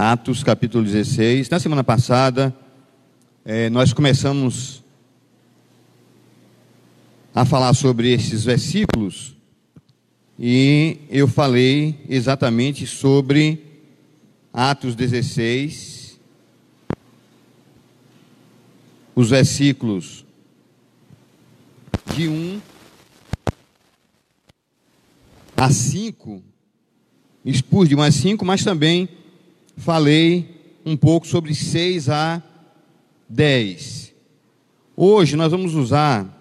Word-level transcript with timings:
Atos 0.00 0.44
capítulo 0.44 0.84
16. 0.84 1.50
Na 1.50 1.58
semana 1.58 1.82
passada, 1.82 2.56
eh, 3.44 3.68
nós 3.68 3.92
começamos 3.92 4.84
a 7.34 7.44
falar 7.44 7.74
sobre 7.74 8.12
esses 8.12 8.44
versículos 8.44 9.34
e 10.38 10.98
eu 11.10 11.26
falei 11.26 11.98
exatamente 12.08 12.86
sobre 12.86 13.60
Atos 14.52 14.94
16, 14.94 16.20
os 19.16 19.30
versículos 19.30 20.24
de 22.14 22.28
1 22.28 22.60
a 25.56 25.68
5, 25.68 26.40
expus 27.44 27.88
de 27.88 27.96
1 27.96 28.02
a 28.02 28.12
5, 28.12 28.44
mas 28.44 28.62
também 28.62 29.17
falei 29.78 30.80
um 30.84 30.96
pouco 30.96 31.26
sobre 31.26 31.54
6 31.54 32.08
a 32.08 32.42
10. 33.28 34.12
Hoje 34.96 35.36
nós 35.36 35.52
vamos 35.52 35.74
usar 35.74 36.34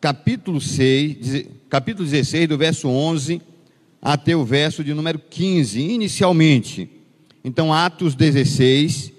capítulo 0.00 0.60
6, 0.60 1.46
capítulo 1.68 2.08
16, 2.08 2.48
do 2.48 2.56
verso 2.56 2.88
11 2.88 3.42
até 4.00 4.36
o 4.36 4.44
verso 4.44 4.84
de 4.84 4.94
número 4.94 5.18
15, 5.18 5.80
inicialmente. 5.80 6.88
Então, 7.42 7.72
Atos 7.72 8.14
16, 8.14 9.12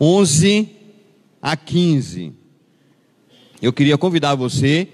11 0.00 0.68
a 1.40 1.56
15. 1.56 2.32
Eu 3.60 3.72
queria 3.72 3.96
convidar 3.96 4.34
você 4.34 4.88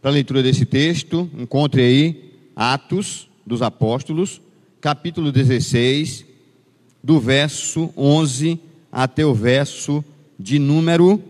para 0.00 0.10
a 0.10 0.14
leitura 0.14 0.42
desse 0.42 0.66
texto. 0.66 1.30
Encontre 1.38 1.82
aí 1.82 2.32
Atos 2.56 3.28
dos 3.46 3.62
Apóstolos, 3.62 4.40
capítulo 4.82 5.30
16, 5.30 6.26
do 7.00 7.20
verso 7.20 7.94
11 7.96 8.58
até 8.90 9.24
o 9.24 9.32
verso 9.32 10.04
de 10.36 10.58
número 10.58 11.22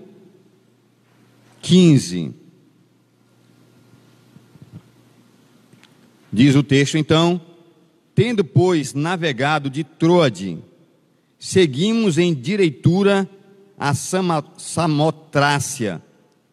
15. 1.61 2.33
Diz 6.33 6.57
o 6.57 6.63
texto 6.63 6.97
então: 6.97 7.39
Tendo, 8.15 8.43
pois, 8.43 8.95
navegado 8.95 9.69
de 9.69 9.85
Troade, 9.85 10.57
seguimos 11.39 12.17
em 12.17 12.33
direitura 12.33 13.29
a 13.79 13.93
Samotrácia, 14.57 16.01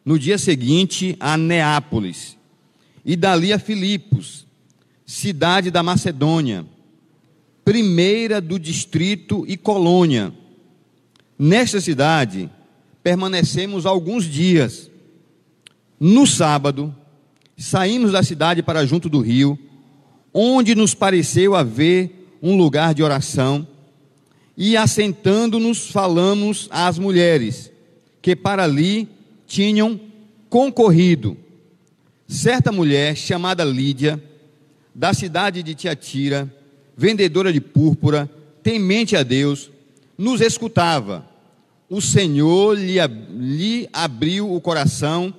no 0.03 0.19
dia 0.19 0.37
seguinte 0.37 1.15
a 1.17 1.37
Neápolis, 1.37 2.37
e 3.05 3.15
dali 3.15 3.53
a 3.53 3.59
Filipos, 3.59 4.45
cidade 5.05 5.71
da 5.71 5.81
Macedônia, 5.81 6.65
primeira 7.69 8.41
do 8.41 8.57
distrito 8.57 9.45
e 9.47 9.55
colônia. 9.55 10.33
Nesta 11.37 11.79
cidade 11.79 12.49
permanecemos 13.03 13.85
alguns 13.85 14.25
dias. 14.25 14.89
No 15.99 16.25
sábado, 16.25 16.95
saímos 17.55 18.11
da 18.11 18.23
cidade 18.23 18.63
para 18.63 18.87
junto 18.87 19.07
do 19.07 19.21
rio 19.21 19.55
onde 20.33 20.73
nos 20.73 20.95
pareceu 20.95 21.55
haver 21.55 22.39
um 22.41 22.57
lugar 22.57 22.95
de 22.95 23.03
oração, 23.03 23.67
e 24.57 24.75
assentando-nos 24.75 25.91
falamos 25.91 26.67
às 26.71 26.97
mulheres 26.97 27.71
que 28.19 28.35
para 28.35 28.63
ali 28.63 29.07
tinham 29.45 30.01
concorrido. 30.49 31.37
Certa 32.27 32.71
mulher 32.71 33.15
chamada 33.15 33.63
Lídia, 33.63 34.19
da 34.95 35.13
cidade 35.13 35.61
de 35.61 35.75
Tiatira, 35.75 36.51
vendedora 36.99 37.53
de 37.53 37.61
púrpura, 37.61 38.29
temente 38.61 39.15
a 39.15 39.23
Deus, 39.23 39.71
nos 40.17 40.41
escutava. 40.41 41.25
O 41.89 42.01
Senhor 42.01 42.77
lhe, 42.77 42.97
lhe 43.39 43.89
abriu 43.93 44.53
o 44.53 44.59
coração 44.59 45.33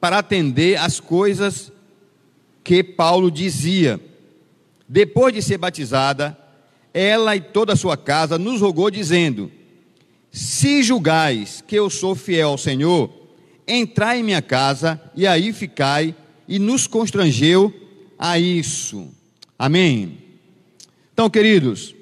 para 0.00 0.18
atender 0.18 0.76
às 0.76 0.98
coisas 0.98 1.72
que 2.64 2.82
Paulo 2.82 3.30
dizia 3.30 4.00
depois 4.88 5.32
de 5.32 5.40
ser 5.40 5.56
batizada, 5.56 6.36
ela 6.92 7.36
e 7.36 7.40
toda 7.40 7.74
a 7.74 7.76
sua 7.76 7.96
casa 7.96 8.36
nos 8.36 8.60
rogou, 8.60 8.90
dizendo: 8.90 9.52
Se 10.32 10.82
julgais 10.82 11.62
que 11.64 11.76
eu 11.76 11.88
sou 11.88 12.16
fiel 12.16 12.48
ao 12.48 12.58
Senhor, 12.58 13.08
entrai 13.68 14.18
em 14.18 14.24
minha 14.24 14.42
casa 14.42 15.00
e 15.14 15.28
aí 15.28 15.52
ficai, 15.52 16.12
e 16.48 16.58
nos 16.58 16.88
constrangeu 16.88 17.72
a 18.18 18.36
isso. 18.36 19.08
Amém. 19.56 20.23
Então, 21.14 21.30
queridos, 21.30 21.94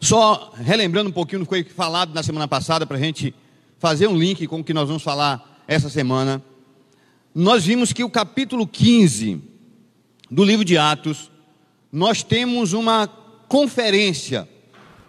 só 0.00 0.54
relembrando 0.56 1.10
um 1.10 1.12
pouquinho 1.12 1.40
do 1.40 1.44
que 1.44 1.50
foi 1.50 1.62
falado 1.62 2.14
na 2.14 2.22
semana 2.22 2.48
passada, 2.48 2.86
para 2.86 2.96
a 2.96 3.00
gente 3.00 3.34
fazer 3.78 4.06
um 4.06 4.16
link 4.16 4.46
com 4.46 4.60
o 4.60 4.64
que 4.64 4.72
nós 4.72 4.88
vamos 4.88 5.02
falar 5.02 5.62
essa 5.68 5.90
semana, 5.90 6.42
nós 7.34 7.66
vimos 7.66 7.92
que 7.92 8.02
o 8.02 8.08
capítulo 8.08 8.66
15 8.66 9.42
do 10.30 10.42
livro 10.42 10.64
de 10.64 10.78
Atos 10.78 11.30
nós 11.92 12.22
temos 12.22 12.72
uma 12.72 13.06
conferência, 13.46 14.48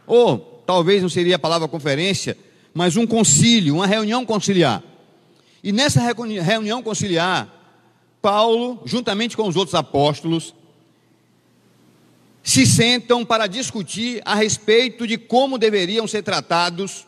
ou 0.06 0.62
talvez 0.68 1.02
não 1.02 1.08
seria 1.08 1.38
a 1.38 1.40
palavra 1.40 1.70
conferência, 1.70 2.38
mas 2.74 2.98
um 2.98 3.08
concílio, 3.08 3.76
uma 3.76 3.88
reunião 3.88 4.26
conciliar. 4.26 4.84
E 5.64 5.72
nessa 5.72 6.02
reunião 6.02 6.84
conciliar, 6.84 7.48
Paulo, 8.22 8.82
juntamente 8.84 9.38
com 9.38 9.48
os 9.48 9.56
outros 9.56 9.74
apóstolos, 9.74 10.54
se 12.54 12.68
sentam 12.68 13.26
para 13.26 13.48
discutir 13.48 14.22
a 14.24 14.36
respeito 14.36 15.08
de 15.08 15.18
como 15.18 15.58
deveriam 15.58 16.08
ser 16.08 16.22
tratados 16.22 17.04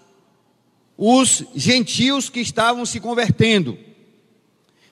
os 0.97 1.43
gentios 1.53 2.31
que 2.31 2.39
estavam 2.39 2.83
se 2.83 2.99
convertendo. 2.99 3.77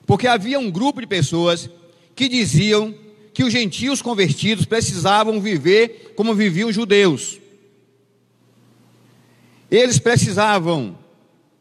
Porque 0.06 0.28
havia 0.28 0.60
um 0.60 0.70
grupo 0.70 1.00
de 1.00 1.08
pessoas 1.08 1.68
que 2.14 2.28
diziam 2.28 2.94
que 3.32 3.42
os 3.42 3.52
gentios 3.52 4.00
convertidos 4.00 4.64
precisavam 4.64 5.40
viver 5.40 6.14
como 6.14 6.36
viviam 6.36 6.68
os 6.68 6.74
judeus. 6.76 7.40
Eles 9.68 9.98
precisavam 9.98 10.96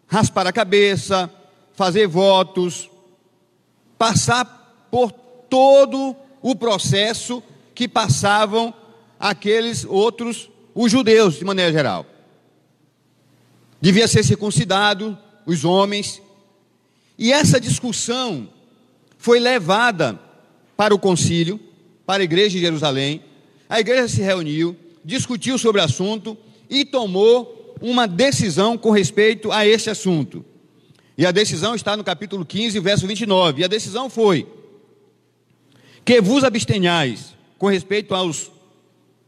raspar 0.05 0.45
a 0.45 0.53
cabeça, 0.53 1.33
fazer 1.73 2.05
votos, 2.05 2.91
passar 3.97 4.87
por 4.91 5.11
todo 5.11 6.15
o 6.43 6.55
processo 6.55 7.41
que 7.73 7.87
passavam 7.87 8.82
aqueles 9.23 9.85
outros, 9.85 10.49
os 10.75 10.91
judeus, 10.91 11.35
de 11.35 11.45
maneira 11.45 11.71
geral. 11.71 12.05
Devia 13.79 14.05
ser 14.05 14.21
circuncidado, 14.21 15.17
os 15.45 15.63
homens. 15.63 16.21
E 17.17 17.31
essa 17.31 17.57
discussão 17.57 18.49
foi 19.17 19.39
levada 19.39 20.19
para 20.75 20.93
o 20.93 20.99
concílio, 20.99 21.57
para 22.05 22.21
a 22.21 22.25
igreja 22.25 22.49
de 22.49 22.59
Jerusalém. 22.59 23.23
A 23.69 23.79
igreja 23.79 24.09
se 24.09 24.21
reuniu, 24.21 24.75
discutiu 25.05 25.57
sobre 25.57 25.79
o 25.79 25.85
assunto 25.85 26.37
e 26.69 26.83
tomou 26.83 27.77
uma 27.81 28.05
decisão 28.05 28.77
com 28.77 28.91
respeito 28.91 29.53
a 29.53 29.65
este 29.65 29.89
assunto. 29.89 30.43
E 31.17 31.25
a 31.25 31.31
decisão 31.31 31.73
está 31.73 31.95
no 31.95 32.03
capítulo 32.03 32.45
15, 32.45 32.77
verso 32.81 33.07
29. 33.07 33.61
E 33.61 33.63
a 33.63 33.69
decisão 33.69 34.09
foi: 34.09 34.45
que 36.03 36.19
vos 36.19 36.43
abstenhais 36.43 37.33
com 37.57 37.67
respeito 37.67 38.13
aos 38.13 38.51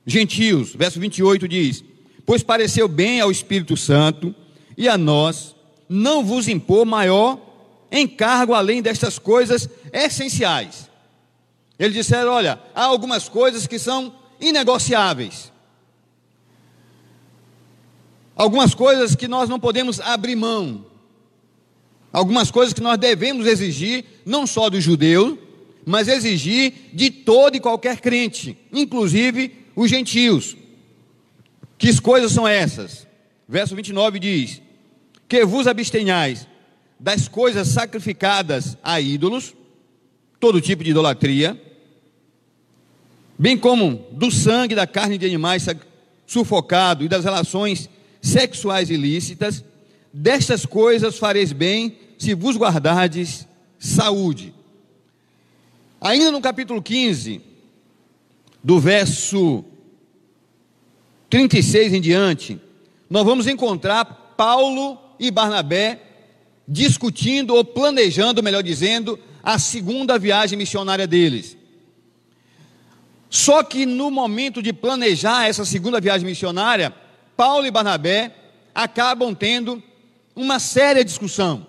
gentios. 0.06 0.74
Verso 0.76 1.00
28 1.00 1.48
diz: 1.48 1.84
Pois 2.26 2.44
pareceu 2.44 2.88
bem 2.88 3.22
ao 3.22 3.32
Espírito 3.32 3.76
Santo 3.76 4.34
e 4.78 4.88
a 4.88 4.98
nós 4.98 5.56
não 5.88 6.24
vos 6.24 6.48
impor 6.48 6.86
maior 6.86 7.40
encargo 7.92 8.54
além 8.54 8.82
destas 8.82 9.18
coisas 9.20 9.70
essenciais 9.94 10.90
eles 11.78 11.94
disseram: 11.94 12.32
olha, 12.32 12.60
há 12.74 12.84
algumas 12.84 13.28
coisas 13.28 13.68
que 13.68 13.78
são 13.78 14.14
inegociáveis. 14.40 15.52
Algumas 18.36 18.74
coisas 18.74 19.16
que 19.16 19.28
nós 19.28 19.50
não 19.50 19.60
podemos 19.60 20.00
abrir 20.00 20.36
mão. 20.36 20.86
Algumas 22.12 22.50
coisas 22.50 22.74
que 22.74 22.82
nós 22.82 22.98
devemos 22.98 23.46
exigir, 23.46 24.06
não 24.26 24.48
só 24.48 24.70
dos 24.70 24.84
judeus, 24.84 25.38
mas 25.86 26.08
exigir 26.08 26.74
de 26.94 27.10
todo 27.12 27.56
e 27.56 27.60
qualquer 27.60 28.00
crente, 28.00 28.58
inclusive 28.72 29.65
os 29.76 29.90
gentios. 29.90 30.56
Que 31.78 32.00
coisas 32.02 32.32
são 32.32 32.48
essas? 32.48 33.06
Verso 33.48 33.76
29 33.76 34.20
diz: 34.20 34.62
Que 35.28 35.46
vos 35.46 35.68
abstenhais 35.68 36.48
das 37.00 37.28
coisas 37.28 37.68
sacrificadas 37.68 38.78
a 38.82 39.00
ídolos, 39.02 39.54
todo 40.40 40.62
tipo 40.62 40.84
de 40.84 40.92
idolatria, 40.92 41.62
bem 43.38 43.58
como 43.58 44.08
do 44.12 44.32
sangue 44.32 44.76
da 44.76 44.88
carne 44.88 45.18
de 45.18 45.26
animais 45.26 45.68
sufocado 46.26 47.04
e 47.04 47.10
das 47.10 47.26
relações 47.26 47.90
sexuais 48.22 48.90
ilícitas, 48.90 49.64
destas 50.12 50.66
coisas 50.66 51.18
fareis 51.18 51.52
bem 51.52 51.98
se 52.18 52.34
vos 52.34 52.56
guardardes 52.56 53.46
saúde. 53.78 54.54
Ainda 56.00 56.32
no 56.32 56.42
capítulo 56.42 56.82
15, 56.82 57.42
do 58.66 58.80
verso 58.80 59.64
36 61.30 61.94
em 61.94 62.02
diante, 62.02 62.60
nós 63.08 63.24
vamos 63.24 63.46
encontrar 63.46 64.34
Paulo 64.36 64.98
e 65.20 65.30
Barnabé 65.30 66.02
discutindo 66.68 67.54
ou 67.54 67.64
planejando, 67.64 68.42
melhor 68.42 68.64
dizendo, 68.64 69.20
a 69.44 69.60
segunda 69.60 70.18
viagem 70.18 70.58
missionária 70.58 71.06
deles. 71.06 71.56
Só 73.30 73.62
que 73.62 73.86
no 73.86 74.10
momento 74.10 74.64
de 74.64 74.74
planejar 74.74 75.48
essa 75.48 75.64
segunda 75.64 76.02
viagem 76.02 76.26
missionária, 76.26 76.92
Paulo 77.38 77.68
e 77.68 77.72
Barnabé 77.72 78.34
acabam 78.74 79.36
tendo 79.36 79.84
uma 80.36 80.58
séria 80.58 81.06
discussão. 81.06 81.68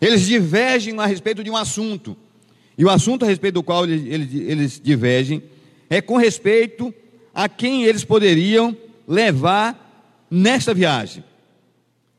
Eles 0.00 0.24
divergem 0.24 0.96
a 1.00 1.06
respeito 1.06 1.42
de 1.42 1.50
um 1.50 1.56
assunto. 1.56 2.16
E 2.78 2.84
o 2.84 2.90
assunto 2.90 3.24
a 3.24 3.28
respeito 3.28 3.54
do 3.54 3.62
qual 3.62 3.84
eles, 3.86 4.80
divergem 4.82 5.42
é 5.88 6.00
com 6.00 6.16
respeito 6.16 6.92
a 7.34 7.48
quem 7.48 7.84
eles 7.84 8.04
poderiam 8.04 8.76
levar 9.06 10.26
nesta 10.30 10.74
viagem. 10.74 11.24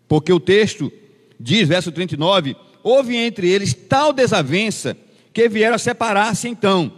Porque 0.07 0.31
o 0.31 0.39
texto 0.39 0.91
diz, 1.39 1.67
verso 1.67 1.91
39, 1.91 2.55
houve 2.81 3.15
entre 3.15 3.49
eles 3.49 3.73
tal 3.73 4.13
desavença 4.13 4.97
que 5.33 5.47
vieram 5.49 5.75
a 5.75 5.79
separar-se 5.79 6.47
então. 6.47 6.91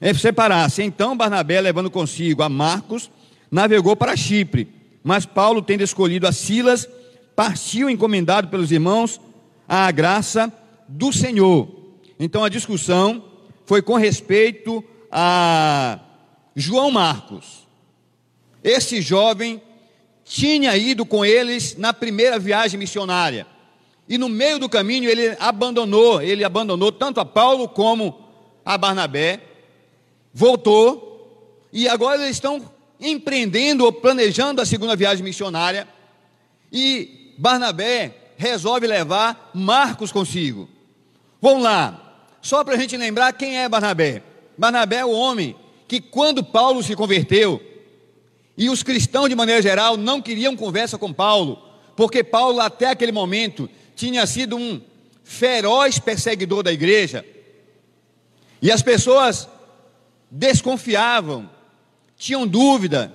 É 0.00 0.12
separar-se. 0.14 0.82
Então 0.82 1.16
Barnabé, 1.16 1.60
levando 1.60 1.90
consigo 1.90 2.42
a 2.42 2.48
Marcos, 2.48 3.10
navegou 3.50 3.96
para 3.96 4.16
Chipre. 4.16 4.68
Mas 5.02 5.24
Paulo, 5.24 5.62
tendo 5.62 5.82
escolhido 5.82 6.26
a 6.26 6.32
Silas, 6.32 6.88
partiu 7.34 7.88
encomendado 7.88 8.48
pelos 8.48 8.70
irmãos 8.70 9.20
à 9.68 9.90
graça 9.90 10.52
do 10.86 11.12
Senhor. 11.12 11.85
Então 12.18 12.44
a 12.44 12.48
discussão 12.48 13.24
foi 13.64 13.82
com 13.82 13.94
respeito 13.94 14.82
a 15.10 15.98
João 16.54 16.90
Marcos. 16.90 17.66
Esse 18.62 19.00
jovem 19.00 19.60
tinha 20.24 20.76
ido 20.76 21.06
com 21.06 21.24
eles 21.24 21.76
na 21.76 21.92
primeira 21.92 22.38
viagem 22.38 22.78
missionária. 22.78 23.46
E 24.08 24.16
no 24.18 24.28
meio 24.28 24.58
do 24.58 24.68
caminho 24.68 25.08
ele 25.10 25.36
abandonou, 25.38 26.22
ele 26.22 26.44
abandonou 26.44 26.90
tanto 26.90 27.20
a 27.20 27.24
Paulo 27.24 27.68
como 27.68 28.18
a 28.64 28.78
Barnabé. 28.78 29.40
Voltou 30.32 31.68
e 31.72 31.88
agora 31.88 32.22
eles 32.22 32.36
estão 32.36 32.70
empreendendo 33.00 33.84
ou 33.84 33.92
planejando 33.92 34.60
a 34.60 34.66
segunda 34.66 34.96
viagem 34.96 35.24
missionária. 35.24 35.86
E 36.72 37.34
Barnabé 37.38 38.32
resolve 38.36 38.86
levar 38.86 39.50
Marcos 39.54 40.12
consigo. 40.12 40.68
Vamos 41.40 41.62
lá, 41.62 42.05
só 42.46 42.62
para 42.62 42.76
a 42.76 42.78
gente 42.78 42.96
lembrar 42.96 43.32
quem 43.32 43.58
é 43.58 43.68
Barnabé. 43.68 44.22
Barnabé 44.56 44.98
é 44.98 45.04
o 45.04 45.10
homem 45.10 45.56
que, 45.88 46.00
quando 46.00 46.44
Paulo 46.44 46.80
se 46.80 46.94
converteu, 46.94 47.60
e 48.56 48.70
os 48.70 48.84
cristãos, 48.84 49.28
de 49.28 49.34
maneira 49.34 49.60
geral, 49.60 49.96
não 49.96 50.22
queriam 50.22 50.54
conversa 50.54 50.96
com 50.96 51.12
Paulo, 51.12 51.60
porque 51.96 52.22
Paulo, 52.22 52.60
até 52.60 52.86
aquele 52.86 53.10
momento, 53.10 53.68
tinha 53.96 54.24
sido 54.26 54.56
um 54.56 54.80
feroz 55.24 55.98
perseguidor 55.98 56.62
da 56.62 56.72
igreja. 56.72 57.26
E 58.62 58.70
as 58.70 58.80
pessoas 58.80 59.48
desconfiavam, 60.30 61.50
tinham 62.16 62.46
dúvida, 62.46 63.12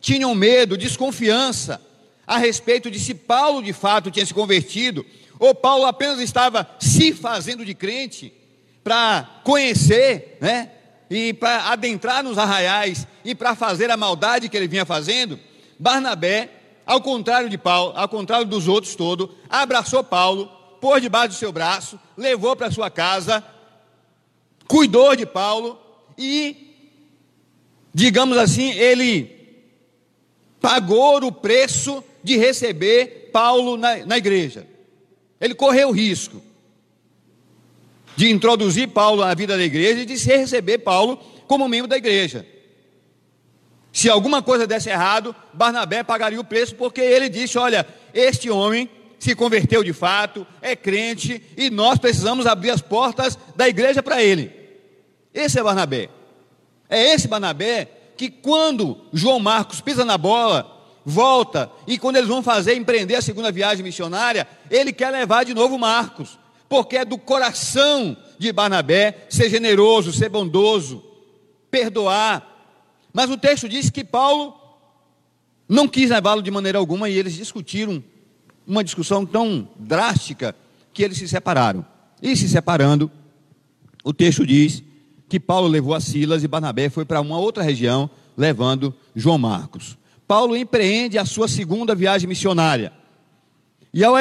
tinham 0.00 0.34
medo, 0.34 0.78
desconfiança 0.78 1.78
a 2.26 2.38
respeito 2.38 2.90
de 2.90 2.98
se 2.98 3.12
Paulo 3.12 3.62
de 3.62 3.74
fato 3.74 4.10
tinha 4.10 4.24
se 4.24 4.32
convertido, 4.32 5.04
ou 5.38 5.54
Paulo 5.54 5.84
apenas 5.84 6.20
estava 6.20 6.66
se 6.80 7.12
fazendo 7.12 7.66
de 7.66 7.74
crente 7.74 8.40
para 8.82 9.28
conhecer, 9.44 10.38
né? 10.40 10.70
e 11.14 11.34
para 11.34 11.70
adentrar 11.70 12.24
nos 12.24 12.38
arraiais 12.38 13.06
e 13.22 13.34
para 13.34 13.54
fazer 13.54 13.90
a 13.90 13.96
maldade 13.96 14.48
que 14.48 14.56
ele 14.56 14.66
vinha 14.66 14.86
fazendo, 14.86 15.38
Barnabé, 15.78 16.48
ao 16.86 17.02
contrário 17.02 17.50
de 17.50 17.58
Paulo, 17.58 17.92
ao 17.94 18.08
contrário 18.08 18.46
dos 18.46 18.66
outros 18.66 18.94
todos, 18.94 19.28
abraçou 19.48 20.02
Paulo, 20.02 20.46
pôs 20.80 21.02
debaixo 21.02 21.28
do 21.28 21.34
seu 21.34 21.52
braço, 21.52 22.00
levou 22.16 22.56
para 22.56 22.70
sua 22.70 22.90
casa, 22.90 23.44
cuidou 24.66 25.14
de 25.14 25.26
Paulo 25.26 25.78
e, 26.16 26.74
digamos 27.92 28.38
assim, 28.38 28.70
ele 28.72 29.30
pagou 30.62 31.22
o 31.22 31.30
preço 31.30 32.02
de 32.24 32.38
receber 32.38 33.30
Paulo 33.32 33.76
na, 33.76 33.98
na 34.06 34.16
igreja. 34.16 34.66
Ele 35.38 35.54
correu 35.54 35.90
risco 35.90 36.42
de 38.16 38.30
introduzir 38.30 38.88
Paulo 38.88 39.24
na 39.24 39.34
vida 39.34 39.56
da 39.56 39.62
igreja 39.62 40.02
e 40.02 40.06
de 40.06 40.18
se 40.18 40.36
receber 40.36 40.78
Paulo 40.78 41.18
como 41.46 41.68
membro 41.68 41.88
da 41.88 41.96
igreja. 41.96 42.46
Se 43.92 44.08
alguma 44.08 44.42
coisa 44.42 44.66
desse 44.66 44.88
errado, 44.88 45.34
Barnabé 45.52 46.02
pagaria 46.02 46.40
o 46.40 46.44
preço, 46.44 46.74
porque 46.74 47.00
ele 47.00 47.28
disse: 47.28 47.58
Olha, 47.58 47.86
este 48.14 48.50
homem 48.50 48.88
se 49.18 49.34
converteu 49.34 49.84
de 49.84 49.92
fato, 49.92 50.46
é 50.60 50.74
crente, 50.74 51.42
e 51.56 51.70
nós 51.70 51.98
precisamos 51.98 52.46
abrir 52.46 52.70
as 52.70 52.80
portas 52.80 53.38
da 53.54 53.68
igreja 53.68 54.02
para 54.02 54.22
ele. 54.22 54.50
Esse 55.32 55.58
é 55.58 55.62
Barnabé. 55.62 56.08
É 56.88 57.14
esse 57.14 57.28
Barnabé 57.28 57.88
que, 58.16 58.30
quando 58.30 58.98
João 59.12 59.38
Marcos 59.38 59.80
pisa 59.80 60.04
na 60.04 60.16
bola, 60.16 60.70
volta, 61.04 61.70
e 61.86 61.98
quando 61.98 62.16
eles 62.16 62.28
vão 62.28 62.42
fazer, 62.42 62.74
empreender 62.74 63.14
a 63.14 63.22
segunda 63.22 63.52
viagem 63.52 63.84
missionária, 63.84 64.46
ele 64.70 64.92
quer 64.92 65.10
levar 65.10 65.44
de 65.44 65.54
novo 65.54 65.78
Marcos 65.78 66.38
porque 66.72 66.96
é 66.96 67.04
do 67.04 67.18
coração 67.18 68.16
de 68.38 68.50
Barnabé 68.50 69.26
ser 69.28 69.50
generoso, 69.50 70.10
ser 70.10 70.30
bondoso, 70.30 71.04
perdoar. 71.70 72.48
Mas 73.12 73.28
o 73.28 73.36
texto 73.36 73.68
diz 73.68 73.90
que 73.90 74.02
Paulo 74.02 74.58
não 75.68 75.86
quis 75.86 76.08
levá-lo 76.08 76.40
de 76.40 76.50
maneira 76.50 76.78
alguma 76.78 77.10
e 77.10 77.18
eles 77.18 77.34
discutiram 77.34 78.02
uma 78.66 78.82
discussão 78.82 79.26
tão 79.26 79.68
drástica 79.78 80.56
que 80.94 81.02
eles 81.02 81.18
se 81.18 81.28
separaram. 81.28 81.84
E 82.22 82.34
se 82.34 82.48
separando, 82.48 83.10
o 84.02 84.14
texto 84.14 84.46
diz 84.46 84.82
que 85.28 85.38
Paulo 85.38 85.68
levou 85.68 85.92
a 85.92 86.00
Silas 86.00 86.42
e 86.42 86.48
Barnabé 86.48 86.88
foi 86.88 87.04
para 87.04 87.20
uma 87.20 87.36
outra 87.36 87.62
região, 87.62 88.08
levando 88.34 88.94
João 89.14 89.36
Marcos. 89.36 89.98
Paulo 90.26 90.56
empreende 90.56 91.18
a 91.18 91.26
sua 91.26 91.48
segunda 91.48 91.94
viagem 91.94 92.26
missionária. 92.26 92.94
E 93.92 94.02
ao 94.02 94.16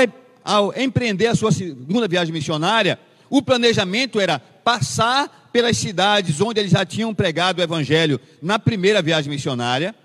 ao 0.52 0.78
empreender 0.78 1.28
a 1.28 1.36
sua 1.36 1.52
segunda 1.52 2.10
viagem 2.10 2.34
missionária, 2.34 3.00
o 3.30 3.42
planejamento 3.42 4.20
era 4.20 4.38
passar 4.38 5.50
pelas 5.54 5.78
cidades 5.78 6.42
onde 6.42 6.60
eles 6.60 6.72
já 6.72 6.86
tinham 6.86 7.16
pregado 7.16 7.60
o 7.60 7.64
evangelho 7.64 8.20
na 8.42 8.60
primeira 8.60 9.02
viagem 9.02 9.32
missionária. 9.32 9.96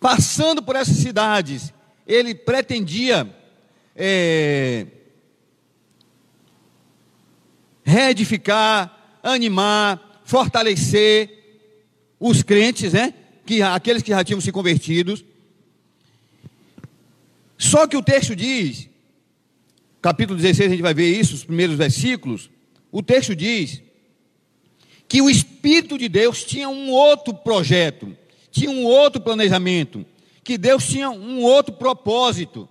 Passando 0.00 0.62
por 0.62 0.74
essas 0.74 0.96
cidades, 0.96 1.72
ele 2.06 2.34
pretendia 2.34 3.28
é, 3.94 4.86
reedificar, 7.84 9.18
animar, 9.22 10.22
fortalecer 10.24 11.60
os 12.18 12.42
crentes, 12.42 12.94
né? 12.94 13.12
Que, 13.44 13.60
aqueles 13.60 14.02
que 14.02 14.10
já 14.10 14.24
tinham 14.24 14.40
se 14.40 14.50
convertidos. 14.50 15.22
Só 17.62 17.86
que 17.86 17.96
o 17.96 18.02
texto 18.02 18.34
diz, 18.34 18.88
capítulo 20.00 20.36
16, 20.36 20.66
a 20.66 20.70
gente 20.72 20.82
vai 20.82 20.92
ver 20.92 21.16
isso, 21.16 21.32
os 21.32 21.44
primeiros 21.44 21.76
versículos. 21.76 22.50
O 22.90 23.04
texto 23.04 23.36
diz 23.36 23.80
que 25.06 25.22
o 25.22 25.30
Espírito 25.30 25.96
de 25.96 26.08
Deus 26.08 26.42
tinha 26.42 26.68
um 26.68 26.90
outro 26.90 27.32
projeto, 27.32 28.16
tinha 28.50 28.68
um 28.68 28.82
outro 28.84 29.22
planejamento, 29.22 30.04
que 30.42 30.58
Deus 30.58 30.84
tinha 30.88 31.08
um 31.08 31.40
outro 31.40 31.72
propósito. 31.74 32.68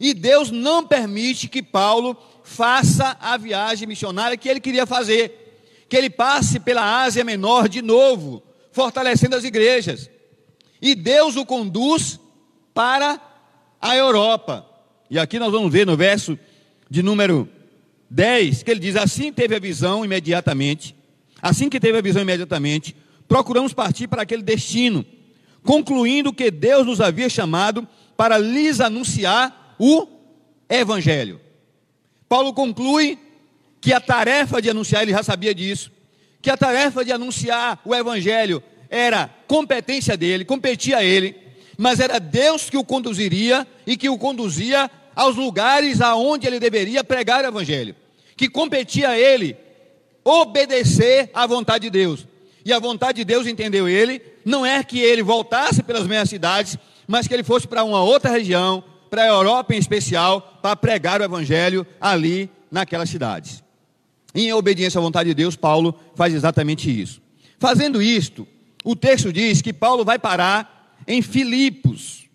E 0.00 0.14
Deus 0.14 0.50
não 0.50 0.86
permite 0.86 1.46
que 1.46 1.62
Paulo 1.62 2.16
faça 2.42 3.18
a 3.20 3.36
viagem 3.36 3.86
missionária 3.86 4.38
que 4.38 4.48
ele 4.48 4.58
queria 4.58 4.86
fazer, 4.86 5.84
que 5.86 5.98
ele 5.98 6.08
passe 6.08 6.58
pela 6.58 7.02
Ásia 7.02 7.24
Menor 7.24 7.68
de 7.68 7.82
novo, 7.82 8.42
fortalecendo 8.72 9.36
as 9.36 9.44
igrejas. 9.44 10.08
E 10.80 10.94
Deus 10.94 11.36
o 11.36 11.44
conduz 11.44 12.18
para 12.72 13.33
a 13.84 13.94
Europa. 13.94 14.64
E 15.10 15.18
aqui 15.18 15.38
nós 15.38 15.52
vamos 15.52 15.70
ver 15.70 15.86
no 15.86 15.94
verso 15.94 16.38
de 16.88 17.02
número 17.02 17.46
10, 18.08 18.62
que 18.62 18.70
ele 18.70 18.80
diz: 18.80 18.96
Assim 18.96 19.30
teve 19.30 19.54
a 19.54 19.58
visão 19.58 20.02
imediatamente, 20.02 20.96
assim 21.42 21.68
que 21.68 21.78
teve 21.78 21.98
a 21.98 22.00
visão 22.00 22.22
imediatamente, 22.22 22.96
procuramos 23.28 23.74
partir 23.74 24.08
para 24.08 24.22
aquele 24.22 24.42
destino, 24.42 25.04
concluindo 25.62 26.32
que 26.32 26.50
Deus 26.50 26.86
nos 26.86 26.98
havia 26.98 27.28
chamado 27.28 27.86
para 28.16 28.38
lhes 28.38 28.80
anunciar 28.80 29.76
o 29.78 30.08
Evangelho. 30.66 31.38
Paulo 32.26 32.54
conclui 32.54 33.18
que 33.82 33.92
a 33.92 34.00
tarefa 34.00 34.62
de 34.62 34.70
anunciar, 34.70 35.02
ele 35.02 35.12
já 35.12 35.22
sabia 35.22 35.54
disso, 35.54 35.92
que 36.40 36.48
a 36.48 36.56
tarefa 36.56 37.04
de 37.04 37.12
anunciar 37.12 37.82
o 37.84 37.94
Evangelho 37.94 38.62
era 38.88 39.28
competência 39.46 40.16
dele, 40.16 40.42
competia 40.42 40.98
a 40.98 41.04
ele, 41.04 41.43
mas 41.76 42.00
era 42.00 42.18
Deus 42.18 42.70
que 42.70 42.76
o 42.76 42.84
conduziria 42.84 43.66
e 43.86 43.96
que 43.96 44.08
o 44.08 44.18
conduzia 44.18 44.90
aos 45.14 45.36
lugares 45.36 46.00
aonde 46.00 46.46
ele 46.46 46.58
deveria 46.58 47.04
pregar 47.04 47.44
o 47.44 47.48
evangelho, 47.48 47.94
que 48.36 48.48
competia 48.48 49.10
a 49.10 49.18
ele 49.18 49.56
obedecer 50.24 51.30
à 51.34 51.46
vontade 51.46 51.84
de 51.84 51.90
Deus. 51.90 52.26
E 52.64 52.72
a 52.72 52.78
vontade 52.78 53.16
de 53.16 53.24
Deus, 53.24 53.46
entendeu 53.46 53.88
ele, 53.88 54.22
não 54.44 54.64
é 54.64 54.82
que 54.82 54.98
ele 54.98 55.22
voltasse 55.22 55.82
pelas 55.82 56.06
meias 56.06 56.30
cidades, 56.30 56.78
mas 57.06 57.28
que 57.28 57.34
ele 57.34 57.44
fosse 57.44 57.68
para 57.68 57.84
uma 57.84 58.02
outra 58.02 58.30
região, 58.30 58.82
para 59.10 59.24
a 59.24 59.28
Europa 59.28 59.74
em 59.74 59.78
especial, 59.78 60.58
para 60.62 60.74
pregar 60.74 61.20
o 61.20 61.24
evangelho 61.24 61.86
ali 62.00 62.50
naquelas 62.70 63.10
cidades. 63.10 63.62
Em 64.34 64.52
obediência 64.52 64.98
à 64.98 65.02
vontade 65.02 65.28
de 65.28 65.34
Deus, 65.34 65.54
Paulo 65.54 65.94
faz 66.16 66.34
exatamente 66.34 66.90
isso. 66.90 67.22
Fazendo 67.58 68.02
isto, 68.02 68.48
o 68.82 68.96
texto 68.96 69.32
diz 69.32 69.62
que 69.62 69.72
Paulo 69.72 70.04
vai 70.04 70.18
parar 70.18 70.73
em 71.06 71.22
Filipos. 71.22 72.28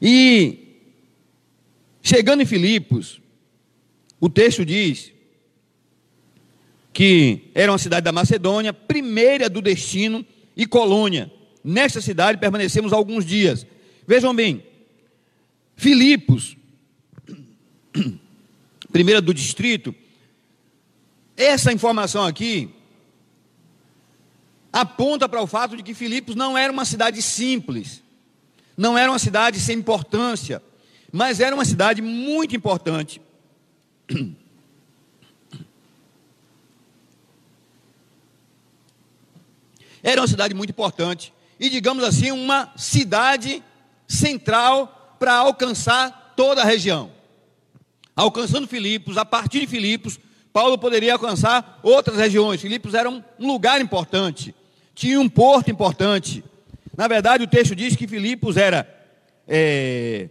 E 0.00 0.58
chegando 2.02 2.42
em 2.42 2.46
Filipos, 2.46 3.20
o 4.20 4.28
texto 4.28 4.64
diz 4.64 5.12
que 6.92 7.50
era 7.54 7.70
uma 7.70 7.78
cidade 7.78 8.04
da 8.04 8.12
Macedônia, 8.12 8.72
primeira 8.72 9.50
do 9.50 9.60
destino 9.60 10.24
e 10.56 10.66
colônia. 10.66 11.30
Nesta 11.62 12.00
cidade 12.00 12.38
permanecemos 12.38 12.92
alguns 12.92 13.24
dias. 13.24 13.66
Vejam 14.06 14.34
bem, 14.34 14.64
Filipos, 15.76 16.56
primeira 18.90 19.20
do 19.20 19.34
distrito, 19.34 19.94
essa 21.36 21.72
informação 21.72 22.24
aqui 22.24 22.70
aponta 24.80 25.26
para 25.26 25.40
o 25.40 25.46
fato 25.46 25.74
de 25.74 25.82
que 25.82 25.94
Filipos 25.94 26.34
não 26.34 26.56
era 26.56 26.70
uma 26.70 26.84
cidade 26.84 27.22
simples, 27.22 28.02
não 28.76 28.96
era 28.98 29.10
uma 29.10 29.18
cidade 29.18 29.58
sem 29.58 29.78
importância, 29.78 30.62
mas 31.10 31.40
era 31.40 31.54
uma 31.54 31.64
cidade 31.64 32.02
muito 32.02 32.54
importante. 32.54 33.20
Era 40.02 40.20
uma 40.20 40.28
cidade 40.28 40.54
muito 40.54 40.70
importante 40.70 41.34
e, 41.58 41.68
digamos 41.68 42.04
assim, 42.04 42.30
uma 42.30 42.72
cidade 42.76 43.60
central 44.06 45.16
para 45.18 45.34
alcançar 45.34 46.34
toda 46.36 46.62
a 46.62 46.64
região. 46.64 47.10
Alcançando 48.14 48.68
Filipos, 48.68 49.16
a 49.16 49.24
partir 49.24 49.62
de 49.62 49.66
Filipos, 49.66 50.20
Paulo 50.52 50.78
poderia 50.78 51.14
alcançar 51.14 51.80
outras 51.82 52.16
regiões. 52.18 52.60
Filipos 52.60 52.94
era 52.94 53.10
um 53.10 53.20
lugar 53.36 53.80
importante, 53.80 54.54
tinha 54.96 55.20
um 55.20 55.28
porto 55.28 55.70
importante. 55.70 56.42
Na 56.96 57.06
verdade, 57.06 57.44
o 57.44 57.46
texto 57.46 57.76
diz 57.76 57.94
que 57.94 58.08
Filipos 58.08 58.56
era 58.56 58.88
é, 59.46 60.30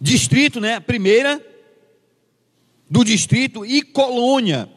distrito, 0.00 0.60
né? 0.60 0.78
Primeira 0.78 1.44
do 2.88 3.04
distrito 3.04 3.66
e 3.66 3.82
colônia. 3.82 4.70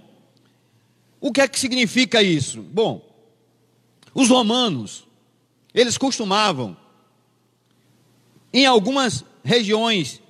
O 1.22 1.32
que 1.32 1.42
é 1.42 1.48
que 1.48 1.60
significa 1.60 2.24
isso? 2.24 2.62
Bom, 2.64 3.08
os 4.16 4.30
romanos, 4.30 5.06
eles 5.72 5.96
costumavam, 5.96 6.76
em 8.52 8.66
algumas 8.66 9.24
regiões 9.44 10.22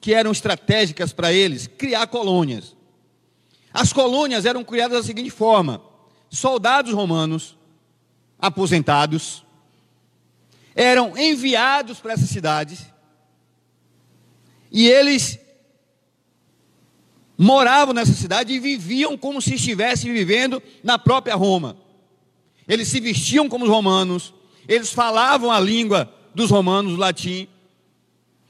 que 0.00 0.12
eram 0.12 0.32
estratégicas 0.32 1.12
para 1.12 1.32
eles, 1.32 1.68
criar 1.68 2.08
colônias. 2.08 2.74
As 3.72 3.92
colônias 3.92 4.44
eram 4.44 4.64
criadas 4.64 4.98
da 4.98 5.04
seguinte 5.04 5.30
forma: 5.30 5.93
soldados 6.34 6.92
romanos 6.92 7.56
aposentados 8.38 9.44
eram 10.74 11.16
enviados 11.16 12.00
para 12.00 12.14
essas 12.14 12.28
cidades 12.28 12.86
e 14.70 14.88
eles 14.88 15.38
moravam 17.38 17.94
nessa 17.94 18.12
cidade 18.12 18.52
e 18.52 18.58
viviam 18.58 19.16
como 19.16 19.40
se 19.40 19.54
estivessem 19.54 20.12
vivendo 20.12 20.62
na 20.82 20.98
própria 20.98 21.34
Roma. 21.36 21.76
Eles 22.66 22.88
se 22.88 22.98
vestiam 23.00 23.48
como 23.48 23.64
os 23.64 23.70
romanos, 23.70 24.34
eles 24.66 24.92
falavam 24.92 25.50
a 25.50 25.60
língua 25.60 26.12
dos 26.34 26.50
romanos, 26.50 26.94
o 26.94 26.96
latim, 26.96 27.46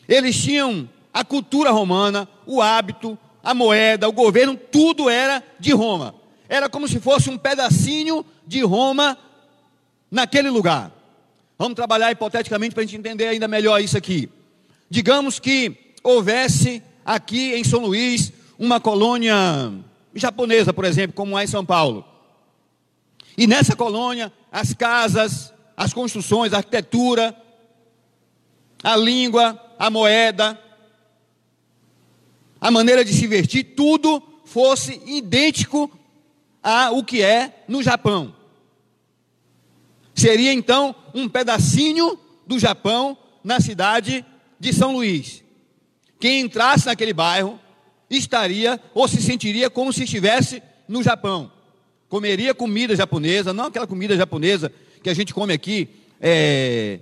eles 0.09 0.41
tinham 0.41 0.89
a 1.13 1.25
cultura 1.25 1.71
romana, 1.71 2.29
o 2.47 2.63
hábito, 2.63 3.19
a 3.43 3.53
moeda, 3.53 4.09
o 4.09 4.13
governo, 4.13 4.57
tudo 4.57 5.11
era 5.11 5.43
de 5.61 5.73
Roma. 5.73 6.15
Era 6.49 6.69
como 6.69 6.87
se 6.87 7.01
fosse 7.01 7.31
um 7.31 7.39
pedacinho 7.39 8.25
de 8.47 8.63
Roma 8.63 9.19
naquele 10.11 10.51
lugar. 10.51 10.93
Vamos 11.59 11.75
trabalhar 11.75 12.11
hipoteticamente 12.11 12.75
para 12.75 12.83
a 12.83 12.87
gente 12.87 12.99
entender 12.99 13.29
ainda 13.29 13.49
melhor 13.49 13.81
isso 13.81 13.97
aqui. 13.97 14.29
Digamos 14.91 15.39
que 15.39 15.95
houvesse 16.03 16.83
aqui 17.05 17.55
em 17.55 17.65
São 17.65 17.81
Luís 17.81 18.33
uma 18.59 18.81
colônia 18.81 19.35
japonesa, 20.15 20.73
por 20.73 20.85
exemplo, 20.85 21.17
como 21.17 21.37
há 21.37 21.45
em 21.45 21.49
São 21.49 21.65
Paulo. 21.65 22.05
E 23.37 23.47
nessa 23.47 23.75
colônia, 23.75 24.33
as 24.53 24.73
casas, 24.75 25.53
as 25.77 25.93
construções, 25.93 26.53
a 26.53 26.59
arquitetura, 26.59 27.37
a 28.83 28.97
língua, 28.97 29.61
a 29.79 29.91
moeda, 29.91 30.59
a 32.61 32.71
maneira 32.71 33.05
de 33.05 33.13
se 33.13 33.27
vestir, 33.27 33.75
tudo 33.75 34.23
fosse 34.45 35.01
idêntico 35.07 35.91
ao 36.65 37.05
que 37.05 37.21
é 37.21 37.65
no 37.69 37.83
Japão. 37.83 38.35
Seria 40.15 40.53
então 40.53 40.95
um 41.13 41.29
pedacinho 41.29 42.19
do 42.47 42.59
Japão 42.59 43.19
na 43.43 43.61
cidade 43.61 44.25
de 44.59 44.73
São 44.73 44.93
Luís. 44.93 45.45
Quem 46.19 46.41
entrasse 46.41 46.87
naquele 46.87 47.13
bairro 47.13 47.61
estaria 48.09 48.81
ou 48.95 49.07
se 49.07 49.21
sentiria 49.21 49.69
como 49.69 49.93
se 49.93 50.05
estivesse 50.05 50.63
no 50.89 51.03
Japão. 51.03 51.53
Comeria 52.09 52.55
comida 52.55 52.97
japonesa, 52.97 53.53
não 53.53 53.67
aquela 53.67 53.87
comida 53.87 54.17
japonesa 54.17 54.73
que 55.03 55.11
a 55.11 55.15
gente 55.15 55.35
come 55.35 55.53
aqui, 55.53 55.89
é... 56.21 57.01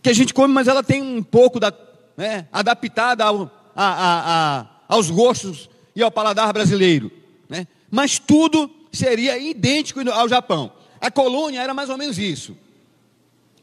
que 0.00 0.10
a 0.10 0.12
gente 0.12 0.32
come, 0.32 0.52
mas 0.52 0.68
ela 0.68 0.84
tem 0.84 1.02
um 1.02 1.22
pouco 1.22 1.58
da 1.58 1.72
né, 2.16 2.46
adaptada 2.52 3.24
ao, 3.24 3.50
a, 3.74 3.84
a, 3.84 4.60
a, 4.60 4.66
aos 4.86 5.10
gostos 5.10 5.68
e 5.94 6.02
ao 6.02 6.10
paladar 6.10 6.52
brasileiro. 6.52 7.10
Né? 7.48 7.66
Mas 7.90 8.18
tudo 8.18 8.70
seria 8.92 9.38
idêntico 9.38 10.00
ao 10.10 10.28
Japão. 10.28 10.72
A 11.00 11.10
colônia 11.10 11.60
era 11.60 11.74
mais 11.74 11.90
ou 11.90 11.98
menos 11.98 12.18
isso: 12.18 12.56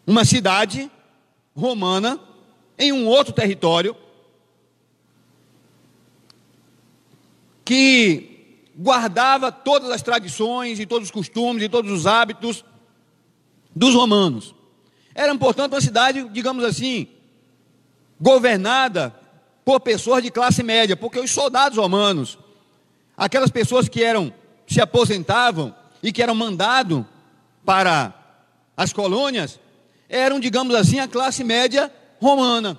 uma 0.06 0.24
cidade 0.24 0.90
romana 1.56 2.20
em 2.78 2.92
um 2.92 3.08
outro 3.08 3.34
território 3.34 3.96
que 7.64 8.32
guardava 8.76 9.52
todas 9.52 9.90
as 9.92 10.02
tradições 10.02 10.80
e 10.80 10.86
todos 10.86 11.08
os 11.08 11.12
costumes 11.12 11.64
e 11.64 11.70
todos 11.70 11.92
os 11.92 12.08
hábitos 12.08 12.66
dos 13.76 13.94
romanos. 13.94 14.56
Era, 15.14 15.36
portanto, 15.38 15.74
uma 15.74 15.82
cidade, 15.82 16.28
digamos 16.30 16.64
assim, 16.64 17.08
governada 18.20 19.16
por 19.72 19.80
pessoas 19.80 20.22
de 20.22 20.30
classe 20.30 20.62
média, 20.62 20.98
porque 20.98 21.18
os 21.18 21.32
soldados 21.32 21.78
romanos, 21.78 22.38
aquelas 23.16 23.50
pessoas 23.50 23.88
que 23.88 24.04
eram 24.04 24.34
se 24.68 24.82
aposentavam 24.82 25.74
e 26.04 26.12
que 26.12 26.22
eram 26.22 26.36
mandados 26.36 27.06
para 27.64 28.14
as 28.76 28.92
colônias, 28.92 29.62
eram, 30.10 30.42
digamos 30.42 30.76
assim, 30.76 31.00
a 31.00 31.08
classe 31.08 31.42
média 31.42 31.90
romana. 32.20 32.78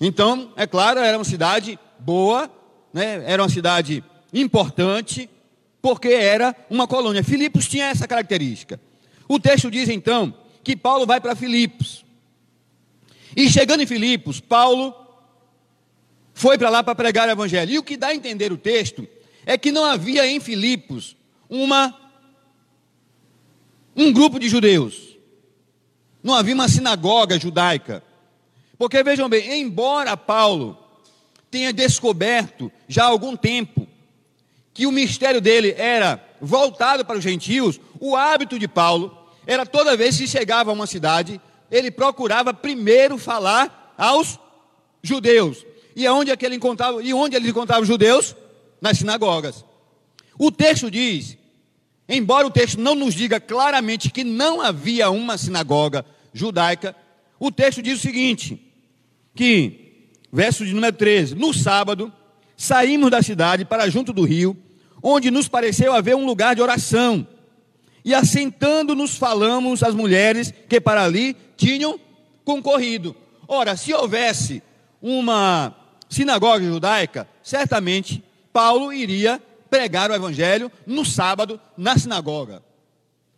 Então, 0.00 0.52
é 0.56 0.66
claro, 0.66 0.98
era 0.98 1.16
uma 1.16 1.24
cidade 1.24 1.78
boa, 1.96 2.50
né? 2.92 3.22
era 3.24 3.40
uma 3.40 3.48
cidade 3.48 4.02
importante, 4.34 5.30
porque 5.80 6.08
era 6.08 6.56
uma 6.68 6.88
colônia. 6.88 7.22
Filipos 7.22 7.68
tinha 7.68 7.86
essa 7.86 8.08
característica. 8.08 8.80
O 9.28 9.38
texto 9.38 9.70
diz 9.70 9.88
então 9.88 10.34
que 10.64 10.74
Paulo 10.74 11.06
vai 11.06 11.20
para 11.20 11.36
Filipos. 11.36 12.04
E 13.36 13.48
chegando 13.48 13.84
em 13.84 13.86
Filipos, 13.86 14.40
Paulo 14.40 15.01
foi 16.34 16.56
para 16.58 16.70
lá 16.70 16.82
para 16.82 16.94
pregar 16.94 17.28
o 17.28 17.32
evangelho. 17.32 17.72
E 17.72 17.78
o 17.78 17.82
que 17.82 17.96
dá 17.96 18.08
a 18.08 18.14
entender 18.14 18.52
o 18.52 18.56
texto 18.56 19.06
é 19.44 19.58
que 19.58 19.72
não 19.72 19.84
havia 19.84 20.26
em 20.26 20.40
Filipos 20.40 21.16
uma 21.48 21.98
um 23.94 24.12
grupo 24.12 24.38
de 24.38 24.48
judeus. 24.48 25.16
Não 26.22 26.34
havia 26.34 26.54
uma 26.54 26.68
sinagoga 26.68 27.38
judaica. 27.38 28.02
Porque 28.78 29.02
vejam 29.02 29.28
bem, 29.28 29.60
embora 29.60 30.16
Paulo 30.16 30.78
tenha 31.50 31.72
descoberto 31.72 32.72
já 32.88 33.04
há 33.04 33.08
algum 33.08 33.36
tempo 33.36 33.86
que 34.72 34.86
o 34.86 34.92
mistério 34.92 35.40
dele 35.40 35.74
era 35.76 36.24
voltado 36.40 37.04
para 37.04 37.18
os 37.18 37.22
gentios, 37.22 37.78
o 38.00 38.16
hábito 38.16 38.58
de 38.58 38.66
Paulo 38.66 39.16
era 39.46 39.66
toda 39.66 39.96
vez 39.96 40.16
que 40.16 40.26
chegava 40.26 40.70
a 40.70 40.74
uma 40.74 40.86
cidade, 40.86 41.40
ele 41.70 41.90
procurava 41.90 42.54
primeiro 42.54 43.18
falar 43.18 43.94
aos 43.98 44.38
judeus. 45.02 45.64
E 45.94 46.06
aonde 46.06 46.30
é 46.30 46.36
que 46.36 46.44
ele 46.44 46.56
encontrava? 46.56 47.02
E 47.02 47.12
onde 47.12 47.36
ele 47.36 47.50
encontrava 47.50 47.82
os 47.82 47.88
judeus? 47.88 48.34
Nas 48.80 48.98
sinagogas. 48.98 49.64
O 50.38 50.50
texto 50.50 50.90
diz, 50.90 51.36
embora 52.08 52.46
o 52.46 52.50
texto 52.50 52.80
não 52.80 52.94
nos 52.94 53.14
diga 53.14 53.38
claramente 53.38 54.10
que 54.10 54.24
não 54.24 54.60
havia 54.60 55.10
uma 55.10 55.36
sinagoga 55.38 56.04
judaica, 56.32 56.96
o 57.38 57.50
texto 57.50 57.82
diz 57.82 57.98
o 57.98 58.02
seguinte: 58.02 58.60
que, 59.34 60.08
verso 60.32 60.64
de 60.64 60.72
número 60.72 60.96
13, 60.96 61.34
no 61.34 61.52
sábado, 61.52 62.12
saímos 62.56 63.10
da 63.10 63.22
cidade 63.22 63.64
para 63.64 63.88
junto 63.88 64.12
do 64.12 64.24
rio, 64.24 64.56
onde 65.02 65.30
nos 65.30 65.48
pareceu 65.48 65.92
haver 65.92 66.16
um 66.16 66.26
lugar 66.26 66.54
de 66.54 66.62
oração. 66.62 67.26
E 68.04 68.14
assentando-nos 68.14 69.16
falamos 69.16 69.82
as 69.82 69.94
mulheres 69.94 70.52
que 70.68 70.80
para 70.80 71.04
ali 71.04 71.36
tinham 71.56 71.98
concorrido. 72.44 73.14
Ora, 73.46 73.76
se 73.76 73.92
houvesse 73.92 74.62
uma 75.00 75.74
sinagoga 76.12 76.62
judaica, 76.62 77.26
certamente 77.42 78.22
Paulo 78.52 78.92
iria 78.92 79.42
pregar 79.70 80.10
o 80.10 80.14
evangelho 80.14 80.70
no 80.86 81.06
sábado 81.06 81.58
na 81.74 81.96
sinagoga. 81.96 82.62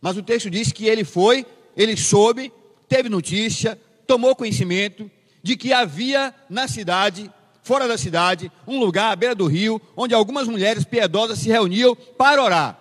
Mas 0.00 0.16
o 0.16 0.23
texto 0.23 0.50
diz 0.50 0.73
que 0.73 0.87
ele 0.87 1.04
foi, 1.04 1.47
ele 1.76 1.97
soube, 1.97 2.52
teve 2.88 3.09
notícia, 3.09 3.81
tomou 4.09 4.35
conhecimento 4.35 5.09
de 5.40 5.57
que 5.57 5.73
havia 5.73 6.35
na 6.50 6.66
cidade, 6.66 7.31
fora 7.62 7.87
da 7.87 7.97
cidade, 7.97 8.50
um 8.66 8.81
lugar 8.81 9.12
à 9.12 9.16
beira 9.16 9.37
do 9.37 9.47
rio, 9.47 9.81
onde 9.97 10.12
algumas 10.12 10.49
mulheres 10.49 10.85
piedosas 10.85 11.38
se 11.38 11.49
reuniam 11.49 11.95
para 11.95 12.43
orar. 12.43 12.81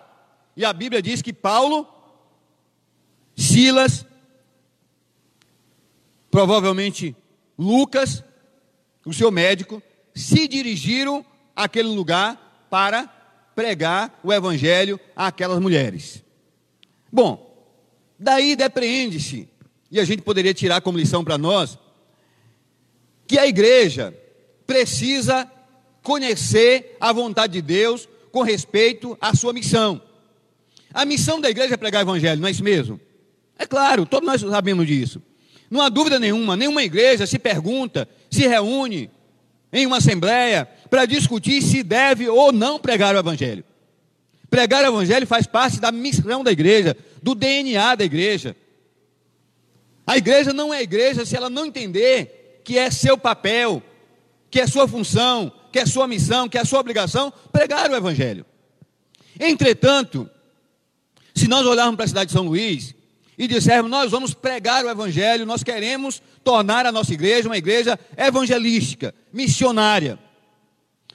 E 0.57 0.65
a 0.65 0.73
Bíblia 0.73 1.03
diz 1.03 1.21
que 1.21 1.31
Paulo, 1.31 1.87
Silas, 3.35 4.07
provavelmente 6.31 7.15
Lucas, 7.57 8.23
o 9.05 9.13
seu 9.13 9.31
médico, 9.31 9.81
se 10.13 10.47
dirigiram 10.47 11.25
àquele 11.55 11.89
lugar 11.89 12.67
para 12.69 13.07
pregar 13.55 14.19
o 14.23 14.33
evangelho 14.33 14.99
àquelas 15.15 15.59
mulheres. 15.59 16.23
Bom, 17.11 17.71
daí 18.17 18.55
depreende-se, 18.55 19.47
e 19.91 19.99
a 19.99 20.05
gente 20.05 20.21
poderia 20.21 20.53
tirar 20.53 20.81
como 20.81 20.97
lição 20.97 21.23
para 21.23 21.37
nós, 21.37 21.77
que 23.27 23.37
a 23.37 23.47
igreja 23.47 24.13
precisa 24.65 25.49
conhecer 26.01 26.97
a 26.99 27.13
vontade 27.13 27.53
de 27.53 27.61
Deus 27.61 28.09
com 28.31 28.41
respeito 28.41 29.17
à 29.21 29.35
sua 29.35 29.53
missão. 29.53 30.01
A 30.93 31.05
missão 31.05 31.39
da 31.39 31.49
igreja 31.49 31.75
é 31.75 31.77
pregar 31.77 32.03
o 32.03 32.09
evangelho, 32.09 32.41
não 32.41 32.47
é 32.47 32.51
isso 32.51 32.63
mesmo? 32.63 32.99
É 33.57 33.65
claro, 33.65 34.05
todos 34.05 34.27
nós 34.27 34.41
sabemos 34.41 34.87
disso. 34.87 35.21
Não 35.69 35.81
há 35.81 35.89
dúvida 35.89 36.19
nenhuma, 36.19 36.55
nenhuma 36.55 36.83
igreja 36.83 37.25
se 37.25 37.39
pergunta, 37.39 38.07
se 38.33 38.47
reúne 38.47 39.09
em 39.71 39.85
uma 39.85 39.97
assembleia 39.97 40.67
para 40.89 41.05
discutir 41.05 41.61
se 41.61 41.83
deve 41.83 42.27
ou 42.27 42.51
não 42.51 42.79
pregar 42.79 43.15
o 43.15 43.19
Evangelho. 43.19 43.63
Pregar 44.49 44.83
o 44.83 44.87
Evangelho 44.87 45.25
faz 45.25 45.47
parte 45.47 45.79
da 45.79 45.91
missão 45.91 46.43
da 46.43 46.51
igreja, 46.51 46.95
do 47.21 47.33
DNA 47.33 47.95
da 47.95 48.03
igreja. 48.03 48.55
A 50.05 50.17
igreja 50.17 50.53
não 50.53 50.73
é 50.73 50.81
igreja 50.81 51.25
se 51.25 51.35
ela 51.35 51.49
não 51.49 51.65
entender 51.65 52.61
que 52.63 52.77
é 52.77 52.91
seu 52.91 53.17
papel, 53.17 53.81
que 54.51 54.59
é 54.59 54.67
sua 54.67 54.87
função, 54.87 55.51
que 55.71 55.79
é 55.79 55.85
sua 55.85 56.07
missão, 56.07 56.47
que 56.47 56.57
é 56.57 56.63
sua 56.63 56.79
obrigação 56.79 57.33
pregar 57.51 57.89
o 57.89 57.95
Evangelho. 57.95 58.45
Entretanto, 59.39 60.29
se 61.33 61.47
nós 61.47 61.65
olharmos 61.65 61.95
para 61.95 62.05
a 62.05 62.07
cidade 62.07 62.27
de 62.27 62.33
São 62.33 62.45
Luís, 62.45 62.93
e 63.37 63.47
dissermos: 63.47 63.89
Nós 63.89 64.11
vamos 64.11 64.33
pregar 64.33 64.85
o 64.85 64.89
Evangelho, 64.89 65.45
nós 65.45 65.63
queremos 65.63 66.21
tornar 66.43 66.85
a 66.85 66.91
nossa 66.91 67.13
igreja 67.13 67.49
uma 67.49 67.57
igreja 67.57 67.99
evangelística, 68.17 69.13
missionária. 69.31 70.19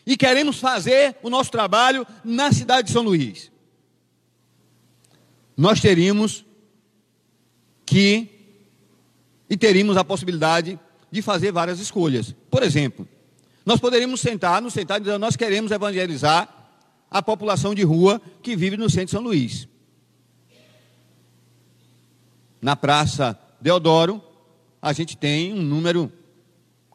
E 0.06 0.16
queremos 0.16 0.58
fazer 0.58 1.16
o 1.22 1.28
nosso 1.28 1.50
trabalho 1.50 2.06
na 2.24 2.50
cidade 2.50 2.86
de 2.86 2.92
São 2.92 3.02
Luís. 3.02 3.52
Nós 5.56 5.80
teríamos 5.80 6.44
que, 7.84 8.28
e 9.50 9.56
teríamos 9.56 9.96
a 9.96 10.04
possibilidade 10.04 10.78
de 11.10 11.22
fazer 11.22 11.52
várias 11.52 11.78
escolhas. 11.78 12.34
Por 12.50 12.62
exemplo, 12.62 13.06
nós 13.66 13.80
poderíamos 13.80 14.20
sentar, 14.20 14.62
nos 14.62 14.72
sentar 14.72 14.98
e 14.98 15.04
dizer: 15.04 15.18
Nós 15.18 15.36
queremos 15.36 15.70
evangelizar 15.70 16.54
a 17.10 17.22
população 17.22 17.74
de 17.74 17.82
rua 17.82 18.20
que 18.42 18.56
vive 18.56 18.76
no 18.76 18.88
centro 18.88 19.06
de 19.06 19.12
São 19.12 19.22
Luís 19.22 19.68
na 22.60 22.76
Praça 22.76 23.38
Deodoro, 23.60 24.22
a 24.80 24.92
gente 24.92 25.16
tem 25.16 25.52
um 25.52 25.62
número 25.62 26.12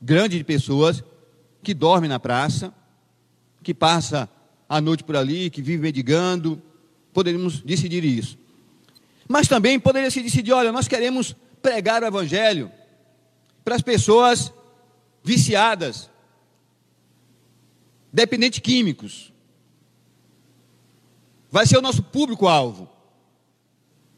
grande 0.01 0.37
de 0.37 0.43
pessoas 0.43 1.03
que 1.61 1.73
dormem 1.73 2.09
na 2.09 2.19
praça, 2.19 2.73
que 3.61 3.73
passa 3.73 4.29
a 4.67 4.81
noite 4.81 5.03
por 5.03 5.15
ali, 5.15 5.49
que 5.49 5.61
vive 5.61 5.81
mendigando. 5.81 6.61
Poderíamos 7.13 7.61
decidir 7.61 8.03
isso. 8.03 8.37
Mas 9.27 9.47
também 9.47 9.79
poderia 9.79 10.11
se 10.11 10.21
decidir: 10.21 10.51
olha, 10.51 10.71
nós 10.71 10.87
queremos 10.87 11.35
pregar 11.61 12.03
o 12.03 12.05
Evangelho 12.05 12.71
para 13.63 13.75
as 13.75 13.81
pessoas 13.81 14.53
viciadas, 15.23 16.09
dependentes 18.11 18.59
químicos. 18.59 19.31
Vai 21.49 21.65
ser 21.65 21.77
o 21.77 21.81
nosso 21.81 22.03
público-alvo. 22.03 22.89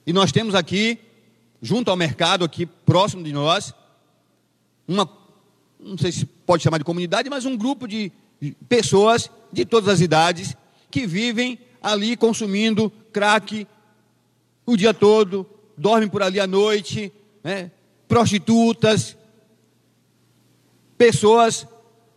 E 0.08 0.14
nós 0.14 0.32
temos 0.32 0.56
aqui 0.56 1.00
junto 1.66 1.90
ao 1.90 1.98
mercado 1.98 2.46
aqui 2.46 2.68
próximo 2.68 3.24
de 3.24 3.34
nós, 3.34 3.74
uma, 4.88 5.10
não 5.80 5.98
sei 5.98 6.12
se 6.12 6.24
pode 6.24 6.62
chamar 6.62 6.78
de 6.78 6.84
comunidade, 6.84 7.28
mas 7.28 7.44
um 7.44 7.58
grupo 7.58 7.88
de 7.88 8.12
pessoas 8.70 9.32
de 9.52 9.66
todas 9.66 9.90
as 9.90 10.00
idades 10.00 10.56
que 10.92 11.08
vivem 11.08 11.58
ali 11.82 12.16
consumindo 12.16 12.92
crack 13.12 13.68
o 14.64 14.78
dia 14.78 14.94
todo, 14.94 15.44
dormem 15.76 16.08
por 16.08 16.22
ali 16.22 16.40
à 16.40 16.46
noite, 16.46 17.12
né? 17.44 17.72
prostitutas, 18.08 19.18
pessoas 20.96 21.68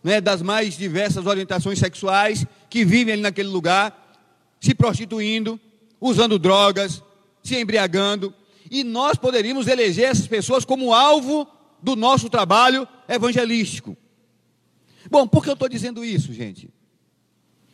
né, 0.03 0.21
das 0.21 0.43
mais 0.43 0.77
diversas 0.77 1.25
orientações 1.25 1.79
sexuais 1.79 2.45
que 2.69 2.85
vivem 2.85 3.13
ali 3.13 3.21
naquele 3.23 3.49
lugar, 3.49 4.15
se 4.61 4.75
prostituindo, 4.75 5.59
usando 5.99 6.37
drogas, 6.37 7.01
se 7.43 7.59
embriagando, 7.59 8.31
e 8.69 8.83
nós 8.83 9.17
poderíamos 9.17 9.67
eleger 9.67 10.05
essas 10.05 10.27
pessoas 10.27 10.63
como 10.63 10.93
alvo 10.93 11.47
do 11.81 11.95
nosso 11.95 12.29
trabalho 12.29 12.87
evangelístico. 13.07 13.97
Bom, 15.09 15.27
por 15.27 15.43
que 15.43 15.49
eu 15.49 15.53
estou 15.53 15.69
dizendo 15.69 16.03
isso, 16.03 16.33
gente? 16.33 16.69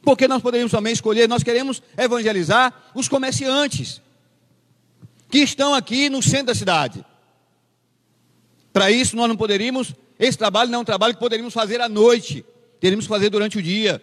Porque 0.02 0.28
nós 0.28 0.42
poderíamos 0.42 0.72
também 0.72 0.94
escolher, 0.94 1.28
nós 1.28 1.44
queremos 1.44 1.82
evangelizar 1.98 2.92
os 2.94 3.08
comerciantes 3.08 4.02
que 5.30 5.40
estão 5.40 5.74
aqui 5.74 6.10
no 6.10 6.22
centro 6.22 6.48
da 6.48 6.56
cidade. 6.56 7.04
Para 8.72 8.92
isso, 8.92 9.16
nós 9.16 9.28
não 9.28 9.36
poderíamos, 9.36 9.94
esse 10.20 10.38
trabalho 10.38 10.70
não 10.70 10.80
é 10.80 10.82
um 10.82 10.86
trabalho 10.86 11.14
que 11.14 11.20
poderíamos 11.20 11.54
fazer 11.54 11.82
à 11.82 11.90
noite, 11.90 12.46
teríamos 12.80 13.06
que 13.06 13.10
fazer 13.10 13.30
durante 13.30 13.58
o 13.58 13.62
dia. 13.62 14.02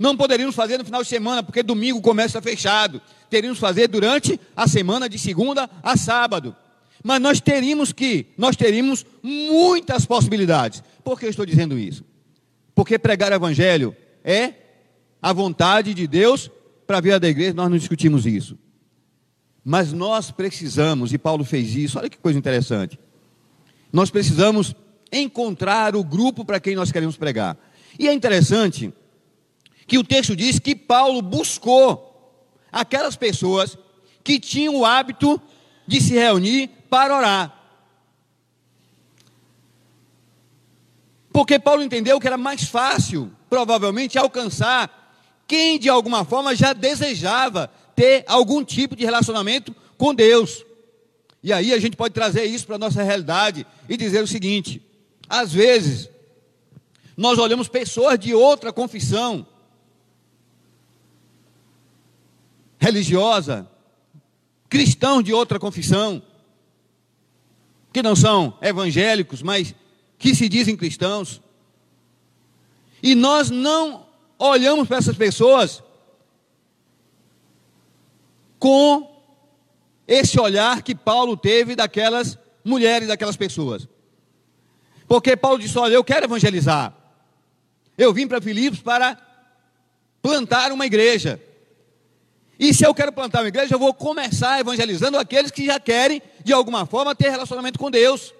Não 0.00 0.16
poderíamos 0.16 0.54
fazer 0.54 0.78
no 0.78 0.84
final 0.86 1.02
de 1.02 1.08
semana, 1.10 1.42
porque 1.42 1.62
domingo 1.62 2.00
está 2.22 2.40
fechado. 2.40 3.02
Teríamos 3.28 3.58
que 3.58 3.60
fazer 3.60 3.86
durante 3.86 4.40
a 4.56 4.66
semana 4.66 5.10
de 5.10 5.18
segunda 5.18 5.68
a 5.82 5.94
sábado. 5.94 6.56
Mas 7.04 7.20
nós 7.20 7.38
teríamos 7.38 7.92
que, 7.92 8.28
nós 8.38 8.56
teríamos 8.56 9.04
muitas 9.22 10.06
possibilidades. 10.06 10.82
Por 11.04 11.20
que 11.20 11.26
eu 11.26 11.30
estou 11.30 11.44
dizendo 11.44 11.78
isso? 11.78 12.02
Porque 12.74 12.98
pregar 12.98 13.30
o 13.30 13.34
evangelho 13.34 13.94
é 14.24 14.54
a 15.20 15.34
vontade 15.34 15.92
de 15.92 16.06
Deus 16.06 16.50
para 16.86 16.96
a 16.96 17.02
vida 17.02 17.20
da 17.20 17.28
igreja, 17.28 17.52
nós 17.52 17.68
não 17.68 17.76
discutimos 17.76 18.24
isso. 18.24 18.58
Mas 19.62 19.92
nós 19.92 20.30
precisamos, 20.30 21.12
e 21.12 21.18
Paulo 21.18 21.44
fez 21.44 21.76
isso, 21.76 21.98
olha 21.98 22.08
que 22.08 22.16
coisa 22.16 22.38
interessante. 22.38 22.98
Nós 23.92 24.10
precisamos 24.10 24.74
encontrar 25.12 25.94
o 25.94 26.02
grupo 26.02 26.42
para 26.42 26.58
quem 26.58 26.74
nós 26.74 26.90
queremos 26.90 27.18
pregar. 27.18 27.58
E 27.98 28.08
é 28.08 28.14
interessante 28.14 28.90
que 29.90 29.98
o 29.98 30.04
texto 30.04 30.36
diz 30.36 30.60
que 30.60 30.76
Paulo 30.76 31.20
buscou 31.20 32.46
aquelas 32.70 33.16
pessoas 33.16 33.76
que 34.22 34.38
tinham 34.38 34.76
o 34.76 34.86
hábito 34.86 35.42
de 35.84 36.00
se 36.00 36.14
reunir 36.14 36.70
para 36.88 37.16
orar. 37.16 37.60
Porque 41.32 41.58
Paulo 41.58 41.82
entendeu 41.82 42.20
que 42.20 42.26
era 42.28 42.38
mais 42.38 42.68
fácil, 42.68 43.32
provavelmente, 43.48 44.16
alcançar 44.16 45.12
quem 45.48 45.76
de 45.76 45.88
alguma 45.88 46.24
forma 46.24 46.54
já 46.54 46.72
desejava 46.72 47.68
ter 47.96 48.24
algum 48.28 48.64
tipo 48.64 48.94
de 48.94 49.04
relacionamento 49.04 49.74
com 49.98 50.14
Deus. 50.14 50.64
E 51.42 51.52
aí 51.52 51.74
a 51.74 51.80
gente 51.80 51.96
pode 51.96 52.14
trazer 52.14 52.44
isso 52.44 52.64
para 52.64 52.76
a 52.76 52.78
nossa 52.78 53.02
realidade 53.02 53.66
e 53.88 53.96
dizer 53.96 54.22
o 54.22 54.28
seguinte: 54.28 54.80
às 55.28 55.52
vezes, 55.52 56.08
nós 57.16 57.40
olhamos 57.40 57.66
pessoas 57.66 58.16
de 58.20 58.32
outra 58.32 58.72
confissão 58.72 59.44
religiosa, 62.80 63.70
cristãos 64.68 65.22
de 65.22 65.32
outra 65.32 65.58
confissão, 65.58 66.22
que 67.92 68.02
não 68.02 68.16
são 68.16 68.56
evangélicos, 68.62 69.42
mas 69.42 69.74
que 70.18 70.34
se 70.34 70.48
dizem 70.48 70.76
cristãos. 70.76 71.42
E 73.02 73.14
nós 73.14 73.50
não 73.50 74.06
olhamos 74.38 74.88
para 74.88 74.96
essas 74.96 75.16
pessoas 75.16 75.82
com 78.58 79.10
esse 80.06 80.40
olhar 80.40 80.82
que 80.82 80.94
Paulo 80.94 81.36
teve 81.36 81.76
daquelas 81.76 82.38
mulheres, 82.64 83.08
daquelas 83.08 83.36
pessoas. 83.36 83.88
Porque 85.06 85.36
Paulo 85.36 85.58
disse: 85.58 85.78
Olha, 85.78 85.94
eu 85.94 86.04
quero 86.04 86.26
evangelizar. 86.26 86.94
Eu 87.98 88.12
vim 88.14 88.26
para 88.26 88.40
Filipos 88.40 88.80
para 88.80 89.18
plantar 90.22 90.72
uma 90.72 90.86
igreja. 90.86 91.40
E 92.60 92.74
se 92.74 92.84
eu 92.84 92.94
quero 92.94 93.10
plantar 93.10 93.40
uma 93.40 93.48
igreja, 93.48 93.74
eu 93.74 93.78
vou 93.78 93.94
começar 93.94 94.60
evangelizando 94.60 95.16
aqueles 95.16 95.50
que 95.50 95.64
já 95.64 95.80
querem, 95.80 96.20
de 96.44 96.52
alguma 96.52 96.84
forma, 96.84 97.14
ter 97.14 97.30
relacionamento 97.30 97.78
com 97.78 97.90
Deus. 97.90 98.34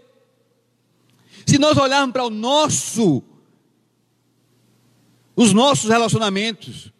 Se 1.46 1.56
nós 1.56 1.78
olharmos 1.78 2.12
para 2.12 2.26
o 2.26 2.28
nosso, 2.28 3.22
os 5.34 5.54
nossos 5.54 5.88
relacionamentos, 5.88 6.92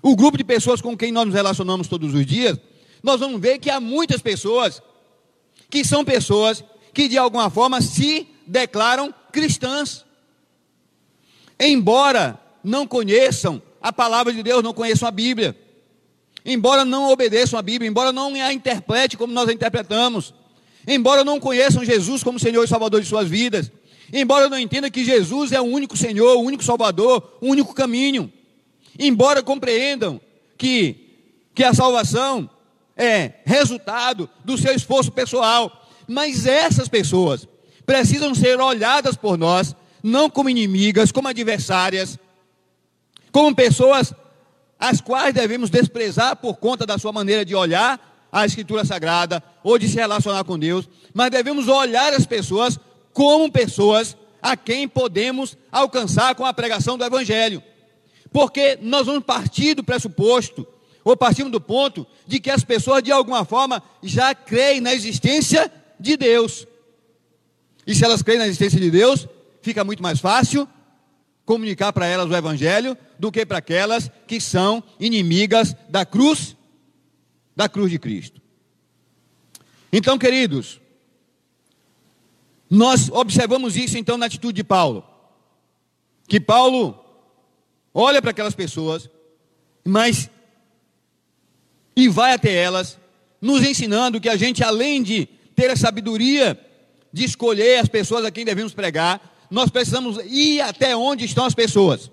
o 0.00 0.14
grupo 0.14 0.38
de 0.38 0.44
pessoas 0.44 0.80
com 0.80 0.96
quem 0.96 1.10
nós 1.10 1.26
nos 1.26 1.34
relacionamos 1.34 1.88
todos 1.88 2.14
os 2.14 2.24
dias, 2.24 2.56
nós 3.02 3.18
vamos 3.18 3.40
ver 3.40 3.58
que 3.58 3.68
há 3.68 3.80
muitas 3.80 4.22
pessoas 4.22 4.80
que 5.68 5.84
são 5.84 6.04
pessoas 6.04 6.62
que 6.92 7.08
de 7.08 7.18
alguma 7.18 7.50
forma 7.50 7.82
se 7.82 8.28
declaram 8.46 9.12
cristãs. 9.32 10.04
Embora 11.58 12.40
não 12.62 12.86
conheçam 12.86 13.60
a 13.82 13.92
palavra 13.92 14.32
de 14.32 14.40
Deus, 14.40 14.62
não 14.62 14.72
conheçam 14.72 15.08
a 15.08 15.10
Bíblia 15.10 15.63
embora 16.44 16.84
não 16.84 17.10
obedeçam 17.10 17.58
a 17.58 17.62
Bíblia, 17.62 17.88
embora 17.88 18.12
não 18.12 18.34
a 18.34 18.52
interprete 18.52 19.16
como 19.16 19.32
nós 19.32 19.48
a 19.48 19.52
interpretamos, 19.52 20.34
embora 20.86 21.24
não 21.24 21.40
conheçam 21.40 21.84
Jesus 21.84 22.22
como 22.22 22.38
Senhor 22.38 22.62
e 22.64 22.68
Salvador 22.68 23.00
de 23.00 23.08
suas 23.08 23.28
vidas, 23.28 23.70
embora 24.12 24.48
não 24.48 24.58
entendam 24.58 24.90
que 24.90 25.04
Jesus 25.04 25.52
é 25.52 25.60
o 25.60 25.64
único 25.64 25.96
Senhor, 25.96 26.36
o 26.36 26.42
único 26.42 26.62
Salvador, 26.62 27.38
o 27.40 27.48
único 27.48 27.72
caminho, 27.72 28.30
embora 28.98 29.42
compreendam 29.42 30.20
que, 30.58 30.96
que 31.54 31.64
a 31.64 31.72
salvação 31.72 32.48
é 32.96 33.32
resultado 33.44 34.28
do 34.44 34.56
seu 34.58 34.74
esforço 34.74 35.10
pessoal, 35.10 35.88
mas 36.06 36.46
essas 36.46 36.88
pessoas 36.88 37.48
precisam 37.86 38.34
ser 38.34 38.60
olhadas 38.60 39.16
por 39.16 39.36
nós, 39.36 39.74
não 40.02 40.28
como 40.28 40.50
inimigas, 40.50 41.10
como 41.10 41.28
adversárias, 41.28 42.18
como 43.32 43.54
pessoas 43.54 44.14
as 44.88 45.00
quais 45.00 45.32
devemos 45.32 45.70
desprezar 45.70 46.36
por 46.36 46.56
conta 46.56 46.84
da 46.84 46.98
sua 46.98 47.10
maneira 47.10 47.42
de 47.42 47.54
olhar 47.54 48.28
a 48.30 48.44
Escritura 48.44 48.84
Sagrada 48.84 49.42
ou 49.62 49.78
de 49.78 49.88
se 49.88 49.94
relacionar 49.94 50.44
com 50.44 50.58
Deus, 50.58 50.86
mas 51.14 51.30
devemos 51.30 51.68
olhar 51.68 52.12
as 52.12 52.26
pessoas 52.26 52.78
como 53.10 53.50
pessoas 53.50 54.14
a 54.42 54.56
quem 54.58 54.86
podemos 54.86 55.56
alcançar 55.72 56.34
com 56.34 56.44
a 56.44 56.52
pregação 56.52 56.98
do 56.98 57.04
Evangelho. 57.04 57.62
Porque 58.30 58.78
nós 58.82 59.06
vamos 59.06 59.24
partir 59.24 59.72
do 59.74 59.82
pressuposto, 59.82 60.66
ou 61.02 61.16
partimos 61.16 61.50
do 61.50 61.60
ponto, 61.60 62.06
de 62.26 62.38
que 62.38 62.50
as 62.50 62.62
pessoas 62.62 63.02
de 63.02 63.10
alguma 63.10 63.44
forma 63.46 63.82
já 64.02 64.34
creem 64.34 64.82
na 64.82 64.92
existência 64.92 65.72
de 65.98 66.16
Deus. 66.16 66.66
E 67.86 67.94
se 67.94 68.04
elas 68.04 68.20
creem 68.20 68.38
na 68.38 68.46
existência 68.46 68.78
de 68.78 68.90
Deus, 68.90 69.26
fica 69.62 69.82
muito 69.82 70.02
mais 70.02 70.20
fácil 70.20 70.68
comunicar 71.46 71.90
para 71.90 72.06
elas 72.06 72.28
o 72.28 72.36
Evangelho 72.36 72.98
do 73.18 73.30
que 73.30 73.44
para 73.46 73.58
aquelas 73.58 74.10
que 74.26 74.40
são 74.40 74.82
inimigas 74.98 75.74
da 75.88 76.04
cruz, 76.04 76.56
da 77.54 77.68
cruz 77.68 77.90
de 77.90 77.98
Cristo. 77.98 78.40
Então, 79.92 80.18
queridos, 80.18 80.80
nós 82.68 83.08
observamos 83.10 83.76
isso 83.76 83.96
então 83.96 84.18
na 84.18 84.26
atitude 84.26 84.56
de 84.56 84.64
Paulo. 84.64 85.04
Que 86.26 86.40
Paulo 86.40 86.98
olha 87.92 88.20
para 88.20 88.32
aquelas 88.32 88.54
pessoas, 88.54 89.08
mas 89.84 90.28
e 91.96 92.08
vai 92.08 92.32
até 92.32 92.52
elas, 92.52 92.98
nos 93.40 93.62
ensinando 93.62 94.20
que 94.20 94.28
a 94.28 94.36
gente, 94.36 94.64
além 94.64 95.02
de 95.02 95.26
ter 95.54 95.70
a 95.70 95.76
sabedoria 95.76 96.58
de 97.12 97.24
escolher 97.24 97.78
as 97.78 97.88
pessoas 97.88 98.24
a 98.24 98.30
quem 98.30 98.44
devemos 98.44 98.74
pregar, 98.74 99.46
nós 99.48 99.70
precisamos 99.70 100.18
ir 100.26 100.60
até 100.60 100.96
onde 100.96 101.24
estão 101.24 101.44
as 101.44 101.54
pessoas. 101.54 102.10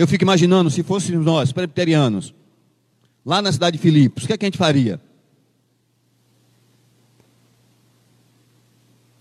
Eu 0.00 0.08
fico 0.08 0.24
imaginando, 0.24 0.70
se 0.70 0.82
fôssemos 0.82 1.26
nós, 1.26 1.52
presbiterianos, 1.52 2.32
lá 3.22 3.42
na 3.42 3.52
cidade 3.52 3.76
de 3.76 3.82
Filipos, 3.82 4.24
o 4.24 4.26
que, 4.26 4.32
é 4.32 4.38
que 4.38 4.46
a 4.46 4.48
gente 4.48 4.56
faria? 4.56 4.98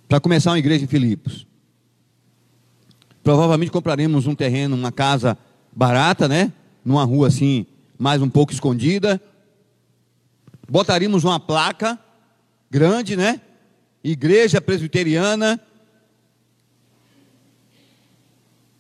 Para 0.07 0.21
começar 0.21 0.51
uma 0.51 0.57
igreja 0.57 0.85
em 0.85 0.87
Filipos. 0.87 1.45
Provavelmente 3.21 3.73
compraremos 3.73 4.25
um 4.25 4.33
terreno, 4.33 4.77
uma 4.77 4.89
casa 4.89 5.37
barata, 5.75 6.29
né? 6.29 6.53
Numa 6.85 7.03
rua 7.03 7.27
assim, 7.27 7.65
mais 7.97 8.21
um 8.21 8.29
pouco 8.29 8.53
escondida. 8.53 9.21
Botaríamos 10.65 11.25
uma 11.25 11.41
placa 11.41 11.99
grande, 12.71 13.17
né? 13.17 13.41
Igreja 14.01 14.61
Presbiteriana 14.61 15.59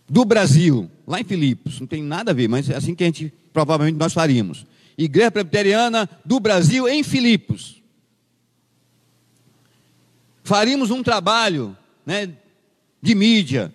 do 0.09 0.25
Brasil, 0.25 0.89
lá 1.05 1.21
em 1.21 1.23
Filipos, 1.23 1.79
não 1.79 1.85
tem 1.85 2.01
nada 2.01 2.31
a 2.31 2.33
ver, 2.33 2.47
mas 2.49 2.69
é 2.69 2.75
assim 2.75 2.95
que 2.95 3.03
a 3.03 3.05
gente 3.05 3.31
provavelmente 3.53 3.97
nós 3.97 4.11
faríamos. 4.11 4.65
Igreja 4.97 5.29
Presbiteriana 5.29 6.09
do 6.25 6.39
Brasil 6.39 6.89
em 6.89 7.03
Filipos. 7.03 7.81
Faríamos 10.43 10.89
um 10.89 11.03
trabalho 11.03 11.77
né, 12.05 12.33
de 13.01 13.13
mídia, 13.13 13.71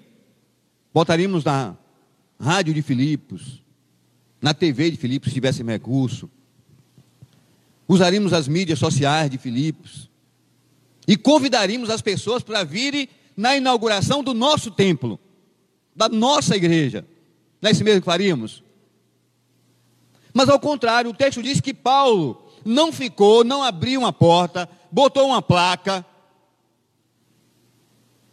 botaríamos 0.92 1.44
na 1.44 1.76
rádio 2.40 2.74
de 2.74 2.82
Filipos, 2.82 3.62
na 4.42 4.52
TV 4.52 4.90
de 4.90 4.96
Filipos, 4.96 5.28
se 5.28 5.34
tivesse 5.34 5.62
recurso. 5.62 6.28
Usaríamos 7.86 8.32
as 8.32 8.48
mídias 8.48 8.78
sociais 8.78 9.30
de 9.30 9.38
Filipos. 9.38 10.10
E 11.06 11.16
convidaríamos 11.16 11.90
as 11.90 12.02
pessoas 12.02 12.42
para 12.42 12.64
virem 12.64 13.08
na 13.36 13.56
inauguração 13.56 14.22
do 14.22 14.34
nosso 14.34 14.70
templo 14.70 15.20
da 15.94 16.08
nossa 16.08 16.56
igreja. 16.56 17.06
Não 17.60 17.68
é 17.68 17.72
isso 17.72 17.84
mesmo 17.84 18.00
que 18.00 18.06
faríamos? 18.06 18.62
Mas 20.32 20.48
ao 20.48 20.58
contrário, 20.58 21.10
o 21.10 21.14
texto 21.14 21.42
diz 21.42 21.60
que 21.60 21.72
Paulo 21.72 22.50
não 22.64 22.92
ficou, 22.92 23.44
não 23.44 23.62
abriu 23.62 24.00
uma 24.00 24.12
porta, 24.12 24.68
botou 24.90 25.26
uma 25.28 25.40
placa 25.40 26.04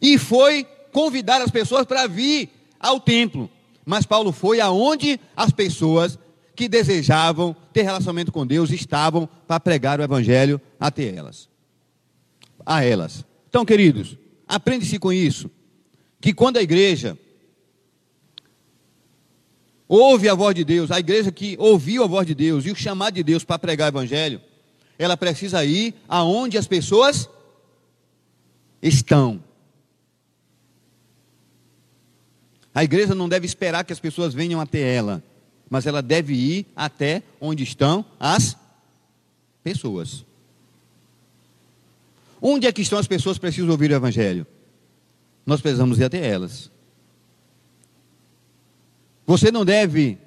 e 0.01 0.17
foi 0.17 0.63
convidar 0.91 1.41
as 1.41 1.51
pessoas 1.51 1.85
para 1.85 2.07
vir 2.07 2.49
ao 2.79 2.99
templo. 2.99 3.49
Mas 3.85 4.05
Paulo 4.05 4.31
foi 4.31 4.59
aonde 4.59 5.19
as 5.35 5.51
pessoas 5.51 6.17
que 6.55 6.67
desejavam 6.67 7.55
ter 7.71 7.83
relacionamento 7.83 8.31
com 8.31 8.45
Deus 8.45 8.71
estavam 8.71 9.27
para 9.47 9.59
pregar 9.59 9.99
o 9.99 10.03
evangelho 10.03 10.59
até 10.79 11.15
elas. 11.15 11.47
A 12.65 12.83
elas. 12.83 13.25
Então, 13.49 13.65
queridos, 13.65 14.17
aprende-se 14.47 14.99
com 14.99 15.11
isso, 15.11 15.49
que 16.19 16.33
quando 16.33 16.57
a 16.57 16.61
igreja 16.61 17.17
ouve 19.93 20.29
a 20.29 20.33
voz 20.33 20.55
de 20.55 20.63
Deus, 20.63 20.89
a 20.89 20.99
igreja 20.99 21.33
que 21.33 21.57
ouviu 21.59 22.01
a 22.01 22.07
voz 22.07 22.25
de 22.25 22.33
Deus 22.33 22.65
e 22.65 22.71
o 22.71 22.75
chamado 22.75 23.15
de 23.15 23.23
Deus 23.23 23.43
para 23.43 23.59
pregar 23.59 23.87
o 23.87 23.97
evangelho, 23.97 24.39
ela 24.97 25.17
precisa 25.17 25.65
ir 25.65 25.93
aonde 26.07 26.57
as 26.57 26.65
pessoas 26.65 27.29
estão. 28.81 29.43
A 32.73 32.85
igreja 32.85 33.13
não 33.13 33.27
deve 33.27 33.45
esperar 33.45 33.83
que 33.83 33.91
as 33.91 33.99
pessoas 33.99 34.33
venham 34.33 34.61
até 34.61 34.79
ela, 34.95 35.21
mas 35.69 35.85
ela 35.85 36.01
deve 36.01 36.35
ir 36.35 36.65
até 36.73 37.21
onde 37.41 37.61
estão 37.63 38.05
as 38.17 38.55
pessoas. 39.61 40.25
Onde 42.41 42.65
é 42.65 42.71
que 42.71 42.81
estão 42.81 42.97
as 42.97 43.07
pessoas 43.07 43.35
que 43.35 43.41
precisam 43.41 43.69
ouvir 43.69 43.91
o 43.91 43.95
evangelho? 43.95 44.47
Nós 45.45 45.59
precisamos 45.59 45.99
ir 45.99 46.05
até 46.05 46.25
elas. 46.25 46.71
Você 49.31 49.49
não 49.49 49.63
deve 49.63 50.17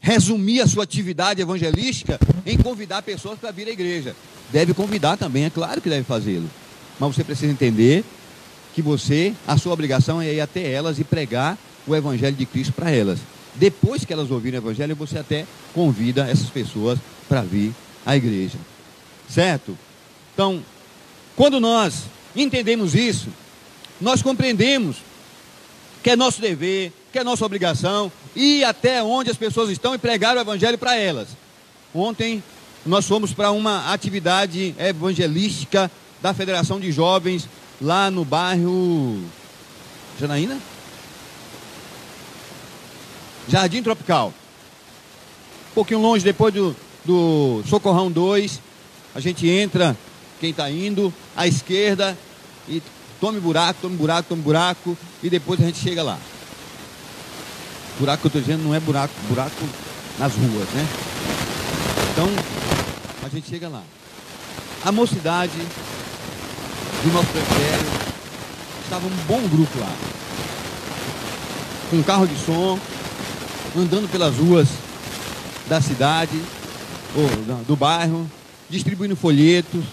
resumir 0.00 0.60
a 0.60 0.66
sua 0.66 0.82
atividade 0.82 1.40
evangelística 1.40 2.18
em 2.44 2.58
convidar 2.58 3.00
pessoas 3.02 3.38
para 3.38 3.52
vir 3.52 3.68
à 3.68 3.70
igreja. 3.70 4.16
Deve 4.50 4.74
convidar 4.74 5.16
também, 5.16 5.44
é 5.44 5.50
claro 5.50 5.80
que 5.80 5.88
deve 5.88 6.02
fazê-lo. 6.02 6.50
Mas 6.98 7.14
você 7.14 7.22
precisa 7.22 7.52
entender 7.52 8.04
que 8.74 8.82
você, 8.82 9.32
a 9.46 9.56
sua 9.56 9.72
obrigação 9.72 10.20
é 10.20 10.34
ir 10.34 10.40
até 10.40 10.68
elas 10.68 10.98
e 10.98 11.04
pregar 11.04 11.56
o 11.86 11.94
evangelho 11.94 12.34
de 12.34 12.44
Cristo 12.44 12.72
para 12.72 12.90
elas. 12.90 13.20
Depois 13.54 14.04
que 14.04 14.12
elas 14.12 14.28
ouvirem 14.28 14.58
o 14.58 14.64
evangelho, 14.64 14.96
você 14.96 15.16
até 15.16 15.46
convida 15.72 16.28
essas 16.28 16.50
pessoas 16.50 16.98
para 17.28 17.42
vir 17.42 17.72
à 18.04 18.16
igreja. 18.16 18.58
Certo? 19.28 19.78
Então, 20.34 20.60
quando 21.36 21.60
nós 21.60 22.02
entendemos 22.34 22.96
isso, 22.96 23.28
nós 24.00 24.22
compreendemos 24.22 24.96
que 26.02 26.10
é 26.10 26.16
nosso 26.16 26.40
dever, 26.40 26.92
que 27.12 27.18
é 27.18 27.24
nossa 27.24 27.44
obrigação, 27.44 28.10
ir 28.34 28.64
até 28.64 29.02
onde 29.02 29.30
as 29.30 29.36
pessoas 29.36 29.70
estão 29.70 29.94
e 29.94 29.98
pregar 29.98 30.36
o 30.36 30.40
evangelho 30.40 30.78
para 30.78 30.96
elas. 30.96 31.28
Ontem 31.94 32.42
nós 32.84 33.06
fomos 33.06 33.32
para 33.32 33.50
uma 33.50 33.92
atividade 33.92 34.74
evangelística 34.78 35.90
da 36.22 36.32
Federação 36.32 36.78
de 36.78 36.92
Jovens 36.92 37.48
lá 37.80 38.10
no 38.10 38.24
bairro 38.24 39.22
Janaína? 40.18 40.58
Jardim 43.48 43.82
Tropical. 43.82 44.32
Um 45.70 45.74
pouquinho 45.74 46.00
longe 46.00 46.24
depois 46.24 46.52
do, 46.52 46.76
do 47.04 47.62
Socorrão 47.68 48.10
2, 48.10 48.60
a 49.14 49.20
gente 49.20 49.48
entra, 49.48 49.96
quem 50.40 50.50
está 50.50 50.70
indo, 50.70 51.12
à 51.36 51.46
esquerda, 51.46 52.16
e 52.68 52.82
tome 53.20 53.40
buraco, 53.40 53.80
tome 53.82 53.96
buraco, 53.96 54.28
tome 54.28 54.42
buraco, 54.42 54.96
e 55.22 55.30
depois 55.30 55.60
a 55.60 55.64
gente 55.64 55.78
chega 55.78 56.02
lá. 56.02 56.18
Buraco 57.98 58.20
que 58.20 58.26
eu 58.26 58.28
estou 58.28 58.42
dizendo 58.42 58.64
não 58.64 58.74
é 58.74 58.80
buraco, 58.80 59.12
buraco 59.28 59.64
nas 60.18 60.32
ruas, 60.34 60.68
né? 60.70 60.86
Então, 62.12 62.28
a 63.24 63.28
gente 63.28 63.48
chega 63.48 63.68
lá. 63.68 63.82
A 64.84 64.92
mocidade 64.92 65.58
do 67.02 67.12
nosso 67.12 67.28
presbitério 67.28 67.86
estava 68.84 69.06
um 69.06 69.16
bom 69.26 69.40
grupo 69.48 69.78
lá. 69.78 69.92
Com 71.90 71.96
um 71.96 72.02
carro 72.02 72.26
de 72.26 72.36
som, 72.44 72.78
andando 73.76 74.10
pelas 74.10 74.36
ruas 74.36 74.68
da 75.68 75.80
cidade, 75.80 76.40
ou 77.14 77.62
do 77.64 77.76
bairro, 77.76 78.28
distribuindo 78.68 79.16
folhetos, 79.16 79.84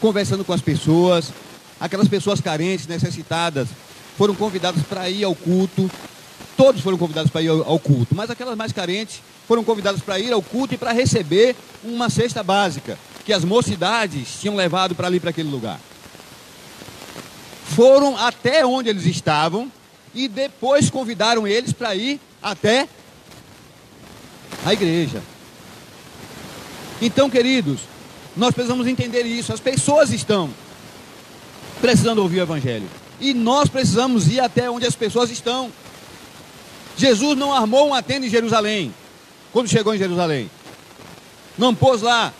conversando 0.00 0.44
com 0.44 0.52
as 0.52 0.60
pessoas. 0.60 1.32
Aquelas 1.80 2.08
pessoas 2.08 2.40
carentes, 2.40 2.86
necessitadas, 2.86 3.68
foram 4.16 4.34
convidadas 4.34 4.82
para 4.82 5.08
ir 5.08 5.24
ao 5.24 5.34
culto. 5.34 5.90
Todos 6.56 6.80
foram 6.80 6.98
convidados 6.98 7.30
para 7.30 7.42
ir 7.42 7.48
ao 7.48 7.78
culto, 7.78 8.14
mas 8.14 8.30
aquelas 8.30 8.56
mais 8.56 8.72
carentes 8.72 9.20
foram 9.46 9.62
convidadas 9.62 10.00
para 10.00 10.18
ir 10.18 10.32
ao 10.32 10.42
culto 10.42 10.74
e 10.74 10.76
para 10.76 10.92
receber 10.92 11.54
uma 11.84 12.10
cesta 12.10 12.42
básica 12.42 12.98
que 13.24 13.32
as 13.32 13.44
mocidades 13.44 14.40
tinham 14.40 14.56
levado 14.56 14.94
para 14.94 15.06
ali, 15.06 15.20
para 15.20 15.30
aquele 15.30 15.48
lugar. 15.48 15.78
Foram 17.64 18.16
até 18.16 18.66
onde 18.66 18.88
eles 18.88 19.06
estavam 19.06 19.70
e 20.14 20.26
depois 20.26 20.90
convidaram 20.90 21.46
eles 21.46 21.72
para 21.72 21.94
ir 21.94 22.20
até 22.42 22.88
a 24.64 24.72
igreja. 24.72 25.22
Então, 27.00 27.30
queridos, 27.30 27.80
nós 28.36 28.52
precisamos 28.52 28.86
entender 28.86 29.22
isso. 29.22 29.52
As 29.52 29.60
pessoas 29.60 30.10
estão 30.10 30.50
precisando 31.80 32.18
ouvir 32.20 32.40
o 32.40 32.42
Evangelho. 32.42 32.88
E 33.20 33.34
nós 33.34 33.68
precisamos 33.68 34.28
ir 34.28 34.40
até 34.40 34.70
onde 34.70 34.86
as 34.86 34.94
pessoas 34.94 35.30
estão. 35.30 35.72
Jesus 36.96 37.38
não 37.38 37.52
armou 37.52 37.88
uma 37.88 38.02
tenda 38.02 38.26
em 38.26 38.30
Jerusalém, 38.30 38.94
quando 39.52 39.68
chegou 39.68 39.94
em 39.94 39.98
Jerusalém. 39.98 40.50
Não 41.56 41.74
pôs 41.74 42.02
lá, 42.02 42.32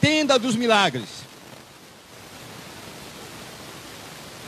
tenda 0.00 0.38
dos 0.38 0.56
milagres. 0.56 1.08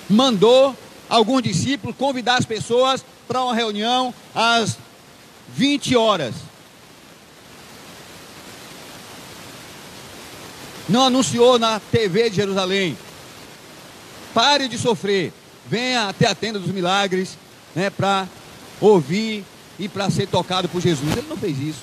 Mandou 0.09 0.77
alguns 1.09 1.43
discípulos 1.43 1.97
convidar 1.97 2.37
as 2.39 2.45
pessoas 2.45 3.05
para 3.27 3.43
uma 3.43 3.55
reunião 3.55 4.15
às 4.35 4.77
20 5.55 5.97
horas. 5.97 6.35
Não 10.89 11.07
anunciou 11.07 11.59
na 11.59 11.81
TV 11.81 12.31
de 12.31 12.37
Jerusalém. 12.37 12.97
Pare 14.37 14.69
de 14.69 14.77
sofrer. 14.77 15.33
Venha 15.67 16.11
até 16.11 16.29
a 16.29 16.35
tenda 16.35 16.59
dos 16.59 16.71
milagres, 16.71 17.39
né, 17.75 17.89
para 17.89 18.29
ouvir 18.79 19.43
e 19.79 19.89
para 19.89 20.11
ser 20.11 20.29
tocado 20.29 20.69
por 20.69 20.83
Jesus. 20.83 21.11
Ele 21.17 21.27
não 21.27 21.39
fez 21.39 21.59
isso. 21.59 21.81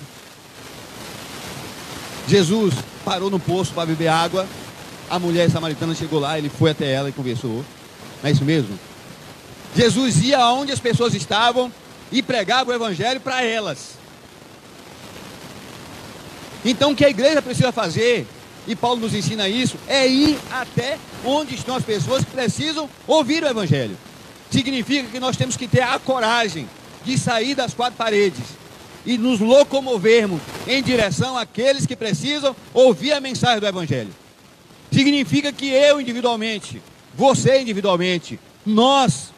Jesus 2.28 2.76
parou 3.04 3.32
no 3.32 3.40
poço 3.40 3.74
para 3.74 3.88
beber 3.88 4.08
água. 4.08 4.48
A 5.10 5.18
mulher 5.18 5.50
samaritana 5.50 5.96
chegou 5.96 6.20
lá, 6.20 6.38
ele 6.38 6.48
foi 6.48 6.70
até 6.70 6.92
ela 6.92 7.10
e 7.10 7.12
conversou. 7.12 7.66
Não 8.22 8.30
é 8.30 8.32
isso 8.32 8.46
mesmo? 8.46 8.78
Jesus 9.76 10.22
ia 10.22 10.38
aonde 10.38 10.72
as 10.72 10.80
pessoas 10.80 11.16
estavam 11.16 11.74
e 12.12 12.22
pregava 12.22 12.70
o 12.70 12.74
evangelho 12.76 13.20
para 13.20 13.44
elas. 13.44 13.94
Então 16.64 16.92
o 16.92 16.96
que 16.96 17.04
a 17.04 17.10
igreja 17.10 17.42
precisa 17.42 17.72
fazer 17.72 18.28
e 18.68 18.76
Paulo 18.76 19.02
nos 19.02 19.14
ensina 19.14 19.50
isso, 19.50 19.78
é 19.88 20.08
ir 20.08 20.38
até 20.52 20.98
onde 21.26 21.56
estão 21.56 21.76
as 21.76 21.84
pessoas 21.84 22.24
que 22.24 22.32
precisam 22.32 22.90
ouvir 23.06 23.44
o 23.44 23.48
Evangelho. 23.48 23.98
Significa 24.50 25.10
que 25.10 25.20
nós 25.20 25.36
temos 25.36 25.58
que 25.58 25.68
ter 25.68 25.82
a 25.82 26.00
coragem 26.00 26.68
de 27.04 27.18
sair 27.18 27.56
das 27.56 27.74
quatro 27.74 27.98
paredes 27.98 28.44
e 29.06 29.18
nos 29.18 29.40
locomovermos 29.40 30.40
em 30.68 30.82
direção 30.82 31.38
àqueles 31.38 31.86
que 31.86 31.96
precisam 31.96 32.56
ouvir 32.74 33.12
a 33.12 33.20
mensagem 33.20 33.60
do 33.60 33.68
Evangelho. 33.68 34.12
Significa 34.92 35.52
que 35.52 35.68
eu 35.68 36.00
individualmente, 36.00 36.82
você 37.16 37.60
individualmente, 37.60 38.40
nós 38.66 39.34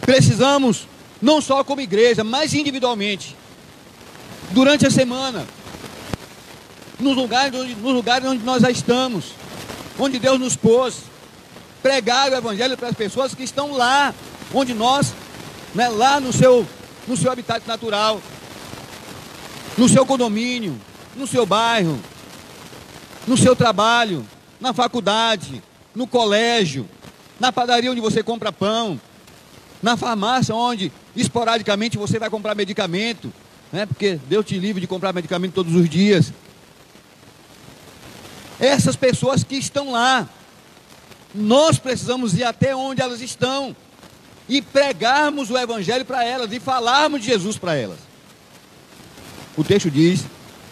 precisamos, 0.00 0.86
não 1.20 1.40
só 1.40 1.64
como 1.64 1.80
igreja, 1.80 2.22
mas 2.22 2.54
individualmente, 2.54 3.34
durante 4.52 4.86
a 4.86 4.90
semana, 4.90 5.46
nos 7.00 7.16
lugares, 7.16 7.58
onde, 7.58 7.74
nos 7.74 7.94
lugares 7.94 8.28
onde 8.28 8.44
nós 8.44 8.62
já 8.62 8.70
estamos, 8.70 9.32
onde 9.98 10.18
Deus 10.18 10.38
nos 10.38 10.56
pôs. 10.56 11.10
Pregar 11.82 12.30
o 12.30 12.34
Evangelho 12.34 12.76
para 12.76 12.88
as 12.88 12.94
pessoas 12.94 13.34
que 13.34 13.42
estão 13.42 13.72
lá, 13.72 14.14
onde 14.52 14.74
nós, 14.74 15.14
né, 15.74 15.88
lá 15.88 16.20
no 16.20 16.32
seu, 16.32 16.66
no 17.08 17.16
seu 17.16 17.32
habitat 17.32 17.66
natural, 17.66 18.20
no 19.78 19.88
seu 19.88 20.04
condomínio, 20.04 20.78
no 21.16 21.26
seu 21.26 21.46
bairro, 21.46 21.98
no 23.26 23.36
seu 23.36 23.56
trabalho, 23.56 24.26
na 24.60 24.74
faculdade, 24.74 25.62
no 25.94 26.06
colégio, 26.06 26.86
na 27.38 27.50
padaria 27.50 27.90
onde 27.90 28.00
você 28.00 28.22
compra 28.22 28.52
pão, 28.52 29.00
na 29.82 29.96
farmácia 29.96 30.54
onde 30.54 30.92
esporadicamente 31.16 31.96
você 31.96 32.18
vai 32.18 32.28
comprar 32.28 32.54
medicamento, 32.54 33.32
né? 33.72 33.86
Porque 33.86 34.20
Deus 34.28 34.44
te 34.44 34.58
livre 34.58 34.82
de 34.82 34.86
comprar 34.86 35.14
medicamento 35.14 35.54
todos 35.54 35.74
os 35.74 35.88
dias 35.88 36.30
essas 38.60 38.94
pessoas 38.94 39.42
que 39.42 39.56
estão 39.56 39.90
lá. 39.90 40.28
Nós 41.34 41.78
precisamos 41.78 42.34
ir 42.34 42.44
até 42.44 42.76
onde 42.76 43.00
elas 43.00 43.20
estão 43.20 43.74
e 44.48 44.60
pregarmos 44.60 45.50
o 45.50 45.56
Evangelho 45.56 46.04
para 46.04 46.24
elas 46.24 46.52
e 46.52 46.60
falarmos 46.60 47.20
de 47.20 47.26
Jesus 47.28 47.56
para 47.56 47.74
elas. 47.74 47.98
O 49.56 49.64
texto 49.64 49.90
diz 49.90 50.24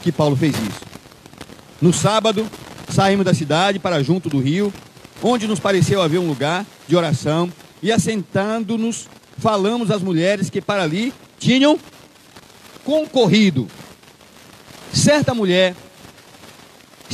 que 0.02 0.12
Paulo 0.12 0.36
fez 0.36 0.54
isso. 0.54 0.80
No 1.80 1.92
sábado, 1.92 2.48
saímos 2.92 3.24
da 3.24 3.32
cidade 3.32 3.78
para 3.78 4.02
junto 4.02 4.28
do 4.28 4.40
rio, 4.40 4.72
onde 5.22 5.46
nos 5.46 5.60
pareceu 5.60 6.02
haver 6.02 6.18
um 6.18 6.28
lugar 6.28 6.66
de 6.86 6.96
oração, 6.96 7.52
e 7.80 7.92
assentando-nos, 7.92 9.08
falamos 9.38 9.90
às 9.90 10.02
mulheres 10.02 10.50
que 10.50 10.60
para 10.60 10.82
ali 10.82 11.14
tinham 11.38 11.78
concorrido. 12.84 13.68
Certa 14.92 15.32
mulher 15.32 15.76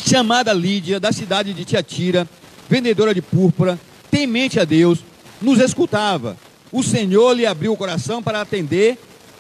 chamada 0.05 0.53
Lídia, 0.53 1.01
da 1.01 1.13
cidade 1.13 1.55
de 1.55 1.65
Tiatira, 1.65 2.29
vendedora 2.69 3.15
de 3.15 3.23
púrpura, 3.23 3.81
temente 4.11 4.61
a 4.61 4.65
Deus, 4.65 4.99
nos 5.41 5.59
escutava. 5.59 6.37
O 6.71 6.83
Senhor 6.83 7.33
lhe 7.33 7.47
abriu 7.47 7.73
o 7.73 7.77
coração 7.77 8.23
para 8.23 8.41
atender 8.41 8.99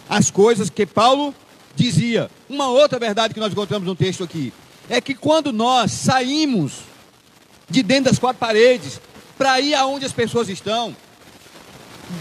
as 0.08 0.30
coisas 0.30 0.70
que 0.70 0.86
Paulo 0.86 1.34
dizia. 1.76 2.30
Uma 2.48 2.68
outra 2.68 2.98
verdade 2.98 3.34
que 3.34 3.40
nós 3.40 3.52
encontramos 3.52 3.86
no 3.86 3.94
texto 3.94 4.24
aqui 4.24 4.52
é 4.88 5.00
que 5.00 5.14
quando 5.14 5.52
nós 5.52 5.92
saímos 5.92 6.72
de 7.68 7.82
dentro 7.82 8.10
das 8.10 8.18
quatro 8.18 8.38
paredes 8.38 9.00
para 9.36 9.60
ir 9.60 9.74
aonde 9.74 10.06
as 10.06 10.12
pessoas 10.12 10.48
estão, 10.48 10.96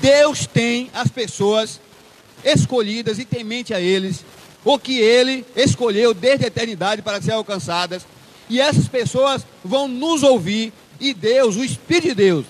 Deus 0.01 0.45
tem 0.45 0.89
as 0.93 1.08
pessoas 1.08 1.79
escolhidas 2.43 3.19
e 3.19 3.25
temente 3.25 3.73
a 3.73 3.79
eles, 3.79 4.25
o 4.65 4.77
que 4.77 4.97
ele 4.97 5.45
escolheu 5.56 6.13
desde 6.13 6.45
a 6.45 6.47
eternidade 6.47 7.01
para 7.01 7.21
ser 7.21 7.32
alcançadas 7.32 8.06
e 8.54 8.62
essas 8.62 8.88
pessoas 8.88 9.44
vão 9.66 9.88
nos 9.88 10.22
ouvir 10.22 10.72
e 11.00 11.12
Deus, 11.12 11.56
o 11.56 11.63
Espírito 11.63 12.10
de 12.10 12.13
Deus, 12.13 12.46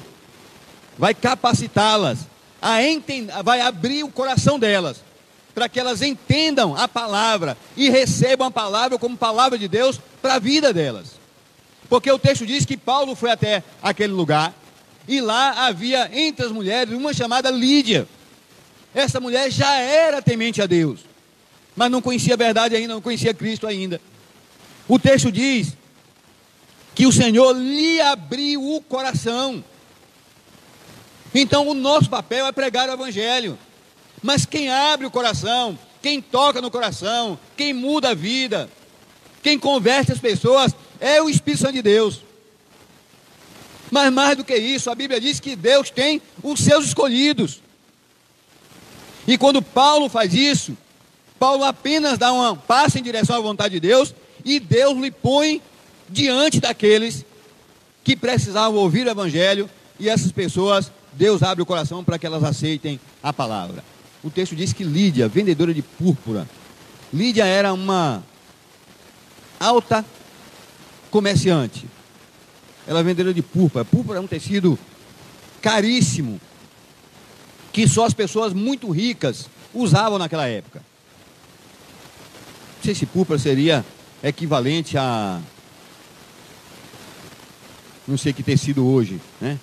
vai 0.98 1.14
capacitá-las 1.14 2.28
a 2.62 2.76
vai 3.42 3.62
abrir 3.62 4.04
o 4.04 4.10
coração 4.10 4.60
delas 4.60 5.02
para 5.56 5.70
que 5.70 5.80
elas 5.80 6.02
entendam 6.02 6.76
a 6.76 6.90
palavra 6.90 7.58
e 7.78 7.90
recebam 7.90 8.48
a 8.48 8.52
palavra 8.52 8.98
como 8.98 9.16
palavra 9.16 9.58
de 9.58 9.70
Deus 9.70 9.98
para 10.22 10.34
a 10.34 10.40
vida 10.40 10.74
delas. 10.74 11.12
Porque 11.88 12.12
o 12.12 12.20
texto 12.20 12.46
diz 12.46 12.66
que 12.66 12.76
Paulo 12.76 13.16
foi 13.16 13.32
até 13.32 13.64
aquele 13.82 14.12
lugar 14.12 14.54
e 15.08 15.22
lá 15.22 15.68
havia 15.68 16.12
entre 16.12 16.46
as 16.46 16.52
mulheres 16.52 16.94
uma 16.94 17.14
chamada 17.14 17.50
Lídia. 17.50 18.06
Essa 18.94 19.22
mulher 19.22 19.50
já 19.50 19.74
era 19.78 20.22
temente 20.22 20.62
a 20.62 20.66
Deus, 20.66 21.00
mas 21.78 21.90
não 21.90 22.02
conhecia 22.02 22.34
a 22.34 22.38
verdade 22.38 22.76
ainda, 22.76 22.94
não 22.94 23.02
conhecia 23.02 23.34
Cristo 23.34 23.66
ainda. 23.66 24.02
O 24.86 25.00
texto 25.00 25.32
diz 25.32 25.78
que 26.96 27.06
o 27.08 27.12
Senhor 27.12 27.54
lhe 27.54 28.00
abriu 28.02 28.76
o 28.76 28.82
coração. 28.82 29.64
Então 31.34 31.68
o 31.68 31.74
nosso 31.74 32.10
papel 32.10 32.46
é 32.46 32.52
pregar 32.52 32.90
o 32.90 32.94
Evangelho. 32.94 33.58
Mas 34.22 34.46
quem 34.46 34.70
abre 34.70 35.06
o 35.06 35.12
coração, 35.12 35.78
quem 36.02 36.22
toca 36.22 36.62
no 36.62 36.72
coração, 36.72 37.38
quem 37.58 37.74
muda 37.74 38.10
a 38.10 38.14
vida, 38.14 38.70
quem 39.42 39.58
converte 39.58 40.12
as 40.12 40.20
pessoas, 40.20 40.76
é 41.00 41.22
o 41.22 41.30
Espírito 41.30 41.62
Santo 41.62 41.74
de 41.74 41.82
Deus. 41.82 42.22
Mas 43.92 44.12
mais 44.12 44.38
do 44.38 44.44
que 44.44 44.56
isso, 44.56 44.90
a 44.90 44.96
Bíblia 44.96 45.20
diz 45.20 45.40
que 45.40 45.56
Deus 45.56 45.90
tem 45.90 46.22
os 46.42 46.60
seus 46.60 46.86
escolhidos. 46.86 47.62
E 49.28 49.38
quando 49.38 49.62
Paulo 49.62 50.10
faz 50.10 50.34
isso, 50.34 50.78
Paulo 51.38 51.64
apenas 51.64 52.18
dá 52.18 52.32
um 52.32 52.56
passo 52.56 52.98
em 52.98 53.04
direção 53.04 53.36
à 53.36 53.40
vontade 53.40 53.74
de 53.74 53.80
Deus 53.80 54.14
e 54.46 54.60
Deus 54.60 54.98
lhe 54.98 55.12
põe 55.12 55.62
diante 56.14 56.60
daqueles 56.60 57.26
que 58.04 58.16
precisavam 58.16 58.78
ouvir 58.78 59.08
o 59.08 59.10
Evangelho 59.10 59.70
e 60.00 60.08
essas 60.08 60.32
pessoas, 60.32 60.92
Deus 61.14 61.42
abre 61.42 61.64
o 61.64 61.66
coração 61.66 62.04
para 62.04 62.20
que 62.20 62.26
elas 62.26 62.44
aceitem 62.44 63.00
a 63.22 63.34
palavra. 63.34 63.84
o 64.24 64.30
texto 64.30 64.56
diz 64.56 64.72
que 64.72 64.84
Lídia, 64.84 65.28
vendedora 65.28 65.74
de 65.74 65.82
púrpura, 65.82 66.48
Lídia 67.12 67.46
era 67.46 67.74
uma 67.74 68.24
alta 69.60 70.06
comerciante. 71.12 71.86
Ela 72.88 73.00
é 73.00 73.04
vendedora 73.04 73.34
de 73.34 73.42
púrpura. 73.42 73.84
Púrpura 73.84 74.20
é 74.20 74.22
um 74.22 74.28
tecido 74.28 74.78
caríssimo 75.62 76.40
que 77.72 77.88
só 77.88 78.06
as 78.06 78.14
pessoas 78.14 78.54
muito 78.54 78.90
ricas 78.92 79.50
usavam 79.74 80.20
naquela 80.20 80.48
época. 80.48 80.80
Não 82.78 82.84
sei 82.84 82.96
se 82.96 83.06
púrpura 83.06 83.40
seria 83.40 83.86
equivalente 84.24 84.98
a 84.98 85.42
não 88.08 88.18
sei 88.18 88.34
que 88.34 88.44
tecido 88.44 88.86
hoje, 88.86 89.20
né? 89.40 89.58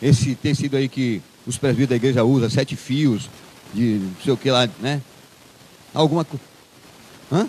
Esse 0.00 0.34
tecido 0.34 0.76
aí 0.76 0.88
que 0.88 1.22
os 1.46 1.56
presbíteros 1.56 1.90
da 1.90 1.96
igreja 1.96 2.24
usam, 2.24 2.48
sete 2.50 2.76
fios, 2.76 3.28
de 3.72 4.00
não 4.00 4.22
sei 4.22 4.32
o 4.32 4.36
que 4.36 4.50
lá, 4.50 4.68
né? 4.80 5.02
Alguma 5.92 6.24
coisa. 6.24 6.44
Hã? 7.32 7.48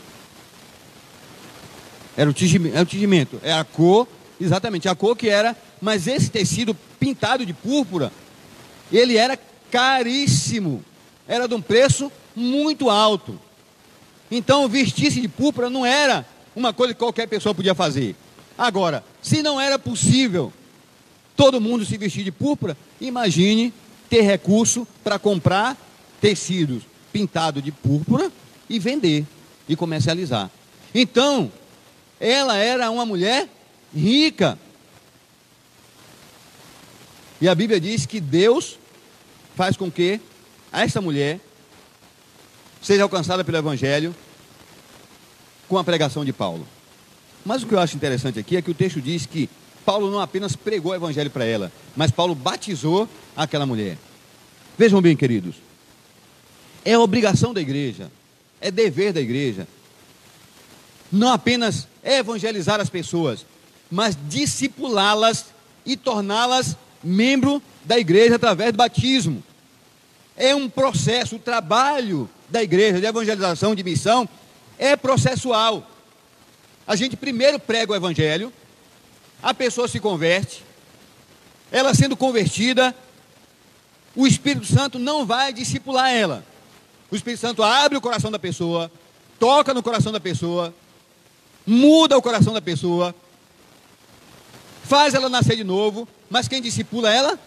Era 2.15 2.29
era 2.73 2.81
o 2.81 2.85
tingimento, 2.85 3.39
é 3.43 3.53
a 3.53 3.63
cor, 3.63 4.07
exatamente, 4.41 4.89
a 4.89 4.95
cor 4.95 5.15
que 5.15 5.29
era, 5.29 5.55
mas 5.81 6.07
esse 6.07 6.29
tecido 6.29 6.75
pintado 6.99 7.45
de 7.45 7.53
púrpura, 7.53 8.11
ele 8.91 9.15
era 9.15 9.39
caríssimo, 9.71 10.83
era 11.27 11.47
de 11.47 11.53
um 11.53 11.61
preço 11.61 12.11
muito 12.35 12.89
alto. 12.89 13.39
Então, 14.31 14.67
vestir-se 14.67 15.21
de 15.21 15.27
púrpura 15.27 15.69
não 15.69 15.85
era 15.85 16.25
uma 16.55 16.73
coisa 16.73 16.93
que 16.93 16.99
qualquer 16.99 17.27
pessoa 17.27 17.55
podia 17.55 17.73
fazer. 17.73 18.15
Agora, 18.57 19.03
se 19.21 19.41
não 19.41 19.59
era 19.59 19.77
possível 19.77 20.53
todo 21.35 21.61
mundo 21.61 21.85
se 21.85 21.97
vestir 21.97 22.23
de 22.23 22.31
púrpura, 22.31 22.75
imagine 22.99 23.73
ter 24.09 24.21
recurso 24.21 24.87
para 25.03 25.17
comprar 25.17 25.77
tecidos 26.19 26.83
pintados 27.13 27.63
de 27.63 27.71
púrpura 27.71 28.31
e 28.69 28.77
vender 28.77 29.25
e 29.67 29.75
comercializar. 29.75 30.49
Então, 30.93 31.51
ela 32.19 32.57
era 32.57 32.91
uma 32.91 33.05
mulher 33.05 33.47
rica. 33.95 34.59
E 37.39 37.47
a 37.47 37.55
Bíblia 37.55 37.79
diz 37.79 38.05
que 38.05 38.19
Deus 38.19 38.77
faz 39.55 39.77
com 39.77 39.89
que 39.89 40.19
essa 40.71 40.99
mulher 40.99 41.39
seja 42.81 43.03
alcançada 43.03 43.43
pelo 43.43 43.57
Evangelho 43.57 44.15
com 45.67 45.77
a 45.77 45.83
pregação 45.83 46.25
de 46.25 46.33
Paulo. 46.33 46.67
Mas 47.45 47.63
o 47.63 47.67
que 47.67 47.73
eu 47.73 47.79
acho 47.79 47.95
interessante 47.95 48.39
aqui 48.39 48.57
é 48.57 48.61
que 48.61 48.71
o 48.71 48.73
texto 48.73 49.01
diz 49.01 49.25
que 49.25 49.49
Paulo 49.85 50.11
não 50.11 50.19
apenas 50.19 50.55
pregou 50.55 50.91
o 50.91 50.95
evangelho 50.95 51.29
para 51.29 51.45
ela, 51.45 51.71
mas 51.95 52.11
Paulo 52.11 52.35
batizou 52.35 53.07
aquela 53.35 53.65
mulher. 53.65 53.97
Vejam 54.77 55.01
bem, 55.01 55.15
queridos, 55.15 55.55
é 56.85 56.97
obrigação 56.97 57.53
da 57.53 57.61
igreja, 57.61 58.11
é 58.61 58.69
dever 58.69 59.13
da 59.13 59.21
igreja, 59.21 59.67
não 61.11 61.31
apenas 61.31 61.87
evangelizar 62.03 62.79
as 62.79 62.89
pessoas, 62.89 63.45
mas 63.89 64.17
discipulá-las 64.27 65.47
e 65.85 65.97
torná-las 65.97 66.77
membro 67.03 67.61
da 67.83 67.97
igreja 67.97 68.35
através 68.35 68.71
do 68.71 68.77
batismo. 68.77 69.43
É 70.37 70.53
um 70.53 70.69
processo, 70.69 71.35
o 71.35 71.39
trabalho 71.39 72.29
da 72.47 72.61
igreja 72.61 72.99
de 72.99 73.05
evangelização, 73.05 73.75
de 73.75 73.83
missão, 73.83 74.27
é 74.77 74.95
processual. 74.95 75.85
A 76.89 76.95
gente 76.95 77.15
primeiro 77.15 77.59
prega 77.59 77.91
o 77.91 77.95
evangelho, 77.95 78.51
a 79.43 79.53
pessoa 79.53 79.87
se 79.87 79.99
converte, 79.99 80.63
ela 81.71 81.93
sendo 81.93 82.17
convertida, 82.17 82.95
o 84.15 84.25
Espírito 84.25 84.65
Santo 84.65 84.97
não 84.97 85.23
vai 85.23 85.53
discipular 85.53 86.11
ela. 86.11 86.43
O 87.11 87.15
Espírito 87.15 87.41
Santo 87.41 87.61
abre 87.61 87.95
o 87.95 88.01
coração 88.01 88.31
da 88.31 88.39
pessoa, 88.39 88.91
toca 89.39 89.71
no 89.71 89.83
coração 89.83 90.11
da 90.11 90.19
pessoa, 90.19 90.73
muda 91.63 92.17
o 92.17 92.23
coração 92.23 92.55
da 92.55 92.61
pessoa, 92.61 93.13
faz 94.83 95.13
ela 95.13 95.29
nascer 95.29 95.57
de 95.57 95.63
novo, 95.63 96.07
mas 96.27 96.47
quem 96.47 96.59
discipula 96.59 97.13
ela? 97.13 97.37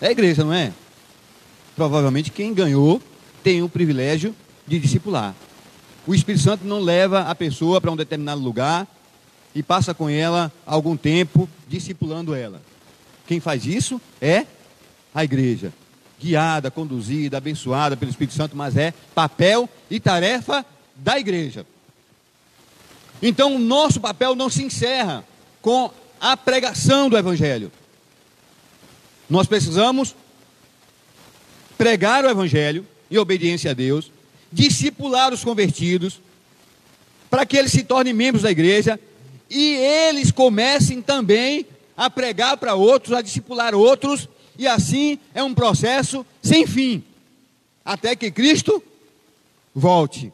É 0.00 0.06
a 0.06 0.12
igreja, 0.12 0.44
não 0.44 0.54
é? 0.54 0.72
Provavelmente 1.74 2.30
quem 2.30 2.54
ganhou 2.54 3.02
tem 3.42 3.64
o 3.64 3.68
privilégio 3.68 4.32
de 4.64 4.78
discipular. 4.78 5.34
O 6.10 6.14
Espírito 6.14 6.42
Santo 6.42 6.64
não 6.64 6.80
leva 6.80 7.20
a 7.20 7.36
pessoa 7.36 7.80
para 7.80 7.92
um 7.92 7.94
determinado 7.94 8.40
lugar 8.40 8.84
e 9.54 9.62
passa 9.62 9.94
com 9.94 10.08
ela 10.08 10.52
algum 10.66 10.96
tempo 10.96 11.48
discipulando 11.68 12.34
ela. 12.34 12.60
Quem 13.28 13.38
faz 13.38 13.64
isso 13.64 14.00
é 14.20 14.44
a 15.14 15.22
igreja, 15.22 15.72
guiada, 16.20 16.68
conduzida, 16.68 17.36
abençoada 17.36 17.96
pelo 17.96 18.10
Espírito 18.10 18.34
Santo, 18.34 18.56
mas 18.56 18.76
é 18.76 18.92
papel 19.14 19.68
e 19.88 20.00
tarefa 20.00 20.66
da 20.96 21.16
igreja. 21.16 21.64
Então, 23.22 23.54
o 23.54 23.60
nosso 23.60 24.00
papel 24.00 24.34
não 24.34 24.50
se 24.50 24.64
encerra 24.64 25.22
com 25.62 25.92
a 26.20 26.36
pregação 26.36 27.08
do 27.08 27.16
Evangelho. 27.16 27.70
Nós 29.28 29.46
precisamos 29.46 30.16
pregar 31.78 32.24
o 32.24 32.28
Evangelho 32.28 32.84
em 33.08 33.16
obediência 33.16 33.70
a 33.70 33.74
Deus, 33.74 34.10
discipular 34.52 35.32
os 35.32 35.44
convertidos, 35.44 36.20
para 37.28 37.46
que 37.46 37.56
eles 37.56 37.72
se 37.72 37.84
tornem 37.84 38.12
membros 38.12 38.42
da 38.42 38.50
igreja 38.50 38.98
e 39.48 39.74
eles 39.76 40.30
comecem 40.30 41.00
também 41.00 41.66
a 41.96 42.08
pregar 42.08 42.56
para 42.56 42.74
outros, 42.74 43.12
a 43.12 43.22
discipular 43.22 43.74
outros, 43.74 44.28
e 44.58 44.66
assim 44.66 45.18
é 45.34 45.42
um 45.42 45.54
processo 45.54 46.24
sem 46.42 46.66
fim, 46.66 47.02
até 47.84 48.16
que 48.16 48.30
Cristo 48.30 48.82
volte. 49.74 50.32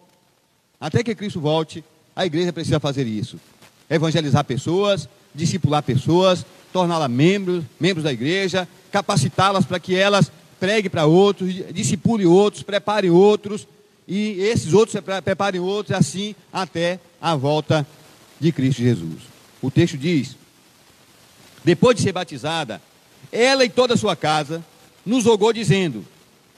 Até 0.80 1.02
que 1.02 1.14
Cristo 1.14 1.40
volte, 1.40 1.82
a 2.14 2.26
igreja 2.26 2.52
precisa 2.52 2.78
fazer 2.78 3.06
isso: 3.06 3.40
evangelizar 3.88 4.44
pessoas, 4.44 5.08
discipular 5.34 5.82
pessoas, 5.82 6.44
torná-las 6.72 7.10
membros, 7.10 7.64
membros 7.80 8.04
da 8.04 8.12
igreja, 8.12 8.68
capacitá-las 8.90 9.64
para 9.64 9.80
que 9.80 9.94
elas 9.94 10.30
preguem 10.60 10.90
para 10.90 11.06
outros, 11.06 11.52
discipulem 11.72 12.26
outros, 12.26 12.62
preparem 12.62 13.10
outros, 13.10 13.66
e 14.06 14.40
esses 14.40 14.72
outros 14.72 15.00
preparem 15.24 15.60
outros, 15.60 15.96
assim 15.96 16.34
até 16.52 17.00
a 17.20 17.34
volta 17.34 17.86
de 18.38 18.52
Cristo 18.52 18.82
Jesus. 18.82 19.22
O 19.60 19.70
texto 19.70 19.96
diz: 19.96 20.36
depois 21.66 21.96
de 21.96 22.02
ser 22.04 22.12
batizada, 22.12 22.80
ela 23.32 23.64
e 23.64 23.68
toda 23.68 23.94
a 23.94 23.96
sua 23.96 24.14
casa 24.14 24.64
nos 25.04 25.24
rogou, 25.24 25.52
dizendo: 25.52 26.06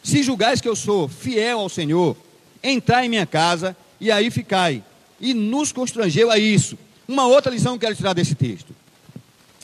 Se 0.02 0.22
julgais 0.22 0.60
que 0.60 0.68
eu 0.68 0.76
sou 0.76 1.08
fiel 1.08 1.60
ao 1.60 1.68
Senhor, 1.70 2.14
entrai 2.62 3.06
em 3.06 3.08
minha 3.08 3.24
casa 3.24 3.74
e 3.98 4.10
aí 4.10 4.30
ficai. 4.30 4.84
E 5.18 5.32
nos 5.32 5.72
constrangeu 5.72 6.30
a 6.30 6.38
isso. 6.38 6.76
Uma 7.08 7.26
outra 7.26 7.50
lição 7.50 7.72
que 7.72 7.86
eu 7.86 7.88
quero 7.88 7.96
tirar 7.96 8.12
desse 8.12 8.34
texto 8.34 8.74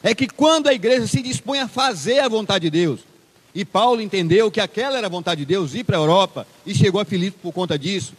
é 0.02 0.14
que 0.14 0.26
quando 0.26 0.68
a 0.68 0.72
igreja 0.72 1.06
se 1.06 1.20
dispõe 1.20 1.58
a 1.58 1.68
fazer 1.68 2.20
a 2.20 2.28
vontade 2.28 2.62
de 2.62 2.70
Deus, 2.70 3.00
e 3.54 3.64
Paulo 3.64 4.00
entendeu 4.00 4.50
que 4.50 4.60
aquela 4.60 4.98
era 4.98 5.06
a 5.06 5.10
vontade 5.10 5.40
de 5.40 5.46
Deus, 5.46 5.74
ir 5.74 5.84
para 5.84 5.96
a 5.96 6.00
Europa 6.00 6.46
e 6.66 6.74
chegou 6.74 7.00
a 7.00 7.04
Filipe 7.04 7.38
por 7.40 7.52
conta 7.52 7.78
disso. 7.78 8.14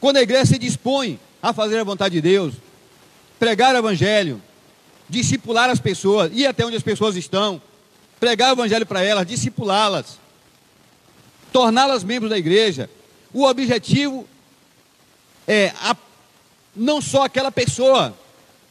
Quando 0.00 0.16
a 0.16 0.22
igreja 0.22 0.46
se 0.46 0.58
dispõe 0.58 1.20
a 1.42 1.52
fazer 1.52 1.78
a 1.78 1.84
vontade 1.84 2.14
de 2.14 2.20
Deus, 2.22 2.54
pregar 3.38 3.74
o 3.74 3.78
evangelho, 3.78 4.40
discipular 5.08 5.68
as 5.68 5.78
pessoas, 5.78 6.30
ir 6.32 6.46
até 6.46 6.64
onde 6.64 6.76
as 6.76 6.82
pessoas 6.82 7.16
estão, 7.16 7.60
pregar 8.18 8.50
o 8.50 8.52
evangelho 8.54 8.86
para 8.86 9.02
elas, 9.02 9.26
discipulá-las, 9.26 10.18
torná-las 11.52 12.02
membros 12.02 12.30
da 12.30 12.38
igreja. 12.38 12.88
O 13.32 13.44
objetivo 13.44 14.26
é 15.46 15.72
a, 15.82 15.94
não 16.74 17.02
só 17.02 17.24
aquela 17.24 17.52
pessoa, 17.52 18.16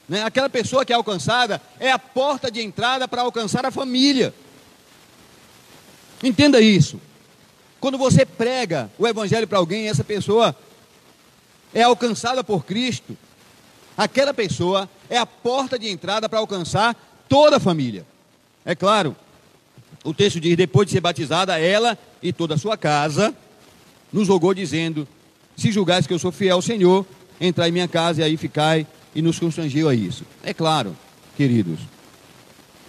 né, 0.09 0.23
aquela 0.23 0.49
pessoa 0.49 0.83
que 0.83 0.91
é 0.91 0.95
alcançada, 0.95 1.61
é 1.79 1.91
a 1.91 1.99
porta 1.99 2.49
de 2.49 2.61
entrada 2.61 3.07
para 3.07 3.21
alcançar 3.21 3.65
a 3.67 3.71
família. 3.71 4.33
Entenda 6.23 6.59
isso. 6.59 6.99
Quando 7.79 7.97
você 7.97 8.25
prega 8.25 8.89
o 8.97 9.07
evangelho 9.07 9.47
para 9.47 9.59
alguém, 9.59 9.87
essa 9.87 10.03
pessoa 10.03 10.55
é 11.73 11.83
alcançada 11.83 12.43
por 12.43 12.65
Cristo, 12.65 13.15
aquela 13.97 14.33
pessoa 14.33 14.89
é 15.09 15.17
a 15.17 15.25
porta 15.25 15.77
de 15.77 15.89
entrada 15.89 16.27
para 16.27 16.39
alcançar 16.39 16.95
toda 17.29 17.57
a 17.57 17.59
família. 17.59 18.05
É 18.65 18.75
claro, 18.75 19.15
o 20.03 20.13
texto 20.13 20.39
diz: 20.39 20.57
depois 20.57 20.87
de 20.87 20.93
ser 20.93 21.01
batizada, 21.01 21.59
ela 21.59 21.97
e 22.21 22.33
toda 22.33 22.55
a 22.55 22.57
sua 22.57 22.77
casa 22.77 23.33
nos 24.11 24.27
rogou, 24.27 24.53
dizendo: 24.53 25.07
Se 25.55 25.71
julgais 25.71 26.07
que 26.07 26.13
eu 26.13 26.19
sou 26.19 26.31
fiel 26.31 26.55
ao 26.55 26.61
Senhor, 26.61 27.05
entrai 27.39 27.69
em 27.69 27.73
minha 27.73 27.87
casa 27.87 28.21
e 28.21 28.23
aí 28.23 28.37
ficai, 28.37 28.87
e 29.13 29.21
nos 29.21 29.39
constrangiu 29.39 29.87
a 29.87 29.95
isso. 29.95 30.23
É 30.43 30.53
claro, 30.53 30.95
queridos, 31.35 31.79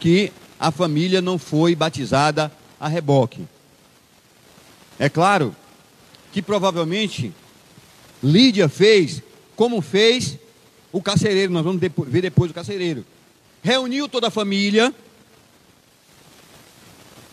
que 0.01 0.33
a 0.59 0.70
família 0.70 1.20
não 1.20 1.39
foi 1.39 1.74
batizada 1.74 2.51
a 2.81 2.89
reboque. 2.89 3.47
É 4.99 5.09
claro 5.09 5.55
que 6.33 6.43
provavelmente 6.43 7.33
Lídia 8.22 8.68
fez 8.68 9.22
como 9.57 9.81
fez 9.81 10.37
o 10.93 11.03
carcereiro, 11.03 11.53
nós 11.53 11.64
vamos 11.64 11.81
ver 11.81 12.22
depois 12.22 12.51
o 12.51 12.55
carcereiro. 12.55 13.05
Reuniu 13.62 14.09
toda 14.09 14.29
a 14.29 14.31
família 14.31 14.95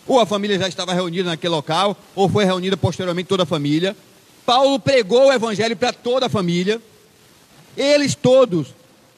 ou 0.06 0.20
a 0.20 0.26
família 0.26 0.58
já 0.58 0.68
estava 0.68 0.94
reunida 0.94 1.30
naquele 1.30 1.52
local, 1.52 1.96
ou 2.14 2.28
foi 2.28 2.44
reunida 2.44 2.76
posteriormente 2.76 3.26
toda 3.26 3.42
a 3.42 3.46
família. 3.46 3.96
Paulo 4.44 4.78
pregou 4.78 5.26
o 5.26 5.32
evangelho 5.32 5.76
para 5.76 5.92
toda 5.92 6.26
a 6.26 6.28
família. 6.28 6.80
Eles 7.76 8.14
todos 8.14 8.68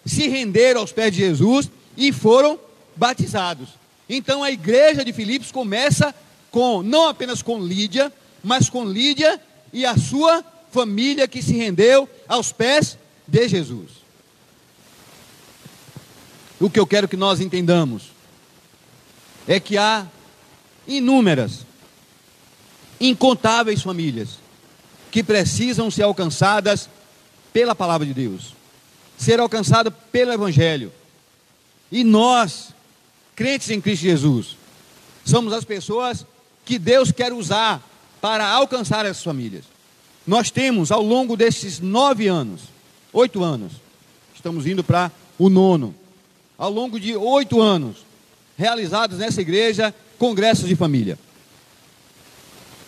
se 0.06 0.26
renderam 0.28 0.80
aos 0.80 0.90
pés 0.90 1.12
de 1.12 1.18
Jesus 1.18 1.70
e 1.96 2.10
foram 2.10 2.58
batizados. 2.96 3.68
Então 4.08 4.42
a 4.42 4.50
igreja 4.50 5.04
de 5.04 5.12
Filipos 5.12 5.52
começa 5.52 6.14
com 6.50 6.82
não 6.82 7.08
apenas 7.08 7.42
com 7.42 7.60
Lídia, 7.60 8.12
mas 8.42 8.70
com 8.70 8.84
Lídia 8.84 9.40
e 9.72 9.84
a 9.84 9.96
sua 9.96 10.44
família 10.70 11.28
que 11.28 11.42
se 11.42 11.54
rendeu 11.54 12.08
aos 12.26 12.52
pés 12.52 12.98
de 13.26 13.48
Jesus. 13.48 13.90
O 16.60 16.68
que 16.68 16.80
eu 16.80 16.86
quero 16.86 17.06
que 17.06 17.16
nós 17.16 17.40
entendamos 17.40 18.04
é 19.46 19.60
que 19.60 19.78
há 19.78 20.06
inúmeras, 20.86 21.60
incontáveis 23.00 23.82
famílias 23.82 24.38
que 25.10 25.22
precisam 25.22 25.90
ser 25.90 26.02
alcançadas 26.02 26.88
pela 27.52 27.74
palavra 27.74 28.06
de 28.06 28.12
Deus, 28.12 28.54
ser 29.16 29.40
alcançadas 29.40 29.92
pelo 30.12 30.32
Evangelho. 30.32 30.92
E 31.90 32.04
nós, 32.04 32.74
crentes 33.38 33.70
em 33.70 33.80
Cristo 33.80 34.02
Jesus, 34.02 34.56
somos 35.24 35.52
as 35.52 35.64
pessoas 35.64 36.26
que 36.64 36.76
Deus 36.76 37.12
quer 37.12 37.32
usar 37.32 37.80
para 38.20 38.44
alcançar 38.44 39.06
essas 39.06 39.22
famílias. 39.22 39.62
Nós 40.26 40.50
temos, 40.50 40.90
ao 40.90 41.00
longo 41.00 41.36
desses 41.36 41.78
nove 41.78 42.26
anos, 42.26 42.62
oito 43.12 43.44
anos, 43.44 43.74
estamos 44.34 44.66
indo 44.66 44.82
para 44.82 45.12
o 45.38 45.48
nono, 45.48 45.94
ao 46.58 46.68
longo 46.68 46.98
de 46.98 47.14
oito 47.14 47.60
anos, 47.60 47.98
realizados 48.56 49.18
nessa 49.18 49.40
igreja 49.40 49.94
congressos 50.18 50.68
de 50.68 50.74
família. 50.74 51.16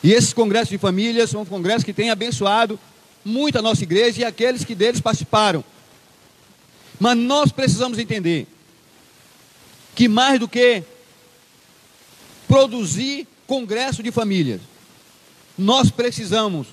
E 0.03 0.13
esses 0.13 0.33
congressos 0.33 0.71
de 0.71 0.79
família 0.79 1.29
são 1.29 1.47
congressos 1.47 1.85
que 1.85 1.93
têm 1.93 2.11
abençoado 2.11 2.77
muito 3.25 3.57
a 3.57 3.63
nossa 3.63 3.85
igreja 3.85 4.23
e 4.23 4.25
aqueles 4.25 4.65
que 4.65 4.75
deles 4.75 5.01
participaram. 5.01 5.63
Mas 6.99 7.17
nós 7.17 7.53
precisamos 7.53 8.01
entender 8.01 8.49
que 9.95 10.09
mais 10.09 10.39
do 10.39 10.49
que 10.49 10.83
produzir 12.49 13.27
congresso 13.47 14.03
de 14.03 14.11
famílias, 14.11 14.61
nós 15.57 15.91
precisamos 15.91 16.69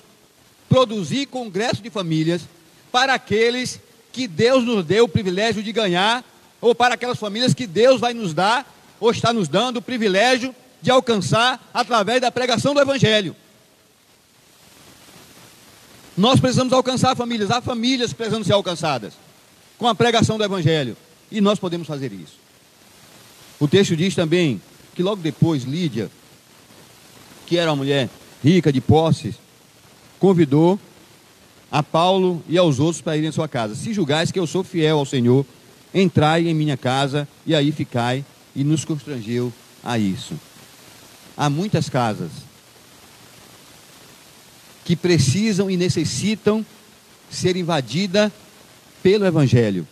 produzir 0.68 1.26
congresso 1.26 1.82
de 1.82 1.90
famílias 1.90 2.42
para 2.90 3.14
aqueles 3.14 3.80
que 4.12 4.26
Deus 4.26 4.64
nos 4.64 4.84
deu 4.84 5.04
o 5.04 5.08
privilégio 5.08 5.62
de 5.62 5.72
ganhar, 5.72 6.24
ou 6.60 6.74
para 6.74 6.94
aquelas 6.94 7.18
famílias 7.18 7.54
que 7.54 7.66
Deus 7.66 8.00
vai 8.00 8.12
nos 8.12 8.34
dar, 8.34 8.66
ou 8.98 9.10
está 9.10 9.32
nos 9.32 9.48
dando 9.48 9.76
o 9.76 9.82
privilégio 9.82 10.54
de 10.82 10.90
alcançar 10.90 11.70
através 11.72 12.20
da 12.20 12.30
pregação 12.30 12.74
do 12.74 12.80
Evangelho. 12.80 13.34
Nós 16.16 16.40
precisamos 16.40 16.72
alcançar 16.72 17.14
famílias, 17.14 17.50
há 17.50 17.60
famílias 17.60 18.12
precisando 18.12 18.44
ser 18.44 18.52
alcançadas 18.52 19.14
com 19.78 19.86
a 19.86 19.94
pregação 19.94 20.36
do 20.36 20.44
Evangelho, 20.44 20.96
e 21.30 21.40
nós 21.40 21.58
podemos 21.58 21.86
fazer 21.86 22.12
isso. 22.12 22.36
O 23.60 23.66
texto 23.66 23.96
diz 23.96 24.14
também 24.14 24.60
que 24.94 25.02
logo 25.02 25.22
depois 25.22 25.64
Lídia, 25.64 26.10
que 27.46 27.56
era 27.56 27.70
uma 27.70 27.76
mulher 27.76 28.08
rica 28.42 28.72
de 28.72 28.80
posses, 28.80 29.34
convidou 30.18 30.78
a 31.70 31.82
Paulo 31.82 32.42
e 32.48 32.56
aos 32.56 32.78
outros 32.78 33.00
para 33.00 33.16
irem 33.16 33.28
em 33.28 33.32
sua 33.32 33.48
casa. 33.48 33.74
Se 33.74 33.92
julgais 33.92 34.30
que 34.30 34.38
eu 34.38 34.46
sou 34.46 34.62
fiel 34.62 34.98
ao 34.98 35.06
Senhor, 35.06 35.44
entrai 35.92 36.48
em 36.48 36.54
minha 36.54 36.76
casa 36.76 37.28
e 37.46 37.54
aí 37.54 37.72
ficai. 37.72 38.24
E 38.56 38.64
nos 38.64 38.84
constrangeu 38.84 39.52
a 39.84 39.98
isso. 39.98 40.34
Há 41.36 41.48
muitas 41.48 41.88
casas 41.88 42.30
que 44.84 44.96
precisam 44.96 45.70
e 45.70 45.76
necessitam 45.76 46.64
ser 47.30 47.56
invadidas 47.56 48.32
pelo 49.02 49.26
Evangelho 49.26 49.86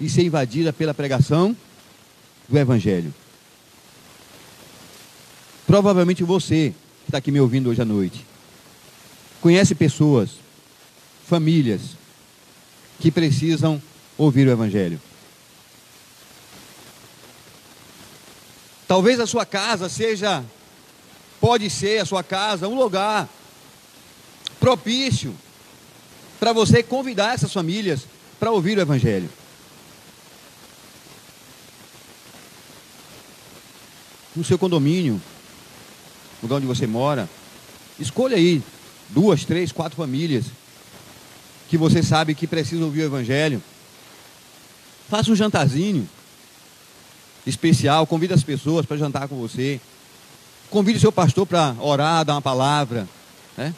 e 0.00 0.08
ser 0.08 0.24
invadida 0.24 0.72
pela 0.72 0.94
pregação 0.94 1.56
do 2.48 2.58
Evangelho. 2.58 3.12
Provavelmente 5.66 6.22
você 6.22 6.72
que 7.04 7.08
está 7.08 7.18
aqui 7.18 7.30
me 7.30 7.40
ouvindo 7.40 7.70
hoje 7.70 7.82
à 7.82 7.84
noite 7.84 8.24
conhece 9.40 9.74
pessoas, 9.74 10.30
famílias 11.26 11.80
que 12.98 13.10
precisam 13.10 13.80
ouvir 14.16 14.46
o 14.48 14.50
Evangelho. 14.50 15.00
Talvez 18.88 19.18
a 19.18 19.26
sua 19.26 19.44
casa 19.44 19.88
seja, 19.88 20.44
pode 21.40 21.68
ser 21.68 22.00
a 22.00 22.04
sua 22.04 22.22
casa, 22.22 22.68
um 22.68 22.76
lugar 22.76 23.28
propício 24.60 25.34
para 26.38 26.52
você 26.52 26.82
convidar 26.82 27.34
essas 27.34 27.52
famílias 27.52 28.02
para 28.38 28.50
ouvir 28.50 28.78
o 28.78 28.80
Evangelho. 28.80 29.28
No 34.36 34.44
seu 34.44 34.58
condomínio, 34.58 35.20
lugar 36.42 36.56
onde 36.56 36.66
você 36.66 36.86
mora, 36.86 37.28
escolha 37.98 38.36
aí 38.36 38.62
duas, 39.08 39.44
três, 39.44 39.72
quatro 39.72 39.96
famílias 39.96 40.44
que 41.68 41.76
você 41.76 42.02
sabe 42.02 42.34
que 42.34 42.46
precisam 42.46 42.84
ouvir 42.84 43.00
o 43.00 43.06
Evangelho. 43.06 43.62
Faça 45.08 45.30
um 45.30 45.36
jantarzinho 45.36 46.08
especial, 47.46 48.06
convide 48.06 48.34
as 48.34 48.42
pessoas 48.42 48.84
para 48.84 48.96
jantar 48.96 49.28
com 49.28 49.36
você. 49.36 49.80
Convide 50.68 50.98
o 50.98 51.00
seu 51.00 51.12
pastor 51.12 51.46
para 51.46 51.74
orar, 51.78 52.24
dar 52.24 52.34
uma 52.34 52.42
palavra. 52.42 53.08
Né? 53.56 53.74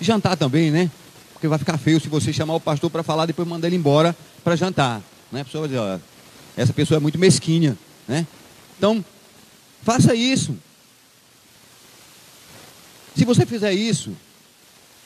Jantar 0.00 0.36
também, 0.36 0.70
né? 0.70 0.90
Porque 1.32 1.46
vai 1.46 1.58
ficar 1.58 1.78
feio 1.78 2.00
se 2.00 2.08
você 2.08 2.32
chamar 2.32 2.54
o 2.54 2.60
pastor 2.60 2.90
para 2.90 3.02
falar 3.02 3.24
e 3.24 3.28
depois 3.28 3.46
mandar 3.46 3.68
ele 3.68 3.76
embora 3.76 4.14
para 4.42 4.56
jantar. 4.56 5.00
Né? 5.30 5.40
A 5.40 5.44
pessoa 5.44 5.62
vai 5.62 5.68
dizer, 5.68 5.80
ó, 5.80 5.98
essa 6.56 6.72
pessoa 6.72 6.98
é 6.98 7.00
muito 7.00 7.18
mesquinha. 7.18 7.78
Né? 8.06 8.26
Então, 8.82 9.04
faça 9.84 10.12
isso. 10.12 10.56
Se 13.16 13.24
você 13.24 13.46
fizer 13.46 13.72
isso, 13.72 14.10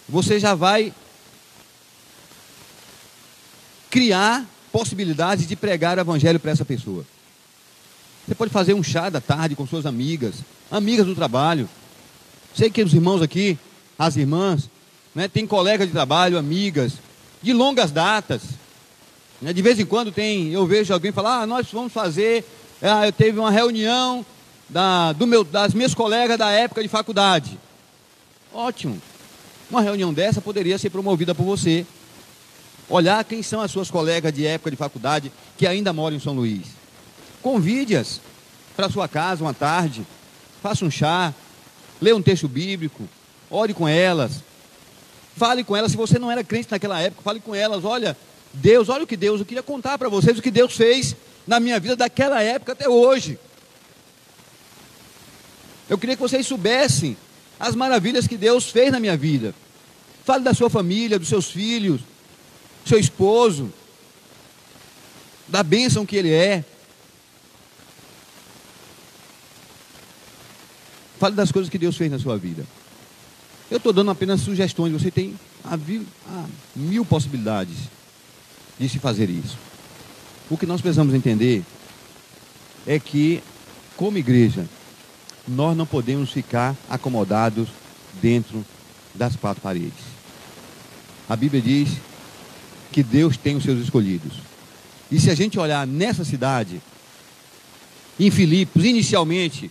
você 0.09 0.41
já 0.41 0.55
vai 0.55 0.95
criar 3.91 4.47
possibilidades 4.73 5.47
de 5.47 5.55
pregar 5.55 5.99
o 5.99 6.01
evangelho 6.01 6.41
para 6.41 6.53
essa 6.53 6.65
pessoa. 6.65 7.05
Você 8.27 8.35
pode 8.35 8.51
fazer 8.51 8.73
um 8.73 8.83
chá 8.83 9.11
da 9.11 9.21
tarde 9.21 9.55
com 9.55 9.67
suas 9.67 9.85
amigas, 9.85 10.37
amigas 10.71 11.05
do 11.05 11.15
trabalho. 11.15 11.69
Sei 12.55 12.71
que 12.71 12.83
os 12.83 12.95
irmãos 12.95 13.21
aqui, 13.21 13.59
as 13.99 14.17
irmãs, 14.17 14.71
né, 15.15 15.29
tem 15.29 15.47
colegas 15.47 15.87
de 15.87 15.93
trabalho, 15.93 16.39
amigas, 16.39 16.95
de 17.43 17.53
longas 17.53 17.91
datas. 17.91 18.41
Né, 19.43 19.53
de 19.53 19.61
vez 19.61 19.79
em 19.79 19.85
quando 19.85 20.11
tem, 20.11 20.51
eu 20.51 20.67
vejo 20.67 20.95
alguém 20.95 21.13
falar, 21.13 21.43
ah, 21.43 21.47
nós 21.47 21.71
vamos 21.71 21.93
fazer, 21.93 22.43
ah, 22.83 23.07
eu 23.07 23.13
teve 23.13 23.39
uma 23.39 23.51
reunião 23.51 24.25
da, 24.69 25.13
do 25.13 25.27
meu, 25.27 25.45
das 25.45 25.73
minhas 25.73 25.95
colegas 25.95 26.39
da 26.39 26.51
época 26.51 26.83
de 26.83 26.89
faculdade. 26.89 27.59
Ótimo. 28.53 29.01
Uma 29.71 29.81
reunião 29.81 30.13
dessa 30.13 30.41
poderia 30.41 30.79
ser 30.79 30.91
promovida 30.91 31.35
por 31.35 31.45
você 31.45 31.87
olhar 32.89 33.25
quem 33.25 33.43
são 33.43 33.61
as 33.61 33.71
suas 33.71 33.91
colegas 33.91 34.33
de 34.33 34.47
época 34.47 34.71
de 34.71 34.77
faculdade 34.77 35.33
que 35.57 35.67
ainda 35.67 35.93
moram 35.93 36.17
em 36.17 36.21
São 36.21 36.35
Luís. 36.35 36.67
Convide-as 37.43 38.21
para 38.77 38.91
sua 38.91 39.09
casa 39.09 39.43
uma 39.43 39.55
tarde, 39.55 40.07
faça 40.63 40.85
um 40.85 40.91
chá, 40.91 41.35
lê 42.01 42.13
um 42.13 42.23
texto 42.23 42.47
bíblico, 42.47 43.09
ore 43.51 43.73
com 43.75 43.89
elas, 43.89 44.43
fale 45.37 45.65
com 45.65 45.75
elas. 45.75 45.93
Se 45.93 45.97
você 45.97 46.19
não 46.19 46.31
era 46.31 46.45
crente 46.45 46.69
naquela 46.71 47.01
época, 47.01 47.23
fale 47.23 47.41
com 47.41 47.55
elas. 47.55 47.85
Olha, 47.85 48.17
Deus, 48.53 48.89
olha 48.89 49.05
o 49.05 49.07
que 49.07 49.17
Deus, 49.17 49.41
eu 49.41 49.47
queria 49.47 49.63
contar 49.63 49.99
para 49.99 50.09
vocês 50.09 50.39
o 50.39 50.43
que 50.43 50.51
Deus 50.51 50.77
fez 50.77 51.17
na 51.47 51.61
minha 51.61 51.79
vida 51.79 51.97
daquela 51.97 52.43
época 52.43 52.73
até 52.73 52.89
hoje. 52.89 53.39
Eu 55.89 55.97
queria 55.97 56.17
que 56.17 56.23
vocês 56.23 56.47
soubessem 56.47 57.17
as 57.59 57.75
maravilhas 57.75 58.27
que 58.27 58.37
Deus 58.37 58.71
fez 58.71 58.91
na 58.91 58.99
minha 58.99 59.17
vida. 59.17 59.55
Fale 60.25 60.43
da 60.43 60.53
sua 60.53 60.69
família, 60.69 61.19
dos 61.19 61.29
seus 61.29 61.51
filhos, 61.51 62.01
seu 62.85 62.99
esposo, 62.99 63.73
da 65.47 65.63
bênção 65.63 66.05
que 66.05 66.17
ele 66.17 66.33
é. 66.33 66.65
Fale 71.19 71.35
das 71.35 71.53
coisas 71.53 71.71
que 71.71 71.79
Deus 71.79 71.97
fez 71.97 72.11
na 72.11 72.19
sua 72.19 72.37
vida. 72.37 72.67
Eu 73.71 73.79
estou 73.79 73.93
dando 73.93 74.11
apenas 74.11 74.41
sugestões, 74.41 74.93
você 74.93 75.11
tem 75.11 75.39
a 75.65 75.75
a 75.75 76.47
mil 76.75 77.05
possibilidades 77.05 77.77
de 78.79 78.89
se 78.89 78.99
fazer 78.99 79.31
isso. 79.31 79.66
O 80.49 80.57
que 80.57 80.67
nós 80.67 80.81
precisamos 80.81 81.15
entender 81.15 81.65
é 82.87 83.01
que, 83.01 83.43
como 83.97 84.19
igreja, 84.19 84.67
nós 85.47 85.77
não 85.77 85.87
podemos 85.87 86.31
ficar 86.31 86.77
acomodados 86.89 87.69
dentro 88.21 88.65
das 89.15 89.35
quatro 89.35 89.63
paredes. 89.63 90.05
A 91.29 91.35
Bíblia 91.35 91.61
diz 91.61 91.89
que 92.93 93.03
Deus 93.03 93.37
tem 93.37 93.57
os 93.57 93.65
seus 93.65 93.81
escolhidos. 93.81 94.35
E 95.11 95.19
se 95.19 95.31
a 95.31 95.35
gente 95.35 95.59
olhar 95.59 95.87
nessa 95.87 96.25
cidade, 96.25 96.81
em 98.19 98.31
Filipos, 98.31 98.85
inicialmente, 98.85 99.71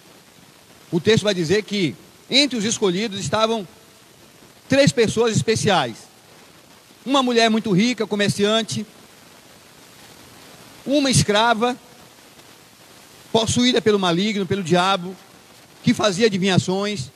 o 0.92 1.00
texto 1.00 1.24
vai 1.24 1.34
dizer 1.34 1.64
que 1.64 1.96
entre 2.30 2.58
os 2.58 2.66
escolhidos 2.66 3.20
estavam 3.20 3.68
três 4.68 4.92
pessoas 4.92 5.36
especiais: 5.36 5.96
uma 7.06 7.24
mulher 7.24 7.50
muito 7.50 7.72
rica, 7.72 8.06
comerciante, 8.06 8.86
uma 10.86 11.10
escrava, 11.10 11.78
possuída 13.32 13.82
pelo 13.82 14.00
maligno, 14.00 14.46
pelo 14.46 14.64
diabo, 14.64 15.16
que 15.84 15.94
fazia 15.94 16.28
adivinhações, 16.28 17.12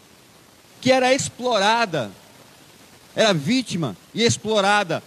que 0.82 0.92
era 0.92 1.14
explorada, 1.14 2.12
era 3.16 3.34
vítima 3.34 3.96
e 4.14 4.24
explorada 4.24 5.04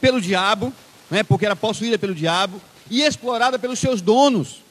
pelo 0.00 0.20
diabo, 0.20 0.72
né, 1.10 1.22
porque 1.22 1.46
era 1.46 1.56
possuída 1.56 1.98
pelo 1.98 2.14
diabo, 2.14 2.60
e 2.90 3.02
explorada 3.02 3.58
pelos 3.58 3.78
seus 3.78 4.00
donos, 4.00 4.62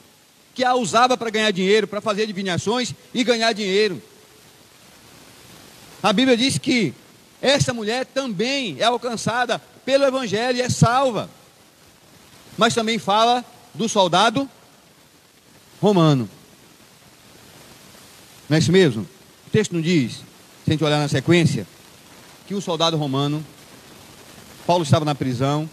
que 0.53 0.63
a 0.63 0.75
usava 0.75 1.15
para 1.15 1.29
ganhar 1.29 1.51
dinheiro, 1.51 1.87
para 1.87 2.01
fazer 2.01 2.23
adivinhações 2.23 2.93
e 3.13 3.23
ganhar 3.23 3.53
dinheiro. 3.53 4.01
A 6.03 6.11
Bíblia 6.11 6.35
diz 6.35 6.57
que 6.57 6.93
essa 7.41 7.73
mulher 7.73 8.05
também 8.05 8.77
é 8.79 8.83
alcançada 8.83 9.59
pelo 9.85 10.05
Evangelho 10.05 10.57
e 10.57 10.61
é 10.61 10.69
salva. 10.69 11.29
Mas 12.57 12.73
também 12.73 12.99
fala 12.99 13.43
do 13.73 13.87
soldado 13.87 14.49
romano. 15.81 16.29
Não 18.47 18.55
é 18.55 18.59
isso 18.59 18.71
mesmo? 18.71 19.03
O 19.47 19.49
texto 19.49 19.73
não 19.73 19.81
diz, 19.81 20.13
se 20.13 20.23
a 20.67 20.71
gente 20.71 20.83
olhar 20.83 20.99
na 20.99 21.07
sequência, 21.07 21.65
que 22.47 22.53
o 22.53 22.61
soldado 22.61 22.97
romano, 22.97 23.43
Paulo 24.67 24.83
estava 24.83 25.05
na 25.05 25.15
prisão, 25.15 25.69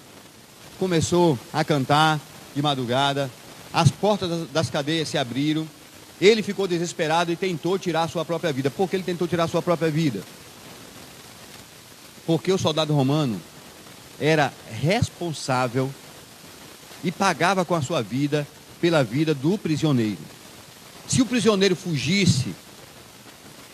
começou 0.79 1.39
a 1.53 1.65
cantar 1.65 2.21
de 2.55 2.63
madrugada, 2.63 3.31
as 3.73 3.91
portas 3.91 4.49
das 4.51 4.71
cadeias 4.71 5.09
se 5.09 5.19
abriram, 5.19 5.69
ele 6.21 6.43
ficou 6.43 6.67
desesperado 6.67 7.31
e 7.31 7.37
tentou 7.37 7.79
tirar 7.79 8.05
a 8.05 8.09
sua 8.09 8.25
própria 8.25 8.53
vida. 8.53 8.71
Por 8.71 8.89
que 8.89 8.97
ele 8.97 9.03
tentou 9.03 9.29
tirar 9.29 9.45
a 9.45 9.49
sua 9.49 9.63
própria 9.63 9.91
vida? 9.91 10.23
Porque 12.27 12.53
o 12.53 12.59
soldado 12.59 12.95
romano 12.95 13.41
era 14.21 14.53
responsável 14.71 15.93
e 17.03 17.13
pagava 17.13 17.65
com 17.65 17.75
a 17.75 17.83
sua 17.83 18.03
vida 18.03 18.47
pela 18.81 19.03
vida 19.03 19.35
do 19.35 19.57
prisioneiro. 19.59 20.19
Se 21.07 21.23
o 21.23 21.27
prisioneiro 21.27 21.75
fugisse, 21.75 22.55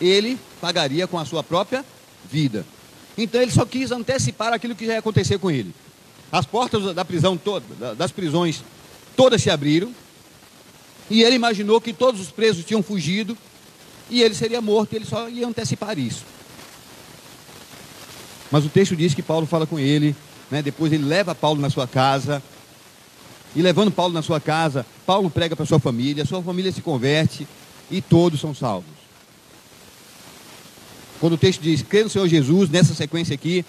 ele 0.01 0.39
pagaria 0.61 1.07
com 1.07 1.19
a 1.19 1.25
sua 1.25 1.43
própria 1.43 1.85
vida. 2.31 2.65
Então 3.17 3.41
ele 3.41 3.51
só 3.51 3.65
quis 3.65 3.91
antecipar 3.91 4.53
aquilo 4.53 4.75
que 4.75 4.85
ia 4.85 4.99
acontecer 4.99 5.39
com 5.39 5.51
ele. 5.51 5.75
As 6.31 6.47
portas 6.47 6.95
da 6.95 7.05
prisão 7.05 7.37
toda, 7.37 7.95
das 7.95 8.11
prisões 8.11 8.63
todas 9.17 9.43
se 9.43 9.51
abriram, 9.51 9.95
e 11.09 11.23
ele 11.23 11.37
imaginou 11.37 11.81
que 11.81 11.93
todos 11.93 12.21
os 12.21 12.31
presos 12.31 12.65
tinham 12.65 12.83
fugido 12.83 13.37
e 14.11 14.23
ele 14.23 14.35
seria 14.35 14.61
morto, 14.61 14.95
ele 14.95 15.05
só 15.05 15.29
ia 15.29 15.47
antecipar 15.47 15.99
isso. 15.99 16.25
Mas 18.51 18.65
o 18.65 18.69
texto 18.69 18.97
diz 18.97 19.15
que 19.15 19.23
Paulo 19.23 19.47
fala 19.47 19.67
com 19.67 19.79
ele, 19.79 20.15
né? 20.51 20.63
depois 20.63 20.93
ele 20.93 21.05
leva 21.05 21.35
Paulo 21.35 21.61
na 21.61 21.71
sua 21.71 21.87
casa, 21.87 22.43
e 23.55 23.63
levando 23.63 23.91
Paulo 23.91 24.13
na 24.13 24.23
sua 24.23 24.41
casa, 24.41 24.85
Paulo 25.07 25.31
prega 25.31 25.55
para 25.55 25.65
sua 25.65 25.79
família, 25.79 26.25
sua 26.25 26.43
família 26.43 26.73
se 26.73 26.81
converte 26.81 27.47
e 27.91 28.01
todos 28.01 28.41
são 28.41 28.55
salvos. 28.55 28.91
Quando 31.21 31.35
o 31.35 31.39
texto 31.39 31.63
diz, 31.63 31.83
crê 31.83 32.03
no 32.03 32.11
Senhor 32.11 32.27
Jesus, 32.27 32.69
nessa 32.69 32.95
sequência 32.95 33.35
aqui, 33.35 33.65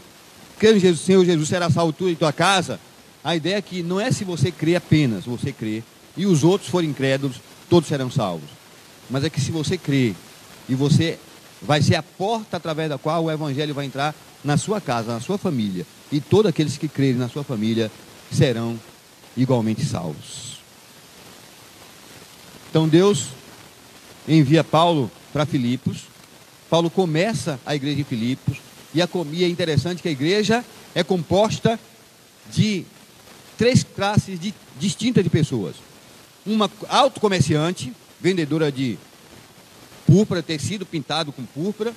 crê 0.57 0.73
no 0.73 0.79
Jesus, 0.79 1.01
Senhor 1.01 1.23
Jesus 1.23 1.47
será 1.47 1.69
salvo 1.69 1.93
tu 1.93 2.09
e 2.09 2.15
tua 2.15 2.33
casa, 2.33 2.79
a 3.23 3.35
ideia 3.35 3.57
é 3.57 3.61
que 3.61 3.83
não 3.83 3.99
é 3.99 4.11
se 4.11 4.23
você 4.23 4.51
crê 4.51 4.75
apenas, 4.75 5.25
você 5.25 5.51
crê, 5.51 5.83
e 6.17 6.25
os 6.25 6.43
outros 6.43 6.69
forem 6.69 6.89
incrédulos, 6.89 7.37
todos 7.69 7.87
serão 7.87 8.09
salvos. 8.09 8.49
Mas 9.09 9.23
é 9.23 9.29
que 9.29 9.39
se 9.39 9.51
você 9.51 9.77
crê, 9.77 10.13
e 10.67 10.75
você 10.75 11.19
vai 11.61 11.81
ser 11.81 11.95
a 11.95 12.03
porta 12.03 12.57
através 12.57 12.89
da 12.89 12.97
qual 12.97 13.23
o 13.23 13.31
Evangelho 13.31 13.73
vai 13.73 13.85
entrar 13.85 14.15
na 14.43 14.57
sua 14.57 14.81
casa, 14.81 15.13
na 15.13 15.19
sua 15.19 15.37
família, 15.37 15.85
e 16.11 16.19
todos 16.19 16.49
aqueles 16.49 16.77
que 16.77 16.87
crerem 16.87 17.15
na 17.15 17.29
sua 17.29 17.43
família 17.43 17.91
serão 18.31 18.79
igualmente 19.35 19.85
salvos. 19.85 20.57
Então 22.69 22.87
Deus 22.87 23.27
envia 24.27 24.63
Paulo 24.63 25.09
para 25.31 25.45
Filipos. 25.45 26.03
Paulo 26.69 26.89
começa 26.89 27.59
a 27.65 27.75
igreja 27.75 28.01
em 28.01 28.03
Filipos. 28.03 28.57
E, 28.93 29.01
a, 29.01 29.09
e 29.31 29.43
é 29.43 29.47
interessante 29.47 30.01
que 30.01 30.07
a 30.07 30.11
igreja 30.11 30.63
é 30.93 31.03
composta 31.03 31.79
de 32.51 32.85
três 33.57 33.83
classes 33.83 34.39
de, 34.39 34.53
distintas 34.79 35.23
de 35.23 35.29
pessoas. 35.29 35.75
Uma 36.45 36.69
autocomerciante, 36.89 37.93
vendedora 38.19 38.71
de 38.71 38.97
púrpura, 40.05 40.43
tecido 40.43 40.85
pintado 40.85 41.31
com 41.31 41.45
púrpura. 41.45 41.93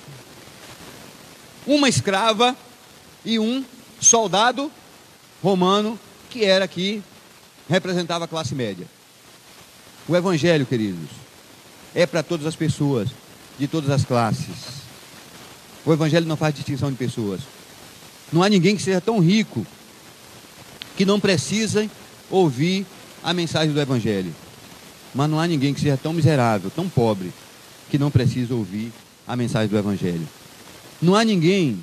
Uma 1.65 1.87
escrava 1.87 2.55
e 3.23 3.37
um 3.37 3.63
soldado 3.99 4.71
romano 5.41 5.99
que 6.29 6.45
era 6.45 6.65
aqui 6.65 7.03
representava 7.69 8.25
a 8.25 8.27
classe 8.27 8.55
média. 8.55 8.87
O 10.07 10.15
Evangelho, 10.15 10.65
queridos, 10.65 11.09
é 11.93 12.05
para 12.05 12.23
todas 12.23 12.47
as 12.47 12.55
pessoas, 12.55 13.09
de 13.59 13.67
todas 13.67 13.91
as 13.91 14.03
classes. 14.03 14.79
O 15.85 15.93
Evangelho 15.93 16.25
não 16.25 16.35
faz 16.35 16.55
distinção 16.55 16.89
de 16.89 16.97
pessoas. 16.97 17.41
Não 18.33 18.41
há 18.41 18.49
ninguém 18.49 18.75
que 18.75 18.81
seja 18.81 18.99
tão 18.99 19.19
rico 19.19 19.65
que 20.97 21.05
não 21.05 21.19
precisa 21.19 21.89
ouvir 22.29 22.85
a 23.23 23.33
mensagem 23.33 23.73
do 23.73 23.79
Evangelho. 23.79 24.33
Mas 25.13 25.29
não 25.29 25.39
há 25.39 25.47
ninguém 25.47 25.73
que 25.73 25.79
seja 25.79 25.97
tão 25.97 26.13
miserável, 26.13 26.69
tão 26.69 26.89
pobre, 26.89 27.31
que 27.89 27.97
não 27.97 28.11
precisa 28.11 28.53
ouvir 28.53 28.91
a 29.27 29.35
mensagem 29.35 29.69
do 29.69 29.77
Evangelho. 29.77 30.27
Não 31.01 31.15
há 31.15 31.23
ninguém 31.23 31.79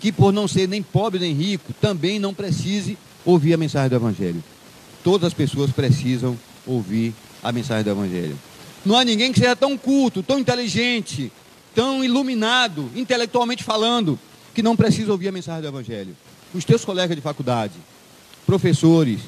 que, 0.00 0.12
por 0.12 0.32
não 0.32 0.46
ser 0.46 0.68
nem 0.68 0.82
pobre 0.82 1.18
nem 1.18 1.34
rico, 1.34 1.72
também 1.74 2.18
não 2.18 2.34
precise 2.34 2.96
ouvir 3.24 3.54
a 3.54 3.56
mensagem 3.56 3.88
do 3.88 3.96
Evangelho. 3.96 4.42
Todas 5.04 5.28
as 5.28 5.34
pessoas 5.34 5.70
precisam 5.70 6.38
ouvir 6.66 7.14
a 7.42 7.50
mensagem 7.50 7.84
do 7.84 7.90
Evangelho. 7.90 8.38
Não 8.84 8.96
há 8.96 9.04
ninguém 9.04 9.32
que 9.32 9.38
seja 9.38 9.56
tão 9.56 9.76
culto, 9.76 10.22
tão 10.22 10.38
inteligente, 10.38 11.32
tão 11.74 12.04
iluminado, 12.04 12.90
intelectualmente 12.94 13.64
falando, 13.64 14.18
que 14.54 14.62
não 14.62 14.76
precisa 14.76 15.12
ouvir 15.12 15.28
a 15.28 15.32
mensagem 15.32 15.62
do 15.62 15.68
Evangelho. 15.68 16.16
Os 16.54 16.64
teus 16.64 16.84
colegas 16.84 17.16
de 17.16 17.22
faculdade, 17.22 17.74
professores, 18.46 19.20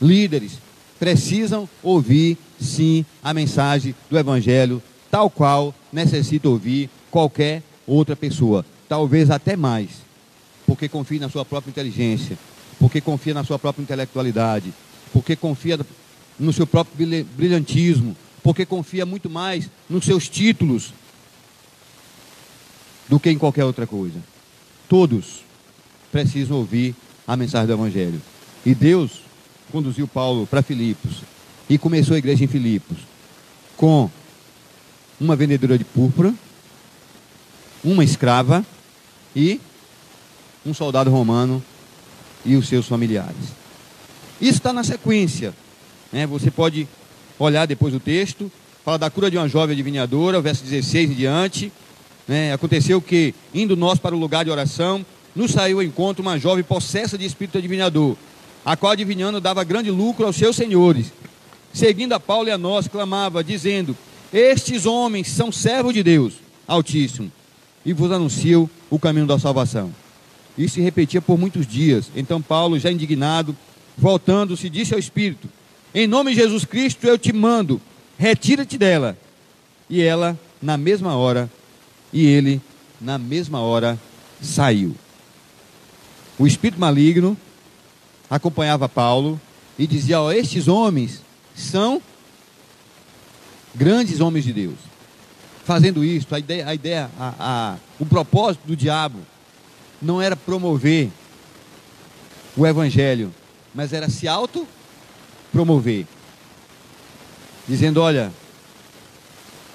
líderes, 0.00 0.52
precisam 0.98 1.68
ouvir 1.82 2.36
sim 2.60 3.04
a 3.22 3.34
mensagem 3.34 3.94
do 4.08 4.18
Evangelho, 4.18 4.82
tal 5.10 5.28
qual 5.28 5.74
necessita 5.92 6.48
ouvir 6.48 6.88
qualquer 7.10 7.62
outra 7.86 8.14
pessoa, 8.14 8.64
talvez 8.88 9.30
até 9.30 9.56
mais, 9.56 9.88
porque 10.66 10.88
confia 10.88 11.20
na 11.20 11.28
sua 11.28 11.44
própria 11.44 11.70
inteligência, 11.70 12.38
porque 12.80 13.00
confia 13.00 13.34
na 13.34 13.44
sua 13.44 13.58
própria 13.58 13.82
intelectualidade, 13.82 14.72
porque 15.12 15.36
confia 15.36 15.78
no 16.38 16.52
seu 16.52 16.66
próprio 16.66 17.26
brilhantismo, 17.36 18.16
porque 18.42 18.64
confia 18.64 19.04
muito 19.04 19.28
mais 19.28 19.68
nos 19.88 20.06
seus 20.06 20.28
títulos 20.28 20.94
do 23.06 23.20
que 23.20 23.28
em 23.28 23.36
qualquer 23.36 23.66
outra 23.66 23.86
coisa. 23.86 24.18
Todos 24.88 25.42
precisam 26.10 26.56
ouvir 26.56 26.96
a 27.26 27.36
mensagem 27.36 27.66
do 27.66 27.74
Evangelho. 27.74 28.20
E 28.64 28.74
Deus 28.74 29.20
conduziu 29.70 30.08
Paulo 30.08 30.46
para 30.46 30.62
Filipos 30.62 31.22
e 31.68 31.76
começou 31.76 32.14
a 32.14 32.18
igreja 32.18 32.44
em 32.44 32.48
Filipos 32.48 32.96
com 33.76 34.10
uma 35.20 35.36
vendedora 35.36 35.76
de 35.76 35.84
púrpura, 35.84 36.34
uma 37.84 38.02
escrava 38.02 38.64
e 39.36 39.60
um 40.64 40.72
soldado 40.72 41.10
romano 41.10 41.62
e 42.44 42.56
os 42.56 42.68
seus 42.68 42.86
familiares. 42.86 43.36
Isso 44.40 44.58
está 44.58 44.72
na 44.72 44.82
sequência. 44.82 45.52
Né? 46.12 46.26
Você 46.26 46.50
pode 46.50 46.88
olhar 47.38 47.66
depois 47.66 47.94
o 47.94 48.00
texto. 48.00 48.50
Fala 48.84 48.98
da 48.98 49.10
cura 49.10 49.30
de 49.30 49.36
uma 49.36 49.48
jovem 49.48 49.74
adivinhadora, 49.74 50.40
verso 50.40 50.64
16 50.64 51.10
em 51.10 51.14
diante. 51.14 51.72
Né? 52.26 52.52
Aconteceu 52.52 53.00
que, 53.00 53.34
indo 53.54 53.76
nós 53.76 53.98
para 53.98 54.14
o 54.14 54.18
lugar 54.18 54.44
de 54.44 54.50
oração, 54.50 55.04
nos 55.34 55.52
saiu 55.52 55.78
ao 55.78 55.82
encontro 55.82 56.22
uma 56.22 56.38
jovem 56.38 56.64
possessa 56.64 57.18
de 57.18 57.24
espírito 57.24 57.58
adivinhador, 57.58 58.16
a 58.64 58.76
qual 58.76 58.92
adivinhando 58.92 59.40
dava 59.40 59.62
grande 59.64 59.90
lucro 59.90 60.26
aos 60.26 60.36
seus 60.36 60.56
senhores. 60.56 61.12
Seguindo 61.72 62.12
a 62.14 62.20
Paulo 62.20 62.48
e 62.48 62.52
a 62.52 62.58
nós, 62.58 62.88
clamava, 62.88 63.44
dizendo: 63.44 63.96
Estes 64.32 64.86
homens 64.86 65.28
são 65.28 65.52
servos 65.52 65.94
de 65.94 66.02
Deus 66.02 66.34
Altíssimo, 66.70 67.32
e 67.84 67.92
vos 67.92 68.12
anunciam 68.12 68.70
o 68.88 68.96
caminho 68.96 69.26
da 69.26 69.40
salvação. 69.40 69.92
Isso 70.56 70.74
se 70.74 70.80
repetia 70.80 71.20
por 71.20 71.38
muitos 71.38 71.66
dias. 71.66 72.10
Então 72.14 72.40
Paulo, 72.40 72.78
já 72.78 72.90
indignado, 72.90 73.56
voltando-se, 73.96 74.68
disse 74.68 74.92
ao 74.92 75.00
Espírito: 75.00 75.48
Em 75.94 76.06
nome 76.06 76.32
de 76.32 76.40
Jesus 76.40 76.64
Cristo 76.64 77.06
eu 77.06 77.18
te 77.18 77.32
mando, 77.32 77.80
retira-te 78.18 78.76
dela. 78.76 79.16
E 79.88 80.00
ela, 80.00 80.38
na 80.62 80.76
mesma 80.76 81.16
hora, 81.16 81.50
e 82.12 82.24
ele, 82.24 82.60
na 83.00 83.18
mesma 83.18 83.60
hora, 83.60 83.98
saiu. 84.40 84.94
O 86.38 86.46
espírito 86.46 86.80
maligno 86.80 87.36
acompanhava 88.28 88.88
Paulo 88.88 89.40
e 89.78 89.86
dizia: 89.86 90.18
estes 90.34 90.68
homens 90.68 91.22
são 91.54 92.00
Grandes 93.74 94.20
homens 94.20 94.44
de 94.44 94.52
Deus. 94.52 94.76
Fazendo 95.64 96.04
isso, 96.04 96.34
a 96.34 96.38
ideia, 96.38 96.66
a 96.66 96.74
ideia 96.74 97.10
a, 97.18 97.34
a, 97.38 97.76
o 97.98 98.06
propósito 98.06 98.66
do 98.66 98.74
diabo 98.74 99.18
não 100.00 100.20
era 100.20 100.34
promover 100.34 101.10
o 102.56 102.66
evangelho, 102.66 103.32
mas 103.74 103.92
era 103.92 104.08
se 104.08 104.26
auto 104.26 104.66
promover. 105.52 106.06
Dizendo, 107.68 108.00
olha, 108.00 108.32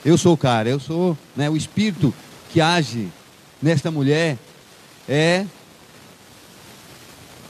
eu 0.03 0.17
sou 0.17 0.33
o 0.33 0.37
cara, 0.37 0.69
eu 0.69 0.79
sou, 0.79 1.17
né, 1.35 1.49
o 1.49 1.55
espírito 1.55 2.13
que 2.51 2.59
age 2.59 3.09
nesta 3.61 3.89
mulher 3.89 4.37
é 5.07 5.45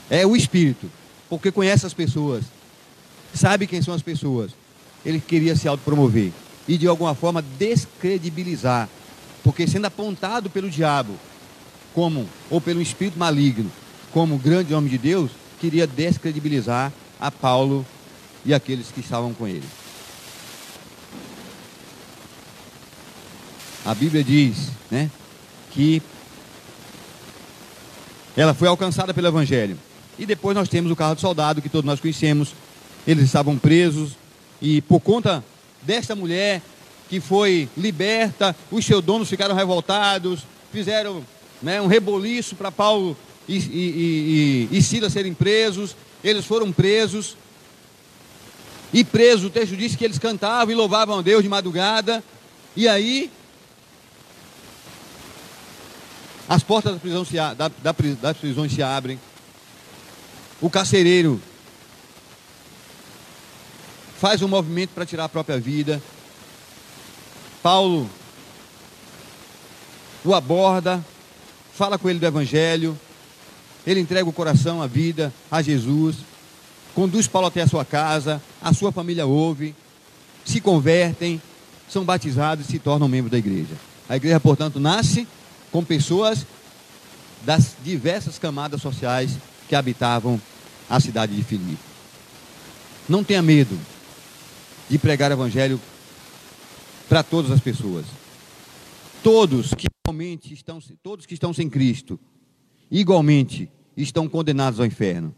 é 0.08 0.24
o 0.24 0.36
espírito, 0.36 0.90
porque 1.28 1.50
conhece 1.50 1.84
as 1.84 1.92
pessoas, 1.92 2.44
sabe 3.34 3.66
quem 3.66 3.82
são 3.82 3.92
as 3.92 4.02
pessoas. 4.02 4.52
Ele 5.04 5.20
queria 5.20 5.56
se 5.56 5.66
autopromover 5.66 6.32
e 6.68 6.78
de 6.78 6.86
alguma 6.86 7.14
forma 7.14 7.42
descredibilizar, 7.58 8.88
porque 9.42 9.66
sendo 9.66 9.86
apontado 9.86 10.48
pelo 10.48 10.70
diabo 10.70 11.14
como 11.96 12.28
ou 12.50 12.60
pelo 12.60 12.82
espírito 12.82 13.18
maligno, 13.18 13.72
como 14.12 14.36
grande 14.36 14.74
homem 14.74 14.90
de 14.90 14.98
Deus, 14.98 15.30
queria 15.58 15.86
descredibilizar 15.86 16.92
a 17.18 17.30
Paulo 17.30 17.86
e 18.44 18.52
aqueles 18.52 18.88
que 18.88 19.00
estavam 19.00 19.32
com 19.32 19.48
ele. 19.48 19.64
A 23.82 23.94
Bíblia 23.94 24.22
diz, 24.22 24.68
né, 24.90 25.10
que 25.70 26.02
ela 28.36 28.52
foi 28.52 28.68
alcançada 28.68 29.14
pelo 29.14 29.28
evangelho. 29.28 29.78
E 30.18 30.26
depois 30.26 30.54
nós 30.54 30.68
temos 30.68 30.92
o 30.92 30.96
carro 30.96 31.14
de 31.14 31.22
soldado 31.22 31.62
que 31.62 31.68
todos 31.70 31.86
nós 31.86 31.98
conhecemos. 31.98 32.52
Eles 33.06 33.24
estavam 33.24 33.56
presos 33.56 34.12
e 34.60 34.82
por 34.82 35.00
conta 35.00 35.42
desta 35.80 36.14
mulher 36.14 36.60
que 37.08 37.20
foi 37.20 37.70
liberta, 37.74 38.54
os 38.70 38.84
seus 38.84 39.02
donos 39.02 39.30
ficaram 39.30 39.54
revoltados, 39.54 40.44
fizeram 40.70 41.24
né, 41.62 41.80
um 41.80 41.86
reboliço 41.86 42.54
para 42.54 42.70
Paulo 42.70 43.16
e, 43.48 43.56
e, 43.56 44.68
e, 44.70 44.78
e 44.78 44.82
Silas 44.82 45.12
serem 45.12 45.34
presos. 45.34 45.96
Eles 46.22 46.44
foram 46.44 46.72
presos. 46.72 47.36
E 48.92 49.04
presos, 49.04 49.46
o 49.46 49.50
texto 49.50 49.76
diz 49.76 49.96
que 49.96 50.04
eles 50.04 50.18
cantavam 50.18 50.72
e 50.72 50.76
louvavam 50.76 51.18
a 51.18 51.22
Deus 51.22 51.42
de 51.42 51.48
madrugada. 51.48 52.22
E 52.74 52.88
aí, 52.88 53.30
as 56.48 56.62
portas 56.62 56.94
da 56.94 56.98
prisão 56.98 57.24
se, 57.24 57.36
da, 57.36 57.54
da, 57.54 57.94
das 58.20 58.36
prisões 58.36 58.72
se 58.72 58.82
abrem 58.82 59.18
o 60.60 60.70
carcereiro 60.70 61.40
faz 64.18 64.40
um 64.40 64.48
movimento 64.48 64.90
para 64.90 65.04
tirar 65.04 65.24
a 65.24 65.28
própria 65.28 65.58
vida. 65.58 66.02
Paulo 67.62 68.08
o 70.24 70.34
aborda, 70.34 71.04
fala 71.76 71.98
com 71.98 72.08
ele 72.08 72.18
do 72.18 72.26
Evangelho, 72.26 72.98
ele 73.86 74.00
entrega 74.00 74.28
o 74.28 74.32
coração, 74.32 74.80
a 74.80 74.86
vida 74.86 75.32
a 75.50 75.60
Jesus, 75.60 76.16
conduz 76.94 77.26
Paulo 77.28 77.48
até 77.48 77.60
a 77.60 77.68
sua 77.68 77.84
casa, 77.84 78.42
a 78.62 78.72
sua 78.72 78.90
família 78.90 79.26
ouve, 79.26 79.74
se 80.44 80.60
convertem, 80.60 81.40
são 81.88 82.02
batizados 82.02 82.66
e 82.66 82.72
se 82.72 82.78
tornam 82.78 83.06
membros 83.06 83.30
da 83.30 83.38
igreja. 83.38 83.74
A 84.08 84.16
igreja, 84.16 84.40
portanto, 84.40 84.80
nasce 84.80 85.28
com 85.70 85.84
pessoas 85.84 86.46
das 87.44 87.76
diversas 87.84 88.38
camadas 88.38 88.80
sociais 88.80 89.32
que 89.68 89.74
habitavam 89.74 90.40
a 90.88 90.98
cidade 90.98 91.36
de 91.36 91.44
Filipe. 91.44 91.78
Não 93.08 93.22
tenha 93.22 93.42
medo 93.42 93.78
de 94.88 94.98
pregar 94.98 95.30
o 95.30 95.34
evangelho 95.34 95.80
para 97.08 97.22
todas 97.22 97.50
as 97.50 97.60
pessoas. 97.60 98.06
Todos 99.26 99.74
que 99.74 99.88
igualmente 100.04 100.54
estão, 100.54 100.78
todos 101.02 101.26
que 101.26 101.34
estão 101.34 101.52
sem 101.52 101.68
Cristo, 101.68 102.16
igualmente 102.88 103.68
estão 103.96 104.28
condenados 104.28 104.78
ao 104.78 104.86
inferno. 104.86 105.34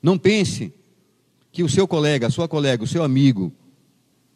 Não 0.00 0.16
pense 0.16 0.72
que 1.50 1.64
o 1.64 1.68
seu 1.68 1.88
colega, 1.88 2.28
a 2.28 2.30
sua 2.30 2.46
colega, 2.46 2.84
o 2.84 2.86
seu 2.86 3.02
amigo, 3.02 3.52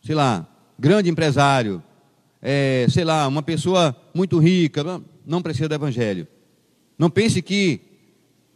sei 0.03 0.17
lá, 0.17 0.45
grande 0.77 1.09
empresário, 1.09 1.81
é, 2.43 2.89
sei 2.91 3.05
lá, 3.05 3.29
uma 3.29 3.45
pessoa 3.45 3.97
muito 4.13 4.41
rica, 4.41 4.83
não 5.25 5.41
precisa 5.41 5.69
do 5.69 5.75
evangelho. 5.77 6.27
Não 6.99 7.09
pense 7.09 7.41
que 7.41 7.81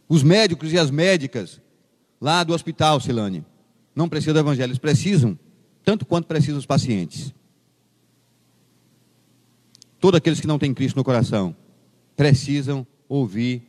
os 0.09 0.21
médicos 0.21 0.73
e 0.73 0.77
as 0.77 0.91
médicas 0.91 1.61
lá 2.19 2.43
do 2.43 2.53
hospital, 2.53 2.99
Silane, 2.99 3.45
não 3.95 4.09
precisam 4.09 4.33
do 4.33 4.39
evangelho, 4.41 4.67
eles 4.67 4.79
precisam, 4.79 5.39
tanto 5.81 6.05
quanto 6.05 6.27
precisam 6.27 6.59
os 6.59 6.65
pacientes. 6.65 7.33
Todos 9.99 10.17
aqueles 10.17 10.39
que 10.39 10.47
não 10.47 10.59
têm 10.59 10.73
Cristo 10.73 10.95
no 10.95 11.03
coração 11.03 11.55
precisam 12.15 12.85
ouvir 13.07 13.63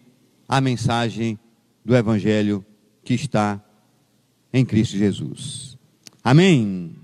a 0.48 0.60
mensagem 0.60 1.38
do 1.84 1.96
evangelho 1.96 2.64
que 3.02 3.14
está 3.14 3.62
em 4.52 4.64
Cristo 4.64 4.96
Jesus. 4.96 5.78
Amém. 6.22 6.99